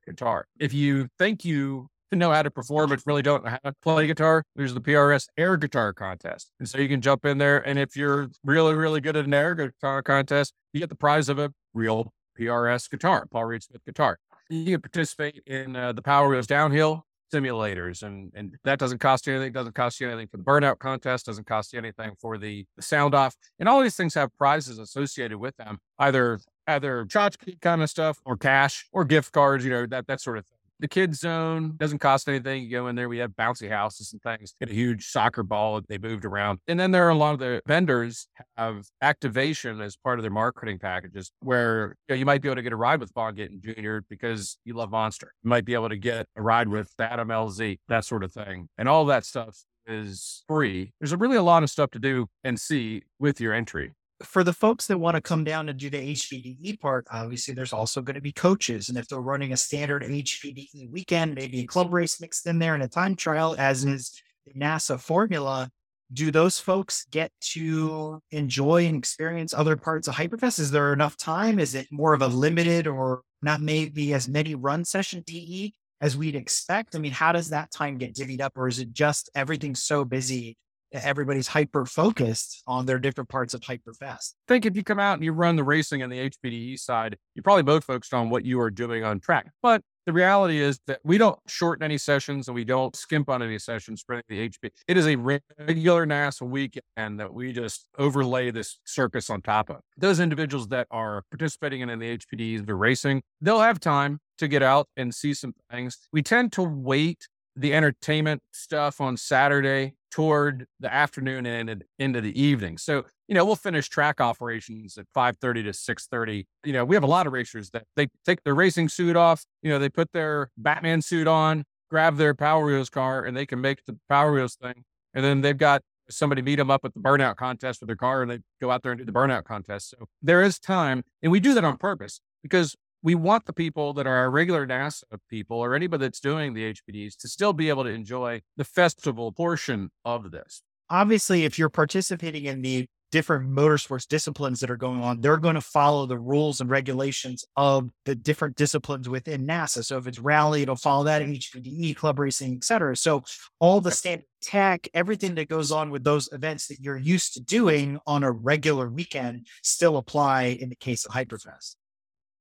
guitar. 0.06 0.46
If 0.58 0.72
you 0.72 1.08
think 1.18 1.44
you 1.44 1.88
know 2.12 2.30
how 2.30 2.42
to 2.42 2.50
perform 2.50 2.90
but 2.90 3.00
really 3.06 3.22
don't 3.22 3.44
know 3.44 3.50
how 3.50 3.58
to 3.64 3.74
play 3.82 4.06
guitar, 4.06 4.44
there's 4.54 4.74
the 4.74 4.80
PRS 4.80 5.26
air 5.36 5.56
guitar 5.56 5.92
contest. 5.92 6.50
And 6.58 6.68
so 6.68 6.78
you 6.78 6.88
can 6.88 7.00
jump 7.00 7.24
in 7.24 7.38
there. 7.38 7.58
And 7.66 7.78
if 7.78 7.96
you're 7.96 8.28
really, 8.44 8.74
really 8.74 9.00
good 9.00 9.16
at 9.16 9.24
an 9.24 9.34
air 9.34 9.54
guitar 9.54 10.02
contest, 10.02 10.54
you 10.72 10.80
get 10.80 10.88
the 10.88 10.94
prize 10.94 11.28
of 11.28 11.38
a 11.38 11.52
real 11.72 12.12
PRS 12.38 12.90
guitar, 12.90 13.26
Paul 13.30 13.44
Reed 13.46 13.62
Smith 13.62 13.84
guitar. 13.84 14.18
You 14.50 14.72
can 14.72 14.80
participate 14.80 15.42
in 15.46 15.74
uh, 15.74 15.92
the 15.92 16.02
Power 16.02 16.28
Wheels 16.28 16.46
downhill 16.46 17.06
simulators 17.32 18.02
and 18.02 18.30
and 18.34 18.54
that 18.62 18.78
doesn't 18.78 18.98
cost 18.98 19.26
you 19.26 19.34
anything 19.34 19.52
doesn't 19.52 19.74
cost 19.74 20.00
you 20.00 20.06
anything 20.06 20.28
for 20.28 20.36
the 20.36 20.42
burnout 20.42 20.78
contest 20.78 21.26
doesn't 21.26 21.46
cost 21.46 21.72
you 21.72 21.78
anything 21.78 22.12
for 22.20 22.38
the, 22.38 22.64
the 22.76 22.82
sound 22.82 23.14
off 23.14 23.34
and 23.58 23.68
all 23.68 23.82
these 23.82 23.96
things 23.96 24.14
have 24.14 24.30
prizes 24.36 24.78
associated 24.78 25.38
with 25.38 25.56
them 25.56 25.78
either 25.98 26.38
either 26.68 27.04
tchotchke 27.06 27.60
kind 27.60 27.82
of 27.82 27.90
stuff 27.90 28.20
or 28.24 28.36
cash 28.36 28.86
or 28.92 29.04
gift 29.04 29.32
cards 29.32 29.64
you 29.64 29.70
know 29.70 29.86
that 29.86 30.06
that 30.06 30.20
sort 30.20 30.38
of 30.38 30.46
thing 30.46 30.53
the 30.80 30.88
kids 30.88 31.20
zone 31.20 31.74
doesn't 31.76 31.98
cost 31.98 32.28
anything. 32.28 32.64
You 32.64 32.70
go 32.70 32.88
in 32.88 32.96
there, 32.96 33.08
we 33.08 33.18
have 33.18 33.30
bouncy 33.32 33.68
houses 33.68 34.12
and 34.12 34.22
things, 34.22 34.54
get 34.60 34.70
a 34.70 34.74
huge 34.74 35.06
soccer 35.06 35.42
ball 35.42 35.76
that 35.76 35.88
they 35.88 35.98
moved 35.98 36.24
around. 36.24 36.58
And 36.68 36.78
then 36.78 36.90
there 36.90 37.06
are 37.06 37.10
a 37.10 37.14
lot 37.14 37.34
of 37.34 37.40
the 37.40 37.62
vendors 37.66 38.28
have 38.56 38.84
activation 39.00 39.80
as 39.80 39.96
part 39.96 40.18
of 40.18 40.22
their 40.22 40.30
marketing 40.30 40.78
packages 40.78 41.30
where 41.40 41.96
you, 42.08 42.14
know, 42.14 42.18
you 42.18 42.26
might 42.26 42.42
be 42.42 42.48
able 42.48 42.56
to 42.56 42.62
get 42.62 42.72
a 42.72 42.76
ride 42.76 43.00
with 43.00 43.12
Vaughn 43.14 43.36
Jr. 43.36 43.98
because 44.08 44.58
you 44.64 44.74
love 44.74 44.90
Monster. 44.90 45.32
You 45.42 45.50
might 45.50 45.64
be 45.64 45.74
able 45.74 45.88
to 45.88 45.96
get 45.96 46.26
a 46.36 46.42
ride 46.42 46.68
with 46.68 46.90
Adam 46.98 47.28
LZ, 47.28 47.78
that 47.88 48.04
sort 48.04 48.24
of 48.24 48.32
thing. 48.32 48.68
And 48.76 48.88
all 48.88 49.04
that 49.06 49.24
stuff 49.24 49.56
is 49.86 50.44
free. 50.48 50.92
There's 51.00 51.12
a 51.12 51.16
really 51.16 51.36
a 51.36 51.42
lot 51.42 51.62
of 51.62 51.70
stuff 51.70 51.90
to 51.92 51.98
do 51.98 52.26
and 52.42 52.58
see 52.58 53.02
with 53.18 53.40
your 53.40 53.52
entry. 53.52 53.92
For 54.22 54.44
the 54.44 54.52
folks 54.52 54.86
that 54.86 54.98
want 54.98 55.16
to 55.16 55.20
come 55.20 55.44
down 55.44 55.68
and 55.68 55.78
do 55.78 55.90
the 55.90 56.12
HPDE 56.12 56.80
part, 56.80 57.06
obviously 57.10 57.54
there's 57.54 57.72
also 57.72 58.00
going 58.00 58.14
to 58.14 58.20
be 58.20 58.32
coaches. 58.32 58.88
And 58.88 58.96
if 58.96 59.08
they're 59.08 59.20
running 59.20 59.52
a 59.52 59.56
standard 59.56 60.02
HPDE 60.02 60.90
weekend, 60.90 61.34
maybe 61.34 61.60
a 61.60 61.66
club 61.66 61.92
race 61.92 62.20
mixed 62.20 62.46
in 62.46 62.58
there 62.58 62.74
and 62.74 62.82
a 62.82 62.88
time 62.88 63.16
trial, 63.16 63.56
as 63.58 63.84
is 63.84 64.22
the 64.46 64.52
NASA 64.58 65.00
formula, 65.00 65.70
do 66.12 66.30
those 66.30 66.60
folks 66.60 67.06
get 67.10 67.32
to 67.40 68.20
enjoy 68.30 68.86
and 68.86 68.96
experience 68.96 69.52
other 69.52 69.76
parts 69.76 70.06
of 70.06 70.14
Hyperfest? 70.14 70.60
Is 70.60 70.70
there 70.70 70.92
enough 70.92 71.16
time? 71.16 71.58
Is 71.58 71.74
it 71.74 71.88
more 71.90 72.14
of 72.14 72.22
a 72.22 72.28
limited 72.28 72.86
or 72.86 73.22
not 73.42 73.60
maybe 73.60 74.14
as 74.14 74.28
many 74.28 74.54
run 74.54 74.84
session 74.84 75.24
DE 75.26 75.74
as 76.00 76.16
we'd 76.16 76.36
expect? 76.36 76.94
I 76.94 76.98
mean, 76.98 77.12
how 77.12 77.32
does 77.32 77.50
that 77.50 77.72
time 77.72 77.98
get 77.98 78.14
divvied 78.14 78.40
up? 78.40 78.52
Or 78.56 78.68
is 78.68 78.78
it 78.78 78.92
just 78.92 79.30
everything's 79.34 79.82
so 79.82 80.04
busy 80.04 80.56
everybody's 81.02 81.48
hyper 81.48 81.86
focused 81.86 82.62
on 82.66 82.86
their 82.86 82.98
different 82.98 83.28
parts 83.28 83.54
of 83.54 83.62
Hyperfest? 83.62 84.34
think 84.46 84.66
if 84.66 84.76
you 84.76 84.84
come 84.84 85.00
out 85.00 85.14
and 85.14 85.24
you 85.24 85.32
run 85.32 85.56
the 85.56 85.64
racing 85.64 86.02
and 86.02 86.12
the 86.12 86.30
HPDE 86.30 86.78
side, 86.78 87.16
you're 87.34 87.42
probably 87.42 87.62
both 87.62 87.84
focused 87.84 88.14
on 88.14 88.30
what 88.30 88.44
you 88.44 88.60
are 88.60 88.70
doing 88.70 89.04
on 89.04 89.20
track. 89.20 89.50
But 89.62 89.82
the 90.06 90.12
reality 90.12 90.60
is 90.60 90.80
that 90.86 91.00
we 91.02 91.16
don't 91.16 91.38
shorten 91.46 91.82
any 91.82 91.96
sessions 91.96 92.48
and 92.48 92.54
we 92.54 92.64
don't 92.64 92.94
skimp 92.94 93.30
on 93.30 93.42
any 93.42 93.58
sessions 93.58 94.04
for 94.06 94.20
the 94.28 94.48
HP. 94.48 94.70
It 94.86 94.96
is 94.98 95.06
a 95.06 95.16
regular 95.16 96.06
NASA 96.06 96.42
weekend 96.42 97.18
that 97.20 97.32
we 97.32 97.52
just 97.52 97.88
overlay 97.98 98.50
this 98.50 98.78
circus 98.84 99.30
on 99.30 99.40
top 99.40 99.70
of. 99.70 99.80
Those 99.96 100.20
individuals 100.20 100.68
that 100.68 100.86
are 100.90 101.22
participating 101.30 101.80
in 101.80 101.98
the 101.98 102.18
HPDs, 102.18 102.66
the 102.66 102.74
racing, 102.74 103.22
they'll 103.40 103.60
have 103.60 103.80
time 103.80 104.18
to 104.38 104.48
get 104.48 104.62
out 104.62 104.88
and 104.96 105.14
see 105.14 105.32
some 105.32 105.54
things. 105.70 105.96
We 106.12 106.22
tend 106.22 106.52
to 106.52 106.62
wait 106.62 107.28
the 107.56 107.72
entertainment 107.72 108.42
stuff 108.52 109.00
on 109.00 109.16
Saturday 109.16 109.94
toward 110.14 110.66
the 110.78 110.94
afternoon 110.94 111.44
and 111.44 111.82
into 111.98 112.20
the 112.20 112.40
evening. 112.40 112.78
So, 112.78 113.04
you 113.26 113.34
know, 113.34 113.44
we'll 113.44 113.56
finish 113.56 113.88
track 113.88 114.20
operations 114.20 114.96
at 114.96 115.06
5:30 115.12 115.64
to 115.64 115.72
6:30. 115.72 116.46
You 116.62 116.72
know, 116.72 116.84
we 116.84 116.94
have 116.94 117.02
a 117.02 117.08
lot 117.08 117.26
of 117.26 117.32
racers 117.32 117.70
that 117.70 117.82
they 117.96 118.06
take 118.24 118.44
their 118.44 118.54
racing 118.54 118.90
suit 118.90 119.16
off, 119.16 119.44
you 119.60 119.70
know, 119.70 119.80
they 119.80 119.88
put 119.88 120.12
their 120.12 120.50
Batman 120.56 121.02
suit 121.02 121.26
on, 121.26 121.64
grab 121.90 122.16
their 122.16 122.32
Power 122.32 122.64
Wheels 122.64 122.90
car 122.90 123.24
and 123.24 123.36
they 123.36 123.44
can 123.44 123.60
make 123.60 123.84
the 123.86 123.98
Power 124.08 124.32
Wheels 124.32 124.54
thing. 124.54 124.84
And 125.14 125.24
then 125.24 125.40
they've 125.40 125.58
got 125.58 125.82
somebody 126.08 126.42
meet 126.42 126.56
them 126.56 126.70
up 126.70 126.84
at 126.84 126.94
the 126.94 127.00
burnout 127.00 127.34
contest 127.34 127.80
with 127.80 127.88
their 127.88 127.96
car 127.96 128.22
and 128.22 128.30
they 128.30 128.38
go 128.60 128.70
out 128.70 128.84
there 128.84 128.92
and 128.92 129.00
do 129.00 129.04
the 129.04 129.10
burnout 129.10 129.42
contest. 129.42 129.90
So 129.90 130.06
there 130.22 130.42
is 130.42 130.60
time 130.60 131.02
and 131.24 131.32
we 131.32 131.40
do 131.40 131.54
that 131.54 131.64
on 131.64 131.76
purpose 131.76 132.20
because 132.40 132.76
we 133.04 133.14
want 133.14 133.44
the 133.44 133.52
people 133.52 133.92
that 133.92 134.06
are 134.06 134.16
our 134.16 134.30
regular 134.30 134.66
NASA 134.66 135.02
people 135.28 135.58
or 135.58 135.74
anybody 135.74 136.00
that's 136.00 136.20
doing 136.20 136.54
the 136.54 136.72
HPDs 136.72 137.16
to 137.18 137.28
still 137.28 137.52
be 137.52 137.68
able 137.68 137.84
to 137.84 137.90
enjoy 137.90 138.40
the 138.56 138.64
festival 138.64 139.30
portion 139.30 139.90
of 140.06 140.30
this. 140.30 140.62
Obviously, 140.88 141.44
if 141.44 141.58
you're 141.58 141.68
participating 141.68 142.46
in 142.46 142.62
the 142.62 142.86
different 143.12 143.48
motorsports 143.48 144.08
disciplines 144.08 144.58
that 144.60 144.70
are 144.70 144.76
going 144.76 145.02
on, 145.02 145.20
they're 145.20 145.36
going 145.36 145.54
to 145.54 145.60
follow 145.60 146.06
the 146.06 146.18
rules 146.18 146.62
and 146.62 146.70
regulations 146.70 147.44
of 147.56 147.90
the 148.06 148.14
different 148.14 148.56
disciplines 148.56 149.06
within 149.06 149.46
NASA. 149.46 149.84
So 149.84 149.98
if 149.98 150.06
it's 150.06 150.18
rally, 150.18 150.62
it'll 150.62 150.74
follow 150.74 151.04
that, 151.04 151.20
HPDE, 151.20 151.94
club 151.96 152.18
racing, 152.18 152.54
et 152.54 152.64
cetera. 152.64 152.96
So 152.96 153.22
all 153.60 153.82
the 153.82 153.90
standard 153.90 154.24
tech, 154.40 154.88
everything 154.94 155.34
that 155.34 155.48
goes 155.50 155.70
on 155.70 155.90
with 155.90 156.04
those 156.04 156.32
events 156.32 156.68
that 156.68 156.80
you're 156.80 156.96
used 156.96 157.34
to 157.34 157.40
doing 157.40 158.00
on 158.06 158.24
a 158.24 158.32
regular 158.32 158.88
weekend 158.88 159.46
still 159.62 159.98
apply 159.98 160.56
in 160.58 160.70
the 160.70 160.76
case 160.76 161.04
of 161.04 161.12
Hyperfest. 161.12 161.76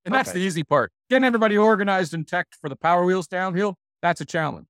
And 0.05 0.13
that's 0.13 0.29
Okay. 0.29 0.39
the 0.39 0.45
easy 0.45 0.63
part. 0.63 0.91
Getting 1.09 1.25
everybody 1.25 1.57
organized 1.57 2.13
and 2.13 2.27
tech 2.27 2.47
for 2.61 2.69
the 2.69 2.75
Power 2.75 3.06
Wheels 3.06 3.27
downhill, 3.27 3.75
that's 4.01 4.21
a 4.21 4.25
challenge. 4.25 4.67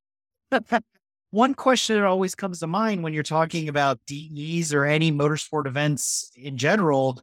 One 1.31 1.55
question 1.55 1.95
that 1.95 2.05
always 2.05 2.35
comes 2.35 2.59
to 2.59 2.67
mind 2.67 3.01
when 3.03 3.13
you're 3.13 3.23
talking 3.23 3.67
about 3.67 3.99
DEs 4.05 4.71
or 4.71 4.85
any 4.85 5.11
motorsport 5.11 5.65
events 5.65 6.31
in 6.35 6.57
general 6.57 7.19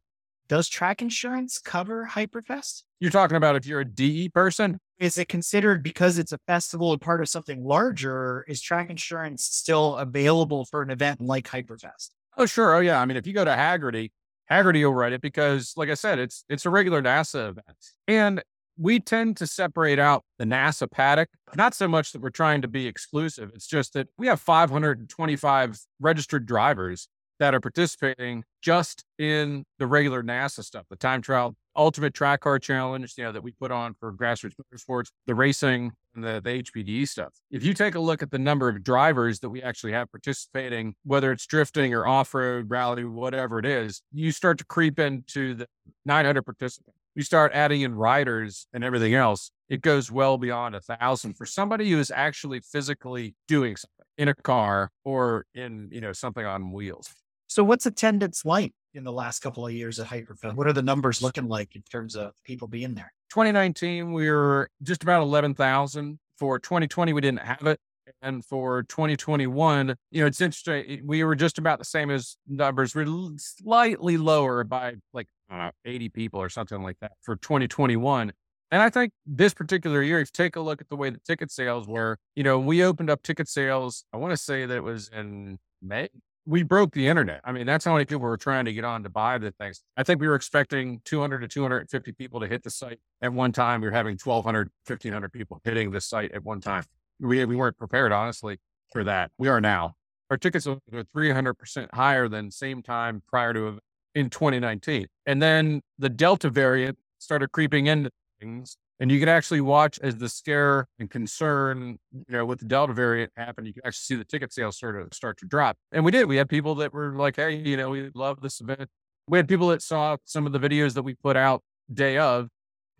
does 0.48 0.68
track 0.68 1.00
insurance 1.00 1.60
cover 1.60 2.08
Hyperfest? 2.10 2.82
You're 2.98 3.12
talking 3.12 3.36
about 3.36 3.54
if 3.54 3.66
you're 3.66 3.80
a 3.80 3.84
DE 3.84 4.30
person? 4.30 4.80
Is 4.98 5.16
it 5.16 5.28
considered 5.28 5.84
because 5.84 6.18
it's 6.18 6.32
a 6.32 6.38
festival 6.48 6.90
and 6.92 7.00
part 7.00 7.20
of 7.20 7.28
something 7.28 7.64
larger? 7.64 8.44
Is 8.48 8.60
track 8.60 8.90
insurance 8.90 9.44
still 9.44 9.96
available 9.96 10.64
for 10.64 10.82
an 10.82 10.90
event 10.90 11.20
like 11.20 11.48
Hyperfest? 11.48 12.10
Oh, 12.36 12.46
sure. 12.46 12.74
Oh, 12.74 12.80
yeah. 12.80 13.00
I 13.00 13.04
mean, 13.04 13.16
if 13.16 13.28
you 13.28 13.32
go 13.32 13.44
to 13.44 13.50
Hagerty, 13.52 14.10
Hagerty 14.50 14.84
will 14.84 14.94
write 14.94 15.12
it 15.12 15.20
because, 15.20 15.74
like 15.76 15.88
I 15.90 15.94
said, 15.94 16.18
it's 16.18 16.44
it's 16.48 16.66
a 16.66 16.70
regular 16.70 17.00
NASA 17.02 17.50
event, 17.50 17.76
and 18.08 18.42
we 18.76 18.98
tend 18.98 19.36
to 19.36 19.46
separate 19.46 19.98
out 19.98 20.24
the 20.38 20.44
NASA 20.44 20.90
paddock. 20.90 21.28
Not 21.54 21.74
so 21.74 21.86
much 21.86 22.12
that 22.12 22.20
we're 22.20 22.30
trying 22.30 22.62
to 22.62 22.68
be 22.68 22.86
exclusive; 22.86 23.52
it's 23.54 23.66
just 23.66 23.94
that 23.94 24.08
we 24.18 24.26
have 24.26 24.40
525 24.40 25.78
registered 26.00 26.46
drivers 26.46 27.08
that 27.38 27.54
are 27.54 27.60
participating 27.60 28.44
just 28.60 29.04
in 29.18 29.64
the 29.78 29.86
regular 29.86 30.22
NASA 30.22 30.64
stuff, 30.64 30.84
the 30.90 30.96
time 30.96 31.22
trial, 31.22 31.54
ultimate 31.76 32.14
track 32.14 32.40
car 32.40 32.58
challenge, 32.58 33.14
you 33.16 33.24
know, 33.24 33.32
that 33.32 33.42
we 33.42 33.52
put 33.52 33.70
on 33.70 33.94
for 33.94 34.12
grassroots 34.12 34.54
motorsports, 34.54 35.10
the 35.26 35.34
racing, 35.34 35.92
and 36.14 36.24
the, 36.24 36.40
the 36.42 36.62
HPD 36.62 37.06
stuff. 37.06 37.32
If 37.50 37.64
you 37.64 37.74
take 37.74 37.94
a 37.94 38.00
look 38.00 38.22
at 38.22 38.30
the 38.30 38.38
number 38.38 38.68
of 38.68 38.82
drivers 38.82 39.40
that 39.40 39.50
we 39.50 39.62
actually 39.62 39.92
have 39.92 40.10
participating, 40.10 40.94
whether 41.04 41.32
it's 41.32 41.46
drifting 41.46 41.94
or 41.94 42.06
off-road, 42.06 42.70
rally, 42.70 43.04
whatever 43.04 43.58
it 43.58 43.66
is, 43.66 44.02
you 44.12 44.32
start 44.32 44.58
to 44.58 44.64
creep 44.64 44.98
into 44.98 45.54
the 45.54 45.66
900 46.04 46.42
participants. 46.42 46.98
You 47.14 47.22
start 47.22 47.52
adding 47.54 47.82
in 47.82 47.94
riders 47.94 48.66
and 48.72 48.84
everything 48.84 49.14
else, 49.14 49.50
it 49.68 49.82
goes 49.82 50.10
well 50.10 50.38
beyond 50.38 50.74
a 50.74 50.80
thousand 50.80 51.34
for 51.34 51.46
somebody 51.46 51.90
who 51.90 51.98
is 51.98 52.10
actually 52.10 52.60
physically 52.60 53.34
doing 53.46 53.76
something 53.76 54.06
in 54.18 54.28
a 54.28 54.34
car 54.34 54.90
or 55.04 55.46
in, 55.54 55.88
you 55.92 56.00
know, 56.00 56.12
something 56.12 56.44
on 56.44 56.72
wheels. 56.72 57.08
So, 57.50 57.64
what's 57.64 57.84
attendance 57.84 58.44
like 58.44 58.72
in 58.94 59.02
the 59.02 59.10
last 59.10 59.40
couple 59.40 59.66
of 59.66 59.72
years 59.72 59.98
at 59.98 60.06
Hyperfest? 60.06 60.54
What 60.54 60.68
are 60.68 60.72
the 60.72 60.82
numbers 60.82 61.20
looking 61.20 61.48
like 61.48 61.74
in 61.74 61.82
terms 61.82 62.14
of 62.14 62.30
people 62.44 62.68
being 62.68 62.94
there? 62.94 63.12
2019, 63.30 64.12
we 64.12 64.30
were 64.30 64.70
just 64.84 65.02
about 65.02 65.22
11,000. 65.22 66.20
For 66.36 66.60
2020, 66.60 67.12
we 67.12 67.20
didn't 67.20 67.40
have 67.40 67.66
it. 67.66 67.80
And 68.22 68.44
for 68.44 68.84
2021, 68.84 69.96
you 70.12 70.20
know, 70.20 70.28
it's 70.28 70.40
interesting. 70.40 71.02
We 71.04 71.24
were 71.24 71.34
just 71.34 71.58
about 71.58 71.80
the 71.80 71.84
same 71.84 72.08
as 72.08 72.36
numbers. 72.46 72.94
We're 72.94 73.32
slightly 73.36 74.16
lower 74.16 74.62
by 74.62 74.94
like 75.12 75.26
know, 75.50 75.72
80 75.84 76.08
people 76.10 76.40
or 76.40 76.50
something 76.50 76.84
like 76.84 76.98
that 77.00 77.12
for 77.20 77.34
2021. 77.34 78.32
And 78.70 78.80
I 78.80 78.90
think 78.90 79.12
this 79.26 79.54
particular 79.54 80.02
year, 80.04 80.20
if 80.20 80.28
you 80.28 80.44
take 80.44 80.54
a 80.54 80.60
look 80.60 80.80
at 80.80 80.88
the 80.88 80.96
way 80.96 81.10
the 81.10 81.18
ticket 81.26 81.50
sales 81.50 81.88
were, 81.88 82.16
you 82.36 82.44
know, 82.44 82.60
we 82.60 82.84
opened 82.84 83.10
up 83.10 83.24
ticket 83.24 83.48
sales. 83.48 84.04
I 84.12 84.18
want 84.18 84.30
to 84.30 84.36
say 84.36 84.66
that 84.66 84.76
it 84.76 84.84
was 84.84 85.08
in 85.08 85.58
May, 85.82 86.08
we 86.50 86.64
broke 86.64 86.92
the 86.92 87.06
internet. 87.06 87.40
I 87.44 87.52
mean, 87.52 87.64
that's 87.64 87.84
how 87.84 87.92
many 87.92 88.04
people 88.04 88.22
were 88.22 88.36
trying 88.36 88.64
to 88.64 88.72
get 88.72 88.84
on 88.84 89.04
to 89.04 89.08
buy 89.08 89.38
the 89.38 89.52
things. 89.52 89.84
I 89.96 90.02
think 90.02 90.20
we 90.20 90.26
were 90.26 90.34
expecting 90.34 91.00
200 91.04 91.38
to 91.42 91.48
250 91.48 92.12
people 92.12 92.40
to 92.40 92.48
hit 92.48 92.64
the 92.64 92.70
site 92.70 92.98
at 93.22 93.32
one 93.32 93.52
time. 93.52 93.80
We 93.80 93.86
were 93.86 93.92
having 93.94 94.18
1,200, 94.22 94.68
1,500 94.84 95.32
people 95.32 95.60
hitting 95.62 95.92
the 95.92 96.00
site 96.00 96.32
at 96.32 96.42
one 96.42 96.60
time. 96.60 96.82
We, 97.20 97.44
we 97.44 97.54
weren't 97.54 97.78
prepared, 97.78 98.10
honestly, 98.10 98.58
for 98.92 99.04
that. 99.04 99.30
We 99.38 99.46
are 99.46 99.60
now. 99.60 99.94
Our 100.28 100.36
tickets 100.36 100.66
are 100.66 100.78
300% 100.92 101.94
higher 101.94 102.28
than 102.28 102.50
same 102.50 102.82
time 102.82 103.22
prior 103.28 103.54
to 103.54 103.78
in 104.16 104.28
2019. 104.28 105.06
And 105.26 105.40
then 105.40 105.82
the 106.00 106.08
Delta 106.08 106.50
variant 106.50 106.98
started 107.18 107.52
creeping 107.52 107.86
into 107.86 108.10
things. 108.40 108.76
And 109.00 109.10
you 109.10 109.18
can 109.18 109.30
actually 109.30 109.62
watch 109.62 109.98
as 110.02 110.18
the 110.18 110.28
scare 110.28 110.86
and 110.98 111.10
concern, 111.10 111.98
you 112.12 112.24
know, 112.28 112.44
with 112.44 112.58
the 112.58 112.66
Delta 112.66 112.92
variant 112.92 113.32
happened. 113.34 113.66
You 113.66 113.72
can 113.72 113.82
actually 113.86 114.02
see 114.02 114.14
the 114.16 114.24
ticket 114.26 114.52
sales 114.52 114.76
start 114.76 115.10
to 115.10 115.16
start 115.16 115.38
to 115.38 115.46
drop. 115.46 115.78
And 115.90 116.04
we 116.04 116.10
did. 116.10 116.26
We 116.26 116.36
had 116.36 116.50
people 116.50 116.74
that 116.76 116.92
were 116.92 117.14
like, 117.14 117.36
"Hey, 117.36 117.56
you 117.56 117.78
know, 117.78 117.88
we 117.90 118.10
love 118.14 118.42
this 118.42 118.60
event." 118.60 118.90
We 119.26 119.38
had 119.38 119.48
people 119.48 119.68
that 119.68 119.80
saw 119.82 120.18
some 120.26 120.46
of 120.46 120.52
the 120.52 120.58
videos 120.58 120.94
that 120.94 121.02
we 121.02 121.14
put 121.14 121.36
out 121.36 121.62
day 121.92 122.18
of. 122.18 122.48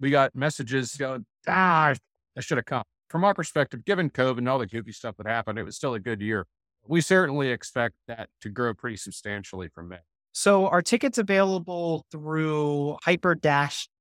We 0.00 0.10
got 0.10 0.34
messages 0.34 0.96
going, 0.96 1.26
"Ah, 1.46 1.94
I 2.36 2.40
should 2.40 2.56
have 2.58 2.64
come." 2.64 2.84
From 3.10 3.24
our 3.24 3.34
perspective, 3.34 3.84
given 3.84 4.08
COVID 4.10 4.38
and 4.38 4.48
all 4.48 4.58
the 4.58 4.66
goofy 4.66 4.92
stuff 4.92 5.16
that 5.18 5.26
happened, 5.26 5.58
it 5.58 5.64
was 5.64 5.76
still 5.76 5.94
a 5.94 6.00
good 6.00 6.20
year. 6.22 6.46
We 6.86 7.02
certainly 7.02 7.50
expect 7.50 7.96
that 8.08 8.30
to 8.40 8.48
grow 8.48 8.72
pretty 8.74 8.96
substantially 8.96 9.68
from 9.68 9.88
May. 9.88 9.98
So, 10.32 10.66
are 10.68 10.82
tickets 10.82 11.18
available 11.18 12.06
through 12.10 12.96
Hyper 13.04 13.36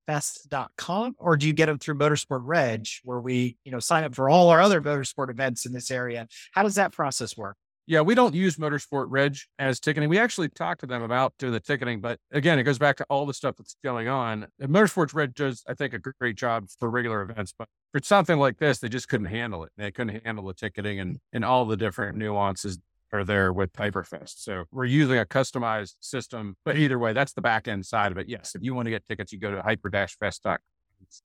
fest.com 0.07 1.15
or 1.19 1.37
do 1.37 1.45
you 1.45 1.53
get 1.53 1.67
them 1.67 1.77
through 1.77 1.93
motorsport 1.93 2.41
reg 2.41 2.87
where 3.03 3.19
we 3.19 3.55
you 3.63 3.71
know 3.71 3.77
sign 3.77 4.03
up 4.03 4.15
for 4.15 4.27
all 4.27 4.49
our 4.49 4.59
other 4.59 4.81
motorsport 4.81 5.29
events 5.29 5.67
in 5.67 5.71
this 5.71 5.91
area 5.91 6.27
how 6.51 6.63
does 6.63 6.73
that 6.73 6.91
process 6.91 7.37
work 7.37 7.55
yeah, 7.89 8.01
we 8.01 8.13
don't 8.13 8.35
use 8.35 8.57
Motorsport 8.57 9.07
Reg 9.09 9.35
as 9.57 9.79
ticketing. 9.79 10.09
We 10.09 10.19
actually 10.19 10.49
talked 10.49 10.81
to 10.81 10.85
them 10.85 11.01
about 11.01 11.33
doing 11.39 11.53
the 11.53 11.59
ticketing, 11.59 12.01
but 12.01 12.19
again, 12.31 12.59
it 12.59 12.63
goes 12.63 12.77
back 12.77 12.97
to 12.97 13.05
all 13.09 13.25
the 13.25 13.33
stuff 13.33 13.55
that's 13.57 13.75
going 13.83 14.07
on. 14.07 14.45
And 14.59 14.69
Motorsports 14.69 15.15
Reg 15.15 15.33
does, 15.33 15.63
I 15.67 15.73
think, 15.73 15.95
a 15.95 15.99
great 15.99 16.35
job 16.35 16.67
for 16.79 16.87
regular 16.87 17.23
events, 17.23 17.51
but 17.57 17.67
for 17.91 17.99
something 18.03 18.37
like 18.37 18.59
this, 18.59 18.77
they 18.77 18.89
just 18.89 19.09
couldn't 19.09 19.25
handle 19.25 19.63
it. 19.63 19.71
They 19.75 19.89
couldn't 19.89 20.23
handle 20.23 20.45
the 20.45 20.53
ticketing 20.53 20.99
and, 20.99 21.17
and 21.33 21.43
all 21.43 21.65
the 21.65 21.77
different 21.77 22.15
nuances 22.15 22.77
are 23.11 23.23
there 23.23 23.51
with 23.51 23.73
Hyperfest. 23.73 24.39
So 24.39 24.65
we're 24.71 24.85
using 24.85 25.17
a 25.17 25.25
customized 25.25 25.95
system, 25.99 26.55
but 26.65 26.77
either 26.77 26.99
way, 26.99 27.13
that's 27.13 27.33
the 27.33 27.41
back 27.41 27.67
end 27.67 27.85
side 27.85 28.11
of 28.11 28.17
it. 28.17 28.29
Yes, 28.29 28.55
if 28.55 28.63
you 28.63 28.73
want 28.73 28.85
to 28.85 28.91
get 28.91 29.07
tickets, 29.07 29.31
you 29.31 29.39
go 29.39 29.51
to 29.51 29.61
hyper-fest.com, 29.61 30.57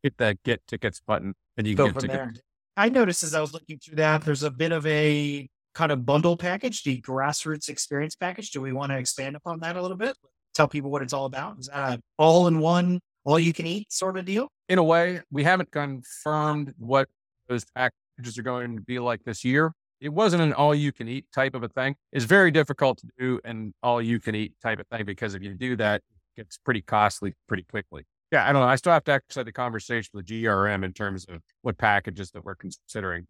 hit 0.03 0.17
that 0.19 0.43
get 0.43 0.67
tickets 0.67 1.01
button, 1.01 1.35
and 1.57 1.67
you 1.67 1.75
go 1.75 1.87
get 1.87 1.95
from 1.95 2.03
tickets. 2.03 2.17
there. 2.17 2.33
I 2.77 2.89
noticed 2.89 3.23
as 3.23 3.35
I 3.35 3.41
was 3.41 3.53
looking 3.53 3.79
through 3.79 3.97
that, 3.97 4.23
there's 4.23 4.43
a 4.43 4.51
bit 4.51 4.73
of 4.73 4.87
a 4.87 5.49
kind 5.75 5.93
of 5.93 6.07
bundle 6.07 6.37
package, 6.37 6.83
the 6.83 7.01
grassroots 7.01 7.69
experience 7.69 8.17
package. 8.17 8.51
Do 8.51 8.61
we 8.61 8.73
want 8.73 8.93
to 8.93 8.99
expand 8.99 9.37
upon 9.37 9.61
that 9.61 9.77
a 9.77 9.83
little 9.83 9.97
bit? 9.97 10.17
Tell 10.55 10.69
people 10.69 10.91
what 10.91 11.03
it's 11.03 11.13
all 11.13 11.27
about. 11.27 11.59
Is 11.59 11.67
that 11.67 11.95
an 11.95 12.01
all 12.17 12.47
in 12.47 12.61
one, 12.61 13.01
all 13.25 13.39
you 13.39 13.53
can 13.53 13.67
eat 13.67 13.93
sort 13.93 14.17
of 14.17 14.25
deal? 14.25 14.49
In 14.69 14.79
a 14.79 14.83
way, 14.83 15.21
we 15.31 15.45
haven't 15.45 15.71
confirmed 15.71 16.75
what 16.79 17.09
those 17.49 17.65
packages 17.75 18.39
are 18.39 18.43
going 18.43 18.77
to 18.77 18.83
be 18.83 18.99
like 18.99 19.25
this 19.25 19.45
year 19.45 19.73
it 20.01 20.11
wasn't 20.11 20.43
an 20.43 20.53
all 20.53 20.75
you 20.75 20.93
can 20.93 21.09
eat 21.09 21.27
type 21.35 21.55
of 21.55 21.63
a 21.63 21.69
thing. 21.69 21.97
It's 22.13 22.25
very 22.25 22.51
difficult 22.51 22.99
to 22.99 23.09
do 23.19 23.41
an 23.45 23.75
all 23.83 24.03
you 24.03 24.21
can 24.21 24.35
eat 24.35 24.55
type 24.63 24.81
of 24.81 24.87
thing 24.89 25.05
because 25.05 25.35
if 25.35 25.43
you 25.43 25.55
do 25.55 25.77
that, 25.77 26.03
it 26.37 26.43
gets 26.43 26.59
pretty 26.59 26.83
costly 26.83 27.35
pretty 27.49 27.65
quickly. 27.65 28.05
Yeah, 28.33 28.49
I 28.49 28.53
don't 28.53 28.63
know. 28.63 28.69
I 28.69 28.77
still 28.77 28.93
have 28.93 29.05
to 29.05 29.13
actually 29.13 29.45
the 29.45 29.53
conversation 29.53 30.11
with 30.13 30.27
GRM 30.27 30.85
in 30.85 30.93
terms 30.93 31.25
of 31.27 31.41
what 31.63 31.79
packages 31.79 32.33
that 32.33 32.45
we're 32.45 32.57
considering. 32.57 33.27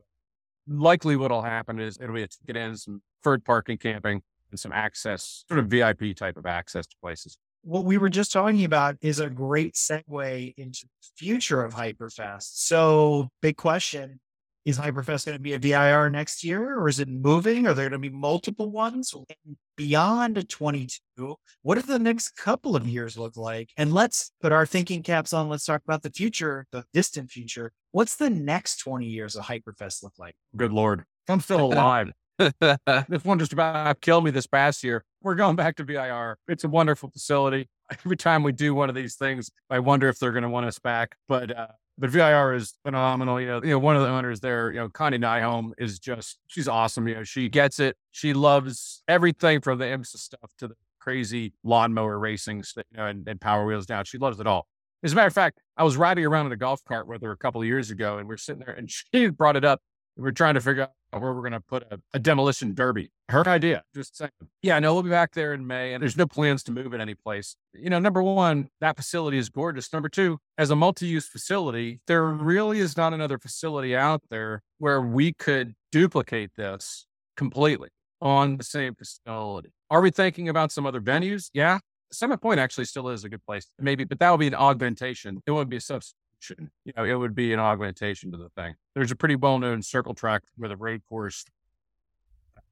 Likely 0.67 1.17
what'll 1.17 1.43
happen 1.43 1.79
is 1.79 1.99
it'll 2.01 2.15
be 2.15 2.23
a 2.23 2.29
ticket 2.29 2.57
in, 2.57 2.77
some 2.77 3.03
third 3.23 3.45
parking 3.45 3.77
camping, 3.77 4.23
and 4.51 4.59
some 4.59 4.73
access, 4.73 5.45
sort 5.49 5.61
of 5.61 5.67
VIP 5.67 6.17
type 6.17 6.37
of 6.37 6.47
access 6.47 6.87
to 6.87 6.97
places. 7.03 7.37
What 7.63 7.85
we 7.85 7.99
were 7.99 8.09
just 8.09 8.33
talking 8.33 8.65
about 8.65 8.97
is 9.01 9.21
a 9.21 9.29
great 9.29 9.75
segue 9.75 10.55
into 10.57 10.87
the 10.87 11.09
future 11.17 11.63
of 11.63 11.75
Hyperfest. 11.75 12.51
So, 12.55 13.29
big 13.43 13.57
question 13.57 14.21
is 14.65 14.79
Hyperfest 14.79 15.27
going 15.27 15.37
to 15.37 15.43
be 15.43 15.53
a 15.53 15.59
VIR 15.59 16.11
next 16.11 16.43
year 16.43 16.79
or 16.79 16.89
is 16.89 16.99
it 16.99 17.09
moving? 17.09 17.67
Are 17.67 17.75
there 17.75 17.89
going 17.89 18.01
to 18.03 18.11
be 18.11 18.15
multiple 18.15 18.71
ones? 18.71 19.15
And 19.15 19.57
beyond 19.77 20.49
22, 20.49 21.37
what 21.63 21.75
do 21.75 21.83
the 21.83 21.99
next 21.99 22.31
couple 22.37 22.75
of 22.75 22.87
years 22.87 23.19
look 23.19 23.37
like? 23.37 23.71
And 23.77 23.93
let's 23.93 24.33
put 24.41 24.53
our 24.53 24.65
thinking 24.65 25.03
caps 25.03 25.33
on. 25.33 25.49
Let's 25.49 25.67
talk 25.67 25.83
about 25.85 26.03
the 26.03 26.11
future, 26.11 26.67
the 26.73 26.85
distant 26.95 27.31
future. 27.31 27.73
What's 27.93 28.17
the 28.17 28.31
next 28.31 28.79
20 28.79 29.07
years 29.07 29.37
of 29.37 29.45
Hyperfest 29.45 30.03
look 30.03 30.15
like? 30.19 30.35
Good 30.57 30.73
Lord. 30.73 31.05
I'm 31.29 31.41
still 31.41 31.61
alive. 31.73 32.13
this 32.39 33.25
one 33.25 33.39
just 33.39 33.53
about 33.53 34.01
killed 34.01 34.25
me 34.25 34.31
this 34.31 34.47
past 34.47 34.83
year. 34.83 35.05
We're 35.23 35.37
going 35.37 35.57
back 35.57 35.77
to 35.77 35.85
VIR. 35.85 36.39
It's 36.49 36.65
a 36.65 36.69
wonderful 36.69 37.11
facility. 37.11 37.69
Every 37.91 38.17
time 38.17 38.43
we 38.43 38.53
do 38.53 38.75
one 38.75 38.89
of 38.89 38.95
these 38.95 39.15
things, 39.17 39.51
I 39.71 39.79
wonder 39.79 40.09
if 40.09 40.19
they're 40.19 40.33
going 40.33 40.43
to 40.43 40.49
want 40.49 40.67
us 40.67 40.79
back. 40.79 41.17
But 41.29 41.57
uh, 41.57 41.69
but 41.99 42.11
VIR 42.11 42.55
is 42.55 42.75
phenomenal. 42.85 43.41
You 43.41 43.47
know, 43.47 43.63
you 43.63 43.71
know, 43.71 43.79
one 43.79 43.97
of 43.97 44.03
the 44.03 44.09
owners 44.09 44.41
there, 44.41 44.73
you 44.73 44.81
know, 44.81 44.89
Connie 44.89 45.19
Nyholm 45.19 45.73
is 45.79 45.99
just 45.99 46.39
she's 46.47 46.69
awesome. 46.69 47.07
You 47.07 47.17
know, 47.17 47.25
she 47.25 47.49
gets 47.49 47.79
it. 47.79 47.97
She 48.11 48.33
loves 48.33 49.03
everything 49.07 49.61
from 49.61 49.79
the 49.79 49.85
IMSA 49.85 50.17
stuff 50.17 50.51
to 50.59 50.69
the 50.69 50.75
crazy 50.99 51.53
lawnmower 51.63 52.19
racing 52.19 52.65
you 52.77 52.83
know, 52.97 53.07
and, 53.07 53.29
and 53.29 53.41
power 53.41 53.67
wheels 53.67 53.87
down. 53.87 54.05
She 54.05 54.19
loves 54.19 54.41
it 54.41 54.47
all. 54.47 54.67
As 55.03 55.13
a 55.13 55.17
matter 55.17 55.29
of 55.29 55.35
fact, 55.35 55.61
I 55.77 55.85
was 55.85 55.97
riding 55.97 56.25
around 56.25 56.47
in 56.47 56.53
a 56.53 56.57
golf 56.57 56.83
cart 56.85 57.07
with 57.07 57.23
her 57.23 57.31
a 57.31 57.37
couple 57.37 57.61
of 57.61 57.67
years 57.67 57.91
ago, 57.91 58.17
and 58.17 58.27
we 58.27 58.35
are 58.35 58.39
sitting 58.39 58.63
there, 58.65 58.75
and 58.75 58.91
she 59.13 59.29
brought 59.29 59.57
it 59.57 59.65
up 59.65 59.81
we're 60.17 60.31
trying 60.31 60.55
to 60.55 60.61
figure 60.61 60.83
out 60.83 61.21
where 61.21 61.33
we're 61.33 61.41
going 61.41 61.53
to 61.53 61.61
put 61.61 61.85
a, 61.91 62.01
a, 62.13 62.19
demolition 62.19 62.75
derby. 62.75 63.11
Her 63.29 63.47
idea, 63.49 63.83
just 63.95 64.17
saying, 64.17 64.31
yeah, 64.63 64.79
no, 64.79 64.95
we'll 64.95 65.03
be 65.03 65.11
back 65.11 65.33
there 65.33 65.55
in 65.55 65.67
May 65.67 65.95
and 65.95 66.03
there's 66.03 66.17
no 66.17 66.27
plans 66.27 66.63
to 66.65 66.73
move 66.73 66.93
it 66.93 67.01
any 67.01 67.15
place. 67.15 67.57
You 67.73 67.91
know, 67.91 67.99
number 67.99 68.23
one, 68.23 68.69
that 68.81 68.97
facility 68.97 69.39
is 69.39 69.49
gorgeous. 69.49 69.93
Number 69.93 70.09
two, 70.09 70.39
as 70.59 70.71
a 70.71 70.77
multi 70.77 71.07
use 71.07 71.27
facility, 71.27 72.01
there 72.07 72.25
really 72.25 72.81
is 72.81 72.97
not 72.97 73.13
another 73.13 73.39
facility 73.39 73.97
out 73.97 74.23
there 74.31 74.63
where 74.79 75.01
we 75.01 75.33
could 75.33 75.75
duplicate 75.93 76.51
this 76.57 77.07
completely 77.37 77.89
on 78.21 78.57
the 78.57 78.65
same 78.65 78.95
facility. 78.95 79.71
Are 79.91 80.01
we 80.01 80.11
thinking 80.11 80.49
about 80.49 80.73
some 80.73 80.87
other 80.87 81.01
venues? 81.01 81.51
Yeah. 81.53 81.79
Summit 82.13 82.41
Point 82.41 82.61
actually 82.61 82.85
still 82.85 83.09
is 83.09 83.25
a 83.25 83.29
good 83.29 83.45
place, 83.45 83.67
maybe, 83.79 84.05
but 84.05 84.21
that 84.21 84.31
would 84.31 84.41
be 84.41 84.47
an 84.47 84.55
augmentation. 84.55 85.43
It 85.47 85.51
wouldn't 85.51 85.71
be 85.71 85.79
a 85.79 85.81
substitute 85.81 86.17
you 86.51 86.93
know, 86.97 87.05
it 87.05 87.15
would 87.15 87.35
be 87.35 87.53
an 87.53 87.61
augmentation 87.61 88.31
to 88.33 88.37
the 88.37 88.49
thing. 88.51 88.75
There's 88.95 89.11
a 89.11 89.17
pretty 89.17 89.37
well 89.37 89.59
known 89.59 89.83
circle 89.83 90.15
track 90.15 90.43
with 90.59 90.71
a 90.71 90.77
road 90.77 91.03
course 91.09 91.45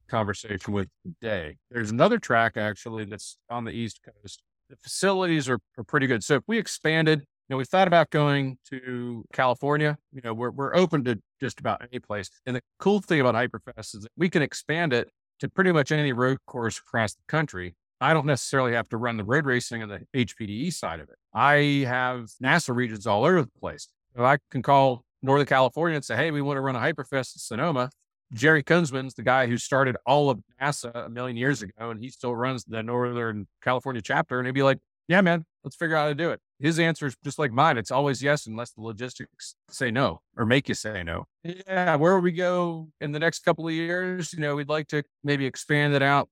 conversation 0.08 0.72
with 0.72 0.88
today. 1.04 1.56
There's 1.70 1.90
another 1.90 2.18
track 2.18 2.56
actually 2.56 3.06
that's 3.06 3.38
on 3.48 3.64
the 3.64 3.72
East 3.72 4.00
Coast. 4.04 4.42
The 4.68 4.76
facilities 4.76 5.48
are, 5.48 5.58
are 5.78 5.84
pretty 5.84 6.06
good. 6.06 6.22
So 6.22 6.34
if 6.36 6.42
we 6.46 6.58
expanded, 6.58 7.20
you 7.20 7.26
know, 7.50 7.56
we 7.56 7.64
thought 7.64 7.88
about 7.88 8.10
going 8.10 8.58
to 8.70 9.24
California. 9.32 9.98
You 10.12 10.20
know, 10.22 10.34
we're 10.34 10.50
we're 10.50 10.74
open 10.74 11.04
to 11.04 11.20
just 11.40 11.60
about 11.60 11.82
any 11.82 11.98
place. 11.98 12.30
And 12.46 12.56
the 12.56 12.62
cool 12.78 13.00
thing 13.00 13.20
about 13.20 13.34
Hyperfest 13.34 13.96
is 13.96 14.02
that 14.02 14.12
we 14.16 14.28
can 14.28 14.42
expand 14.42 14.92
it 14.92 15.10
to 15.40 15.48
pretty 15.48 15.72
much 15.72 15.90
any 15.90 16.12
road 16.12 16.38
course 16.46 16.78
across 16.78 17.14
the 17.14 17.22
country. 17.26 17.74
I 18.02 18.14
don't 18.14 18.26
necessarily 18.26 18.72
have 18.72 18.88
to 18.88 18.96
run 18.96 19.16
the 19.16 19.24
road 19.24 19.46
racing 19.46 19.80
and 19.80 19.90
the 19.90 20.00
HPDE 20.12 20.72
side 20.72 20.98
of 20.98 21.08
it. 21.08 21.16
I 21.32 21.84
have 21.86 22.30
NASA 22.42 22.74
regions 22.74 23.06
all 23.06 23.24
over 23.24 23.42
the 23.42 23.60
place. 23.60 23.86
I 24.18 24.38
can 24.50 24.60
call 24.60 25.04
Northern 25.22 25.46
California 25.46 25.94
and 25.96 26.04
say, 26.04 26.16
hey, 26.16 26.32
we 26.32 26.42
want 26.42 26.56
to 26.56 26.62
run 26.62 26.74
a 26.74 26.80
Hyperfest 26.80 27.36
in 27.36 27.38
Sonoma. 27.38 27.90
Jerry 28.34 28.64
Kunzman's 28.64 29.14
the 29.14 29.22
guy 29.22 29.46
who 29.46 29.56
started 29.56 29.96
all 30.04 30.30
of 30.30 30.40
NASA 30.60 31.06
a 31.06 31.08
million 31.08 31.36
years 31.36 31.62
ago, 31.62 31.90
and 31.90 32.00
he 32.00 32.08
still 32.08 32.34
runs 32.34 32.64
the 32.64 32.82
Northern 32.82 33.46
California 33.62 34.02
chapter. 34.02 34.38
And 34.38 34.46
he'd 34.46 34.52
be 34.52 34.64
like, 34.64 34.78
yeah, 35.06 35.20
man, 35.20 35.44
let's 35.62 35.76
figure 35.76 35.94
out 35.94 36.02
how 36.02 36.08
to 36.08 36.14
do 36.14 36.30
it. 36.30 36.40
His 36.58 36.80
answer 36.80 37.06
is 37.06 37.16
just 37.22 37.38
like 37.38 37.52
mine. 37.52 37.78
It's 37.78 37.90
always 37.92 38.20
yes, 38.20 38.46
unless 38.46 38.72
the 38.72 38.80
logistics 38.80 39.54
say 39.70 39.92
no 39.92 40.22
or 40.36 40.44
make 40.44 40.68
you 40.68 40.74
say 40.74 41.04
no. 41.04 41.26
Yeah, 41.44 41.94
where 41.96 42.18
we 42.18 42.32
go 42.32 42.88
in 43.00 43.12
the 43.12 43.20
next 43.20 43.40
couple 43.40 43.68
of 43.68 43.74
years, 43.74 44.32
you 44.32 44.40
know, 44.40 44.56
we'd 44.56 44.68
like 44.68 44.88
to 44.88 45.04
maybe 45.22 45.46
expand 45.46 45.94
it 45.94 46.02
out 46.02 46.28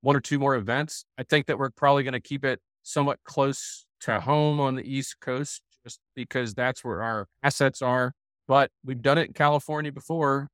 one 0.00 0.16
or 0.16 0.20
two 0.20 0.38
more 0.38 0.54
events. 0.54 1.04
I 1.18 1.22
think 1.22 1.46
that 1.46 1.58
we're 1.58 1.70
probably 1.70 2.02
going 2.02 2.12
to 2.12 2.20
keep 2.20 2.44
it 2.44 2.60
somewhat 2.82 3.18
close 3.24 3.86
to 4.00 4.20
home 4.20 4.60
on 4.60 4.74
the 4.74 4.82
East 4.82 5.16
Coast 5.20 5.62
just 5.84 6.00
because 6.14 6.54
that's 6.54 6.84
where 6.84 7.02
our 7.02 7.28
assets 7.42 7.82
are. 7.82 8.12
But 8.46 8.70
we've 8.84 9.02
done 9.02 9.18
it 9.18 9.28
in 9.28 9.32
California 9.32 9.92
before. 9.92 10.48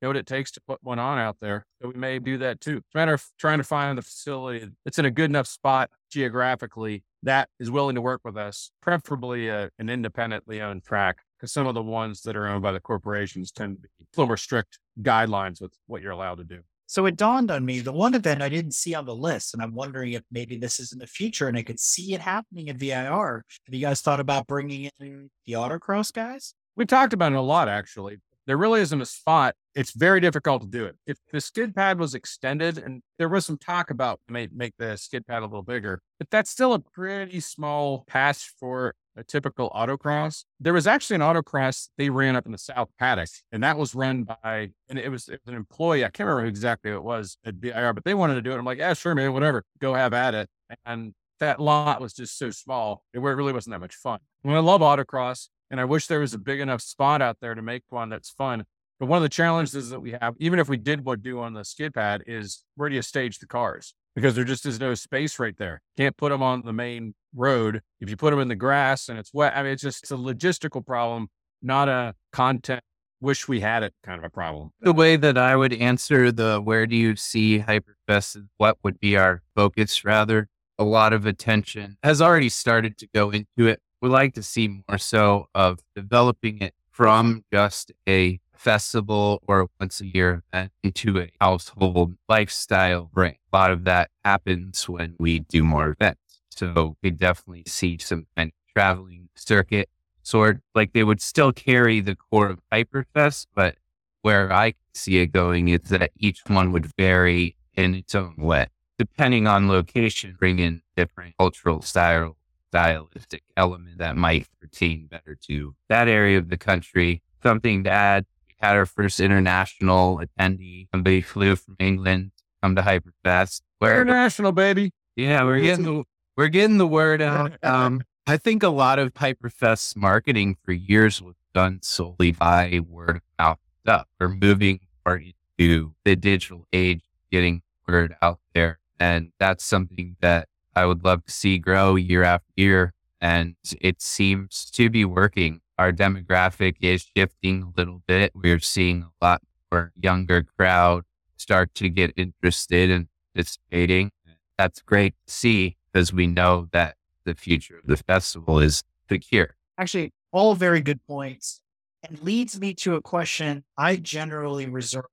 Know 0.00 0.08
what 0.08 0.16
it 0.16 0.26
takes 0.26 0.50
to 0.52 0.60
put 0.66 0.80
one 0.82 0.98
on 0.98 1.18
out 1.18 1.38
there. 1.40 1.66
So 1.80 1.88
we 1.88 1.94
may 1.94 2.18
do 2.18 2.36
that 2.38 2.60
too. 2.60 2.78
It's 2.78 2.94
a 2.94 2.98
matter 2.98 3.14
of 3.14 3.24
trying 3.38 3.58
to 3.58 3.64
find 3.64 3.96
the 3.96 4.02
facility 4.02 4.68
that's 4.84 4.98
in 4.98 5.06
a 5.06 5.10
good 5.10 5.30
enough 5.30 5.46
spot 5.46 5.90
geographically 6.10 7.04
that 7.22 7.48
is 7.58 7.70
willing 7.70 7.94
to 7.94 8.02
work 8.02 8.20
with 8.22 8.36
us, 8.36 8.70
preferably 8.82 9.48
a, 9.48 9.70
an 9.78 9.88
independently 9.88 10.60
owned 10.60 10.84
track, 10.84 11.18
because 11.38 11.52
some 11.52 11.66
of 11.66 11.74
the 11.74 11.82
ones 11.82 12.20
that 12.22 12.36
are 12.36 12.46
owned 12.46 12.62
by 12.62 12.72
the 12.72 12.80
corporations 12.80 13.50
tend 13.50 13.76
to 13.76 13.80
be 13.82 13.88
a 13.88 14.04
little 14.16 14.26
more 14.26 14.36
strict 14.36 14.78
guidelines 15.00 15.60
with 15.60 15.72
what 15.86 16.02
you're 16.02 16.12
allowed 16.12 16.36
to 16.36 16.44
do. 16.44 16.60
So 16.86 17.06
it 17.06 17.16
dawned 17.16 17.50
on 17.50 17.64
me 17.64 17.80
the 17.80 17.92
one 17.92 18.14
event 18.14 18.42
I 18.42 18.48
didn't 18.48 18.72
see 18.72 18.94
on 18.94 19.06
the 19.06 19.14
list, 19.14 19.54
and 19.54 19.62
I'm 19.62 19.74
wondering 19.74 20.12
if 20.12 20.22
maybe 20.30 20.56
this 20.56 20.78
is 20.78 20.92
in 20.92 20.98
the 20.98 21.06
future 21.06 21.48
and 21.48 21.56
I 21.56 21.62
could 21.62 21.80
see 21.80 22.14
it 22.14 22.20
happening 22.20 22.68
in 22.68 22.78
VIR. 22.78 23.44
Have 23.66 23.74
you 23.74 23.80
guys 23.80 24.00
thought 24.00 24.20
about 24.20 24.46
bringing 24.46 24.90
in 25.00 25.30
the 25.46 25.54
autocross 25.54 26.12
guys? 26.12 26.54
We 26.76 26.86
talked 26.86 27.12
about 27.12 27.32
it 27.32 27.36
a 27.36 27.40
lot, 27.40 27.68
actually. 27.68 28.18
There 28.46 28.58
really 28.58 28.82
isn't 28.82 29.00
a 29.00 29.06
spot. 29.06 29.54
It's 29.74 29.92
very 29.92 30.20
difficult 30.20 30.62
to 30.62 30.68
do 30.68 30.84
it. 30.84 30.96
If 31.06 31.16
the 31.32 31.40
skid 31.40 31.74
pad 31.74 31.98
was 31.98 32.14
extended, 32.14 32.76
and 32.76 33.02
there 33.18 33.28
was 33.28 33.46
some 33.46 33.56
talk 33.56 33.90
about 33.90 34.20
make 34.28 34.52
make 34.52 34.74
the 34.78 34.96
skid 34.96 35.26
pad 35.26 35.42
a 35.42 35.46
little 35.46 35.62
bigger, 35.62 36.02
but 36.18 36.28
that's 36.30 36.50
still 36.50 36.74
a 36.74 36.78
pretty 36.78 37.40
small 37.40 38.04
patch 38.06 38.52
for 38.60 38.94
a 39.16 39.24
typical 39.24 39.70
autocross. 39.70 40.44
There 40.60 40.72
was 40.72 40.86
actually 40.86 41.16
an 41.16 41.22
autocross 41.22 41.88
they 41.96 42.10
ran 42.10 42.36
up 42.36 42.46
in 42.46 42.52
the 42.52 42.58
South 42.58 42.90
Paddock, 42.98 43.28
and 43.52 43.62
that 43.62 43.76
was 43.76 43.94
run 43.94 44.24
by, 44.24 44.70
and 44.88 44.98
it 44.98 45.08
was, 45.10 45.28
it 45.28 45.40
was 45.44 45.52
an 45.52 45.54
employee. 45.54 46.04
I 46.04 46.08
can't 46.08 46.26
remember 46.26 46.46
exactly 46.46 46.90
who 46.90 46.96
it 46.96 47.04
was 47.04 47.38
at 47.44 47.54
VIR, 47.54 47.92
but 47.92 48.04
they 48.04 48.14
wanted 48.14 48.34
to 48.34 48.42
do 48.42 48.52
it. 48.52 48.58
I'm 48.58 48.64
like, 48.64 48.78
yeah, 48.78 48.94
sure, 48.94 49.14
man, 49.14 49.32
whatever, 49.32 49.64
go 49.80 49.94
have 49.94 50.12
at 50.12 50.34
it. 50.34 50.48
And 50.84 51.14
that 51.40 51.60
lot 51.60 52.00
was 52.00 52.12
just 52.12 52.38
so 52.38 52.50
small, 52.50 53.04
it 53.12 53.18
really 53.18 53.52
wasn't 53.52 53.74
that 53.74 53.80
much 53.80 53.94
fun. 53.94 54.20
And 54.44 54.54
I 54.54 54.58
love 54.60 54.80
autocross. 54.80 55.48
And 55.70 55.80
I 55.80 55.84
wish 55.84 56.06
there 56.06 56.20
was 56.20 56.34
a 56.34 56.38
big 56.38 56.60
enough 56.60 56.80
spot 56.82 57.22
out 57.22 57.38
there 57.40 57.54
to 57.54 57.62
make 57.62 57.82
one 57.88 58.08
that's 58.08 58.30
fun. 58.30 58.64
But 59.00 59.06
one 59.06 59.16
of 59.16 59.22
the 59.22 59.28
challenges 59.28 59.90
that 59.90 60.00
we 60.00 60.12
have, 60.12 60.34
even 60.38 60.58
if 60.58 60.68
we 60.68 60.76
did 60.76 61.04
what 61.04 61.22
do 61.22 61.40
on 61.40 61.52
the 61.52 61.64
skid 61.64 61.94
pad, 61.94 62.22
is 62.26 62.62
where 62.76 62.88
do 62.88 62.94
you 62.94 63.02
stage 63.02 63.38
the 63.38 63.46
cars? 63.46 63.94
Because 64.14 64.34
there 64.34 64.44
just 64.44 64.64
is 64.64 64.78
no 64.78 64.94
space 64.94 65.38
right 65.38 65.56
there. 65.56 65.82
Can't 65.96 66.16
put 66.16 66.30
them 66.30 66.42
on 66.42 66.62
the 66.64 66.72
main 66.72 67.14
road. 67.34 67.80
If 68.00 68.08
you 68.08 68.16
put 68.16 68.30
them 68.30 68.38
in 68.38 68.48
the 68.48 68.54
grass 68.54 69.08
and 69.08 69.18
it's 69.18 69.34
wet, 69.34 69.56
I 69.56 69.62
mean, 69.62 69.72
it's 69.72 69.82
just 69.82 70.04
it's 70.04 70.12
a 70.12 70.16
logistical 70.16 70.84
problem, 70.84 71.28
not 71.62 71.88
a 71.88 72.14
content 72.32 72.82
wish 73.20 73.48
we 73.48 73.60
had 73.60 73.82
it 73.82 73.94
kind 74.04 74.18
of 74.18 74.24
a 74.24 74.30
problem. 74.30 74.70
The 74.80 74.92
way 74.92 75.16
that 75.16 75.38
I 75.38 75.56
would 75.56 75.72
answer 75.72 76.30
the 76.30 76.60
where 76.60 76.86
do 76.86 76.94
you 76.94 77.16
see 77.16 77.60
Hyperfest, 77.60 78.46
what 78.58 78.76
would 78.84 79.00
be 79.00 79.16
our 79.16 79.42
focus 79.56 80.04
rather? 80.04 80.48
A 80.78 80.84
lot 80.84 81.12
of 81.12 81.24
attention 81.24 81.96
has 82.02 82.20
already 82.20 82.48
started 82.48 82.98
to 82.98 83.08
go 83.14 83.30
into 83.30 83.66
it 83.68 83.80
would 84.02 84.10
like 84.10 84.34
to 84.34 84.42
see 84.42 84.82
more 84.86 84.98
so 84.98 85.46
of 85.54 85.80
developing 85.96 86.60
it 86.60 86.74
from 86.90 87.42
just 87.52 87.90
a 88.06 88.38
festival 88.64 89.42
or 89.46 89.68
once 89.78 90.00
a 90.00 90.06
year 90.06 90.42
event 90.52 90.72
into 90.82 91.20
a 91.20 91.30
household 91.40 92.14
lifestyle 92.28 93.10
brand. 93.12 93.36
A 93.52 93.56
lot 93.56 93.70
of 93.70 93.84
that 93.84 94.10
happens 94.24 94.88
when 94.88 95.14
we 95.20 95.40
do 95.40 95.62
more 95.62 95.90
events. 95.90 96.40
So 96.50 96.96
we 97.02 97.10
definitely 97.10 97.64
see 97.66 97.98
some 97.98 98.26
kind 98.36 98.48
of 98.48 98.72
traveling 98.72 99.28
circuit 99.36 99.90
sort 100.22 100.60
like 100.74 100.94
they 100.94 101.04
would 101.04 101.20
still 101.20 101.52
carry 101.52 102.00
the 102.00 102.16
core 102.16 102.48
of 102.48 102.60
Hyperfest, 102.72 103.46
but 103.54 103.76
where 104.22 104.50
I 104.50 104.74
see 104.94 105.18
it 105.18 105.32
going 105.32 105.68
is 105.68 105.82
that 105.90 106.10
each 106.16 106.40
one 106.46 106.72
would 106.72 106.90
vary 106.96 107.56
in 107.74 107.94
its 107.94 108.14
own 108.14 108.36
way. 108.38 108.68
Depending 108.98 109.46
on 109.46 109.68
location, 109.68 110.36
bring 110.38 110.58
in 110.58 110.80
different 110.96 111.36
cultural 111.36 111.82
style 111.82 112.36
stylistic 112.68 113.42
element 113.56 113.98
that 113.98 114.16
might 114.16 114.48
pertain 114.60 115.06
better 115.06 115.36
to 115.46 115.76
that 115.88 116.08
area 116.08 116.38
of 116.38 116.48
the 116.48 116.56
country. 116.56 117.22
Something 117.42 117.84
to 117.84 117.90
add. 117.90 118.24
Had 118.64 118.76
our 118.76 118.86
first 118.86 119.20
international 119.20 120.22
attendee. 120.22 120.88
Somebody 120.90 121.20
flew 121.20 121.54
from 121.54 121.76
England 121.78 122.32
to 122.34 122.42
come 122.62 122.74
to 122.76 122.80
Hyperfest. 122.80 123.60
Where 123.78 124.00
international 124.00 124.52
baby. 124.52 124.90
Yeah, 125.16 125.44
we're 125.44 125.60
getting 125.60 125.84
the 125.84 126.04
we're 126.34 126.48
getting 126.48 126.78
the 126.78 126.86
word 126.86 127.20
out. 127.22 127.62
Um, 127.62 128.04
I 128.26 128.38
think 128.38 128.62
a 128.62 128.70
lot 128.70 128.98
of 128.98 129.12
Hyperfest 129.12 129.96
marketing 129.96 130.56
for 130.64 130.72
years 130.72 131.20
was 131.20 131.34
done 131.52 131.80
solely 131.82 132.32
by 132.32 132.80
word 132.88 133.16
of 133.16 133.22
mouth 133.38 133.58
stuff. 133.84 134.06
We're 134.18 134.30
moving 134.30 134.80
more 135.04 135.20
into 135.58 135.92
the 136.06 136.16
digital 136.16 136.66
age, 136.72 137.02
getting 137.30 137.60
word 137.86 138.16
out 138.22 138.40
there. 138.54 138.78
And 138.98 139.32
that's 139.38 139.62
something 139.62 140.16
that 140.22 140.48
I 140.74 140.86
would 140.86 141.04
love 141.04 141.26
to 141.26 141.30
see 141.30 141.58
grow 141.58 141.96
year 141.96 142.22
after 142.22 142.50
year. 142.56 142.94
And 143.20 143.56
it 143.78 144.00
seems 144.00 144.70
to 144.70 144.88
be 144.88 145.04
working. 145.04 145.60
Our 145.78 145.92
demographic 145.92 146.76
is 146.80 147.06
shifting 147.16 147.62
a 147.62 147.78
little 147.78 148.02
bit. 148.06 148.32
We're 148.34 148.60
seeing 148.60 149.02
a 149.02 149.24
lot 149.24 149.42
more 149.72 149.92
younger 150.00 150.44
crowd 150.56 151.04
start 151.36 151.74
to 151.74 151.88
get 151.88 152.12
interested 152.16 152.90
in 152.90 153.08
participating. 153.34 154.12
That's 154.56 154.80
great 154.82 155.14
to 155.26 155.32
see 155.32 155.76
because 155.92 156.12
we 156.12 156.26
know 156.26 156.68
that 156.72 156.96
the 157.24 157.34
future 157.34 157.78
of 157.78 157.86
the 157.86 157.96
festival 157.96 158.60
is 158.60 158.84
secure. 159.08 159.56
Actually, 159.76 160.12
all 160.32 160.54
very 160.54 160.80
good 160.80 161.04
points. 161.06 161.60
And 162.06 162.22
leads 162.22 162.60
me 162.60 162.74
to 162.74 162.94
a 162.96 163.00
question 163.00 163.64
I 163.78 163.96
generally 163.96 164.66
reserve 164.66 165.06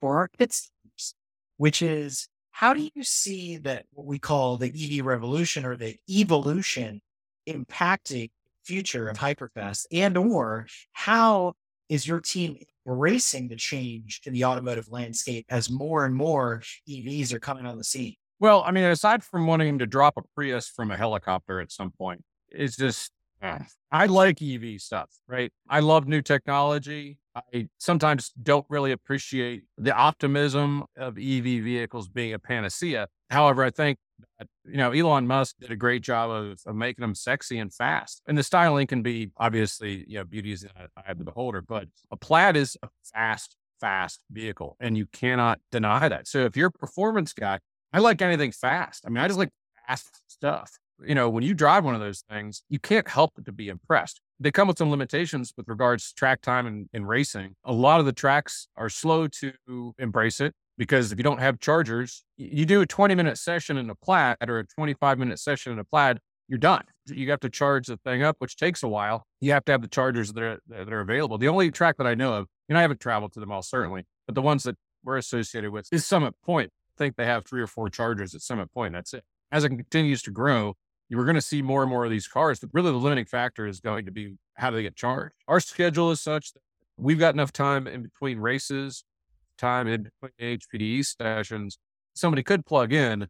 for 0.00 0.16
our 0.16 0.28
teams, 0.38 0.74
which 1.56 1.82
is 1.82 2.28
how 2.52 2.72
do 2.72 2.88
you 2.94 3.02
see 3.02 3.56
that 3.58 3.86
what 3.92 4.06
we 4.06 4.18
call 4.18 4.56
the 4.56 4.68
EV 4.68 5.04
revolution 5.04 5.66
or 5.66 5.76
the 5.76 5.96
evolution 6.08 7.00
impacting 7.48 8.30
future 8.64 9.08
of 9.08 9.18
Hyperfest 9.18 9.86
and 9.92 10.16
or 10.16 10.66
how 10.92 11.54
is 11.88 12.06
your 12.06 12.20
team 12.20 12.56
embracing 12.86 13.48
the 13.48 13.56
change 13.56 14.20
in 14.24 14.32
the 14.32 14.44
automotive 14.44 14.88
landscape 14.90 15.46
as 15.48 15.70
more 15.70 16.04
and 16.04 16.14
more 16.14 16.62
EVs 16.88 17.32
are 17.32 17.40
coming 17.40 17.66
on 17.66 17.78
the 17.78 17.84
scene? 17.84 18.14
Well, 18.38 18.62
I 18.64 18.70
mean, 18.70 18.84
aside 18.84 19.22
from 19.22 19.46
wanting 19.46 19.78
to 19.80 19.86
drop 19.86 20.14
a 20.16 20.22
Prius 20.34 20.68
from 20.68 20.90
a 20.90 20.96
helicopter 20.96 21.60
at 21.60 21.70
some 21.70 21.90
point, 21.90 22.24
it's 22.48 22.76
just 22.76 23.12
eh, 23.42 23.58
I 23.90 24.06
like 24.06 24.40
EV 24.40 24.80
stuff, 24.80 25.10
right? 25.26 25.52
I 25.68 25.80
love 25.80 26.08
new 26.08 26.22
technology. 26.22 27.18
I 27.34 27.68
sometimes 27.78 28.32
don't 28.42 28.66
really 28.68 28.92
appreciate 28.92 29.64
the 29.78 29.94
optimism 29.94 30.84
of 30.96 31.18
EV 31.18 31.62
vehicles 31.62 32.08
being 32.08 32.32
a 32.32 32.38
panacea. 32.38 33.08
However, 33.28 33.62
I 33.62 33.70
think 33.70 33.98
you 34.64 34.76
know, 34.76 34.92
Elon 34.92 35.26
Musk 35.26 35.56
did 35.60 35.70
a 35.70 35.76
great 35.76 36.02
job 36.02 36.30
of, 36.30 36.60
of 36.66 36.74
making 36.74 37.02
them 37.02 37.14
sexy 37.14 37.58
and 37.58 37.72
fast. 37.72 38.22
And 38.26 38.36
the 38.36 38.42
styling 38.42 38.86
can 38.86 39.02
be 39.02 39.30
obviously, 39.36 40.04
you 40.08 40.18
know, 40.18 40.24
beauty 40.24 40.52
is 40.52 40.62
in 40.62 40.70
the 40.76 40.88
eye 40.96 41.10
of 41.10 41.18
the 41.18 41.24
beholder, 41.24 41.62
but 41.62 41.86
a 42.10 42.16
plaid 42.16 42.56
is 42.56 42.76
a 42.82 42.88
fast, 43.12 43.56
fast 43.80 44.20
vehicle. 44.30 44.76
And 44.80 44.96
you 44.96 45.06
cannot 45.06 45.60
deny 45.70 46.08
that. 46.08 46.28
So 46.28 46.44
if 46.44 46.56
you're 46.56 46.68
a 46.68 46.72
performance 46.72 47.32
guy, 47.32 47.58
I 47.92 47.98
like 47.98 48.22
anything 48.22 48.52
fast. 48.52 49.04
I 49.06 49.10
mean, 49.10 49.18
I 49.18 49.26
just 49.26 49.38
like 49.38 49.50
fast 49.86 50.22
stuff 50.28 50.78
you 51.04 51.14
know, 51.14 51.28
when 51.28 51.44
you 51.44 51.54
drive 51.54 51.84
one 51.84 51.94
of 51.94 52.00
those 52.00 52.22
things, 52.28 52.62
you 52.68 52.78
can't 52.78 53.08
help 53.08 53.32
but 53.34 53.44
to 53.46 53.52
be 53.52 53.68
impressed. 53.68 54.20
They 54.38 54.50
come 54.50 54.68
with 54.68 54.78
some 54.78 54.90
limitations 54.90 55.52
with 55.56 55.68
regards 55.68 56.08
to 56.08 56.14
track 56.14 56.40
time 56.42 56.66
and, 56.66 56.88
and 56.92 57.08
racing. 57.08 57.56
A 57.64 57.72
lot 57.72 58.00
of 58.00 58.06
the 58.06 58.12
tracks 58.12 58.68
are 58.76 58.88
slow 58.88 59.28
to 59.28 59.94
embrace 59.98 60.40
it 60.40 60.54
because 60.80 61.12
if 61.12 61.18
you 61.18 61.22
don't 61.22 61.40
have 61.40 61.60
chargers, 61.60 62.24
you 62.38 62.64
do 62.64 62.80
a 62.80 62.86
20 62.86 63.14
minute 63.14 63.36
session 63.36 63.76
in 63.76 63.90
a 63.90 63.94
plaid 63.94 64.38
or 64.48 64.60
a 64.60 64.66
25 64.66 65.18
minute 65.18 65.38
session 65.38 65.74
in 65.74 65.78
a 65.78 65.84
plaid, 65.84 66.20
you're 66.48 66.58
done. 66.58 66.84
You 67.06 67.28
have 67.32 67.40
to 67.40 67.50
charge 67.50 67.88
the 67.88 67.98
thing 67.98 68.22
up, 68.22 68.36
which 68.38 68.56
takes 68.56 68.82
a 68.82 68.88
while. 68.88 69.26
You 69.42 69.52
have 69.52 69.62
to 69.66 69.72
have 69.72 69.82
the 69.82 69.88
chargers 69.88 70.32
that 70.32 70.42
are, 70.42 70.58
that 70.68 70.90
are 70.90 71.00
available. 71.00 71.36
The 71.36 71.48
only 71.48 71.70
track 71.70 71.98
that 71.98 72.06
I 72.06 72.14
know 72.14 72.32
of, 72.32 72.46
and 72.66 72.78
I 72.78 72.80
haven't 72.80 72.98
traveled 72.98 73.34
to 73.34 73.40
them 73.40 73.52
all 73.52 73.60
certainly, 73.60 74.06
but 74.24 74.34
the 74.34 74.40
ones 74.40 74.62
that 74.62 74.76
we're 75.04 75.18
associated 75.18 75.70
with 75.70 75.86
is 75.92 76.06
Summit 76.06 76.32
Point. 76.42 76.70
I 76.72 76.96
think 76.96 77.16
they 77.16 77.26
have 77.26 77.44
three 77.44 77.60
or 77.60 77.66
four 77.66 77.90
chargers 77.90 78.34
at 78.34 78.40
Summit 78.40 78.72
Point. 78.72 78.94
That's 78.94 79.12
it. 79.12 79.24
As 79.52 79.64
it 79.64 79.68
continues 79.68 80.22
to 80.22 80.30
grow, 80.30 80.76
you're 81.10 81.26
going 81.26 81.34
to 81.34 81.42
see 81.42 81.60
more 81.60 81.82
and 81.82 81.90
more 81.90 82.06
of 82.06 82.10
these 82.10 82.26
cars. 82.26 82.58
But 82.58 82.70
really, 82.72 82.90
the 82.90 82.96
limiting 82.96 83.26
factor 83.26 83.66
is 83.66 83.80
going 83.80 84.06
to 84.06 84.12
be 84.12 84.36
how 84.54 84.70
do 84.70 84.76
they 84.76 84.82
get 84.82 84.96
charged. 84.96 85.34
Our 85.46 85.60
schedule 85.60 86.10
is 86.10 86.22
such 86.22 86.54
that 86.54 86.62
we've 86.96 87.18
got 87.18 87.34
enough 87.34 87.52
time 87.52 87.86
in 87.86 88.02
between 88.02 88.38
races, 88.38 89.04
time 89.60 89.86
in 89.86 90.08
between 90.20 90.58
HPDE 90.58 91.04
stations. 91.04 91.78
Somebody 92.14 92.42
could 92.42 92.66
plug 92.66 92.92
in 92.92 93.28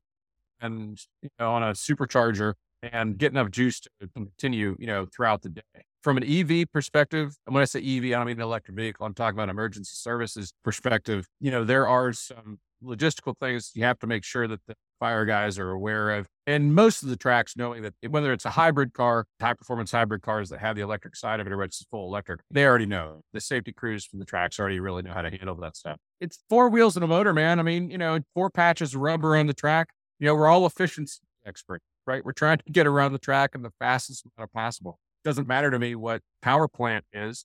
and 0.61 0.99
you 1.23 1.31
know 1.39 1.53
on 1.53 1.63
a 1.63 1.73
supercharger 1.73 2.55
and 2.83 3.19
get 3.19 3.33
enough 3.33 3.51
juice 3.51 3.81
to 3.81 3.91
continue, 4.15 4.77
you 4.79 4.87
know, 4.87 5.07
throughout 5.15 5.43
the 5.43 5.51
day. 5.51 5.63
From 6.03 6.17
an 6.17 6.25
EV 6.25 6.67
perspective, 6.73 7.37
and 7.47 7.55
when 7.55 7.61
I 7.61 7.67
say 7.67 7.81
EV, 7.81 8.05
I 8.05 8.09
don't 8.11 8.27
mean 8.27 8.37
an 8.37 8.43
electric 8.43 8.75
vehicle. 8.75 9.05
I'm 9.05 9.13
talking 9.13 9.39
about 9.39 9.51
emergency 9.51 9.93
services 9.93 10.55
perspective. 10.65 11.27
You 11.41 11.51
know, 11.51 11.63
there 11.63 11.87
are 11.87 12.13
some 12.15 12.59
logistical 12.83 13.37
things 13.39 13.73
you 13.75 13.85
have 13.85 13.99
to 13.99 14.07
make 14.07 14.25
sure 14.25 14.49
that 14.49 14.61
the 14.67 14.75
fire 15.01 15.25
guys 15.25 15.59
are 15.59 15.71
aware 15.71 16.11
of. 16.11 16.27
And 16.47 16.75
most 16.75 17.03
of 17.03 17.09
the 17.09 17.17
tracks, 17.17 17.57
knowing 17.57 17.83
that 17.83 17.95
whether 18.09 18.33
it's 18.33 18.45
a 18.45 18.51
hybrid 18.51 18.93
car, 18.93 19.27
high 19.41 19.55
performance 19.55 19.91
hybrid 19.91 20.23
cars 20.23 20.51
that 20.51 20.61
have 20.61 20.77
the 20.77 20.83
electric 20.83 21.17
side 21.17 21.41
of 21.41 21.47
it 21.47 21.53
or 21.53 21.63
it's 21.63 21.85
full 21.91 22.07
electric, 22.07 22.41
they 22.51 22.65
already 22.65 22.87
know. 22.87 23.23
The 23.33 23.41
safety 23.41 23.73
crews 23.73 24.05
from 24.05 24.19
the 24.19 24.25
tracks 24.25 24.61
already 24.61 24.79
really 24.79 25.03
know 25.03 25.13
how 25.13 25.23
to 25.23 25.31
handle 25.31 25.57
that 25.57 25.77
stuff. 25.77 25.99
It's 26.21 26.39
four 26.49 26.69
wheels 26.69 26.97
and 26.97 27.05
a 27.05 27.09
motor, 27.09 27.33
man. 27.33 27.59
I 27.59 27.63
mean, 27.63 27.91
you 27.91 27.99
know, 27.99 28.21
four 28.35 28.51
patches 28.51 28.95
of 28.95 29.01
rubber 29.01 29.37
on 29.37 29.47
the 29.47 29.55
track. 29.55 29.89
You 30.19 30.27
know, 30.27 30.35
we're 30.35 30.49
all 30.49 30.67
efficiency 30.67 31.21
experts 31.47 31.85
right? 32.11 32.25
We're 32.25 32.33
trying 32.33 32.59
to 32.59 32.65
get 32.73 32.87
around 32.87 33.13
the 33.13 33.19
track 33.19 33.55
in 33.55 33.63
the 33.63 33.71
fastest 33.79 34.25
manner 34.37 34.49
possible. 34.53 34.99
Doesn't 35.25 35.47
matter 35.47 35.71
to 35.71 35.79
me 35.79 35.95
what 35.95 36.23
power 36.43 36.67
plant 36.67 37.05
is. 37.13 37.45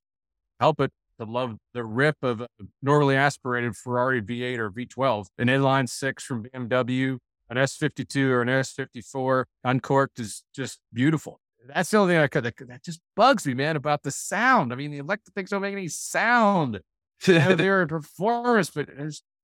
Help 0.59 0.79
it 0.79 0.91
to 1.19 1.25
love 1.25 1.57
the 1.73 1.83
rip 1.83 2.17
of 2.23 2.41
a 2.41 2.47
normally 2.81 3.15
aspirated 3.15 3.75
Ferrari 3.75 4.21
V8 4.21 4.57
or 4.57 4.71
V12, 4.71 5.27
an 5.37 5.47
inline 5.47 5.87
six 5.87 6.23
from 6.23 6.45
BMW, 6.45 7.17
an 7.49 7.57
S52 7.57 8.29
or 8.29 8.41
an 8.41 8.47
S54 8.47 9.45
uncorked 9.63 10.19
is 10.19 10.43
just 10.55 10.79
beautiful. 10.93 11.39
That's 11.67 11.89
the 11.89 11.97
only 11.97 12.13
thing 12.13 12.21
I 12.21 12.27
could, 12.27 12.43
that, 12.43 12.55
that 12.67 12.83
just 12.83 13.01
bugs 13.15 13.45
me, 13.45 13.53
man, 13.53 13.75
about 13.75 14.03
the 14.03 14.11
sound. 14.11 14.71
I 14.71 14.75
mean, 14.75 14.91
the 14.91 14.99
electric 14.99 15.33
things 15.33 15.49
don't 15.49 15.61
make 15.61 15.73
any 15.73 15.87
sound. 15.87 16.79
they're 17.25 17.81
a 17.81 17.87
performance, 17.87 18.69
but 18.69 18.89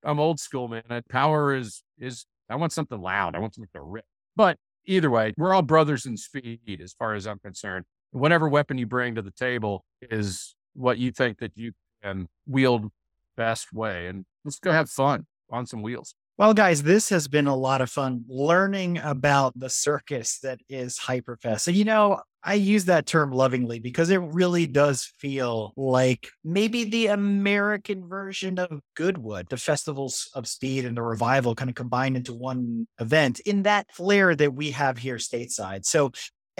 I'm 0.03 0.19
old 0.19 0.39
school, 0.39 0.67
man. 0.67 0.83
That 0.89 1.07
power 1.09 1.55
is, 1.55 1.83
is, 1.97 2.25
I 2.49 2.55
want 2.55 2.73
something 2.73 3.01
loud. 3.01 3.35
I 3.35 3.39
want 3.39 3.55
something 3.55 3.69
to 3.73 3.81
rip. 3.81 4.05
But 4.35 4.57
either 4.85 5.09
way, 5.09 5.33
we're 5.37 5.53
all 5.53 5.61
brothers 5.61 6.05
in 6.05 6.17
speed 6.17 6.79
as 6.83 6.93
far 6.93 7.15
as 7.15 7.25
I'm 7.25 7.39
concerned. 7.39 7.85
Whatever 8.11 8.49
weapon 8.49 8.77
you 8.77 8.85
bring 8.85 9.15
to 9.15 9.21
the 9.21 9.31
table 9.31 9.83
is 10.01 10.55
what 10.73 10.97
you 10.97 11.11
think 11.11 11.39
that 11.39 11.53
you 11.55 11.71
can 12.03 12.27
wield 12.45 12.89
best 13.37 13.73
way. 13.73 14.07
And 14.07 14.25
let's 14.43 14.59
go 14.59 14.71
have 14.71 14.89
fun 14.89 15.25
on 15.49 15.65
some 15.65 15.81
wheels. 15.81 16.15
Well, 16.41 16.55
guys, 16.55 16.81
this 16.81 17.09
has 17.09 17.27
been 17.27 17.45
a 17.45 17.55
lot 17.55 17.81
of 17.81 17.91
fun 17.91 18.25
learning 18.27 18.97
about 18.97 19.53
the 19.55 19.69
circus 19.69 20.39
that 20.39 20.59
is 20.67 20.97
Hyperfest. 20.97 21.59
So, 21.59 21.69
you 21.69 21.85
know, 21.85 22.19
I 22.43 22.55
use 22.55 22.85
that 22.85 23.05
term 23.05 23.31
lovingly 23.31 23.77
because 23.77 24.09
it 24.09 24.17
really 24.17 24.65
does 24.65 25.13
feel 25.19 25.71
like 25.77 26.29
maybe 26.43 26.83
the 26.83 27.07
American 27.09 28.07
version 28.09 28.57
of 28.57 28.81
Goodwood, 28.95 29.49
the 29.49 29.57
festivals 29.57 30.31
of 30.33 30.47
speed 30.47 30.83
and 30.83 30.97
the 30.97 31.03
revival 31.03 31.53
kind 31.53 31.69
of 31.69 31.75
combined 31.75 32.17
into 32.17 32.33
one 32.33 32.87
event 32.99 33.39
in 33.41 33.61
that 33.61 33.93
flair 33.93 34.35
that 34.35 34.55
we 34.55 34.71
have 34.71 34.97
here 34.97 35.17
stateside. 35.17 35.85
So 35.85 36.11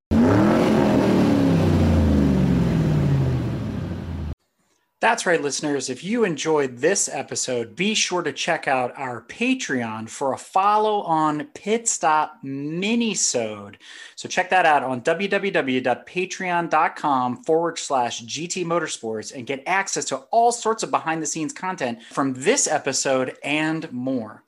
That's 5.02 5.26
right, 5.26 5.42
listeners. 5.42 5.90
If 5.90 6.02
you 6.04 6.22
enjoyed 6.22 6.78
this 6.78 7.08
episode, 7.08 7.74
be 7.74 7.92
sure 7.92 8.22
to 8.22 8.32
check 8.32 8.68
out 8.68 8.96
our 8.96 9.22
Patreon 9.22 10.08
for 10.08 10.32
a 10.32 10.38
follow 10.38 11.02
on 11.02 11.46
Pit 11.54 11.88
Stop 11.88 12.38
Minisode. 12.44 13.74
So 14.14 14.28
check 14.28 14.48
that 14.50 14.64
out 14.64 14.84
on 14.84 15.00
www.patreon.com 15.00 17.42
forward 17.42 17.80
slash 17.80 18.22
GT 18.22 18.64
Motorsports 18.64 19.34
and 19.34 19.44
get 19.44 19.64
access 19.66 20.04
to 20.04 20.18
all 20.30 20.52
sorts 20.52 20.84
of 20.84 20.92
behind 20.92 21.20
the 21.20 21.26
scenes 21.26 21.52
content 21.52 22.00
from 22.04 22.34
this 22.34 22.68
episode 22.68 23.36
and 23.42 23.92
more. 23.92 24.44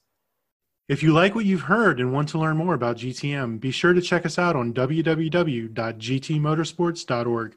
If 0.89 1.03
you 1.03 1.13
like 1.13 1.35
what 1.35 1.47
you've 1.47 1.63
heard 1.63 1.99
and 1.99 2.13
want 2.13 2.29
to 2.29 2.39
learn 2.39 2.57
more 2.57 2.75
about 2.75 2.99
GTM, 2.99 3.59
be 3.59 3.73
sure 3.73 3.93
to 3.93 4.01
check 4.01 4.25
us 4.25 4.39
out 4.39 4.55
on 4.55 4.73
www.gtmotorsports.org. 4.73 7.57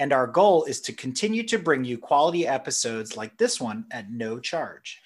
And 0.00 0.14
our 0.14 0.26
goal 0.26 0.64
is 0.64 0.80
to 0.80 0.94
continue 0.94 1.42
to 1.42 1.58
bring 1.58 1.84
you 1.84 1.98
quality 1.98 2.48
episodes 2.48 3.18
like 3.18 3.36
this 3.36 3.60
one 3.60 3.84
at 3.90 4.10
no 4.10 4.40
charge. 4.40 4.98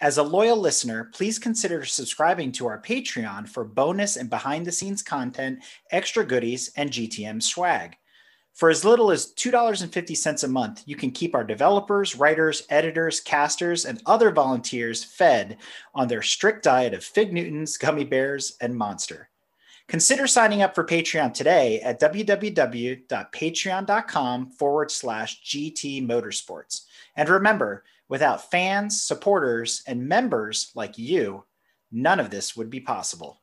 As 0.00 0.18
a 0.18 0.24
loyal 0.24 0.56
listener, 0.56 1.08
please 1.14 1.38
consider 1.38 1.84
subscribing 1.84 2.50
to 2.52 2.66
our 2.66 2.82
Patreon 2.82 3.48
for 3.48 3.64
bonus 3.64 4.16
and 4.16 4.28
behind 4.28 4.66
the 4.66 4.72
scenes 4.72 5.04
content, 5.04 5.62
extra 5.92 6.24
goodies, 6.24 6.72
and 6.76 6.90
GTM 6.90 7.40
swag. 7.40 7.96
For 8.52 8.70
as 8.70 8.84
little 8.84 9.12
as 9.12 9.32
$2.50 9.34 10.42
a 10.42 10.48
month, 10.48 10.82
you 10.84 10.96
can 10.96 11.12
keep 11.12 11.36
our 11.36 11.44
developers, 11.44 12.16
writers, 12.16 12.64
editors, 12.70 13.20
casters, 13.20 13.84
and 13.84 14.02
other 14.04 14.32
volunteers 14.32 15.04
fed 15.04 15.58
on 15.94 16.08
their 16.08 16.22
strict 16.22 16.64
diet 16.64 16.92
of 16.92 17.04
Fig 17.04 17.32
Newtons, 17.32 17.76
gummy 17.76 18.04
bears, 18.04 18.56
and 18.60 18.74
monster. 18.74 19.29
Consider 19.90 20.26
signing 20.28 20.62
up 20.62 20.76
for 20.76 20.84
Patreon 20.84 21.34
today 21.34 21.80
at 21.80 22.00
www.patreon.com 22.00 24.50
forward 24.52 24.92
slash 24.92 25.42
GT 25.42 26.06
Motorsports. 26.06 26.82
And 27.16 27.28
remember, 27.28 27.82
without 28.08 28.52
fans, 28.52 29.02
supporters, 29.02 29.82
and 29.88 30.06
members 30.06 30.70
like 30.76 30.96
you, 30.96 31.42
none 31.90 32.20
of 32.20 32.30
this 32.30 32.56
would 32.56 32.70
be 32.70 32.78
possible. 32.78 33.40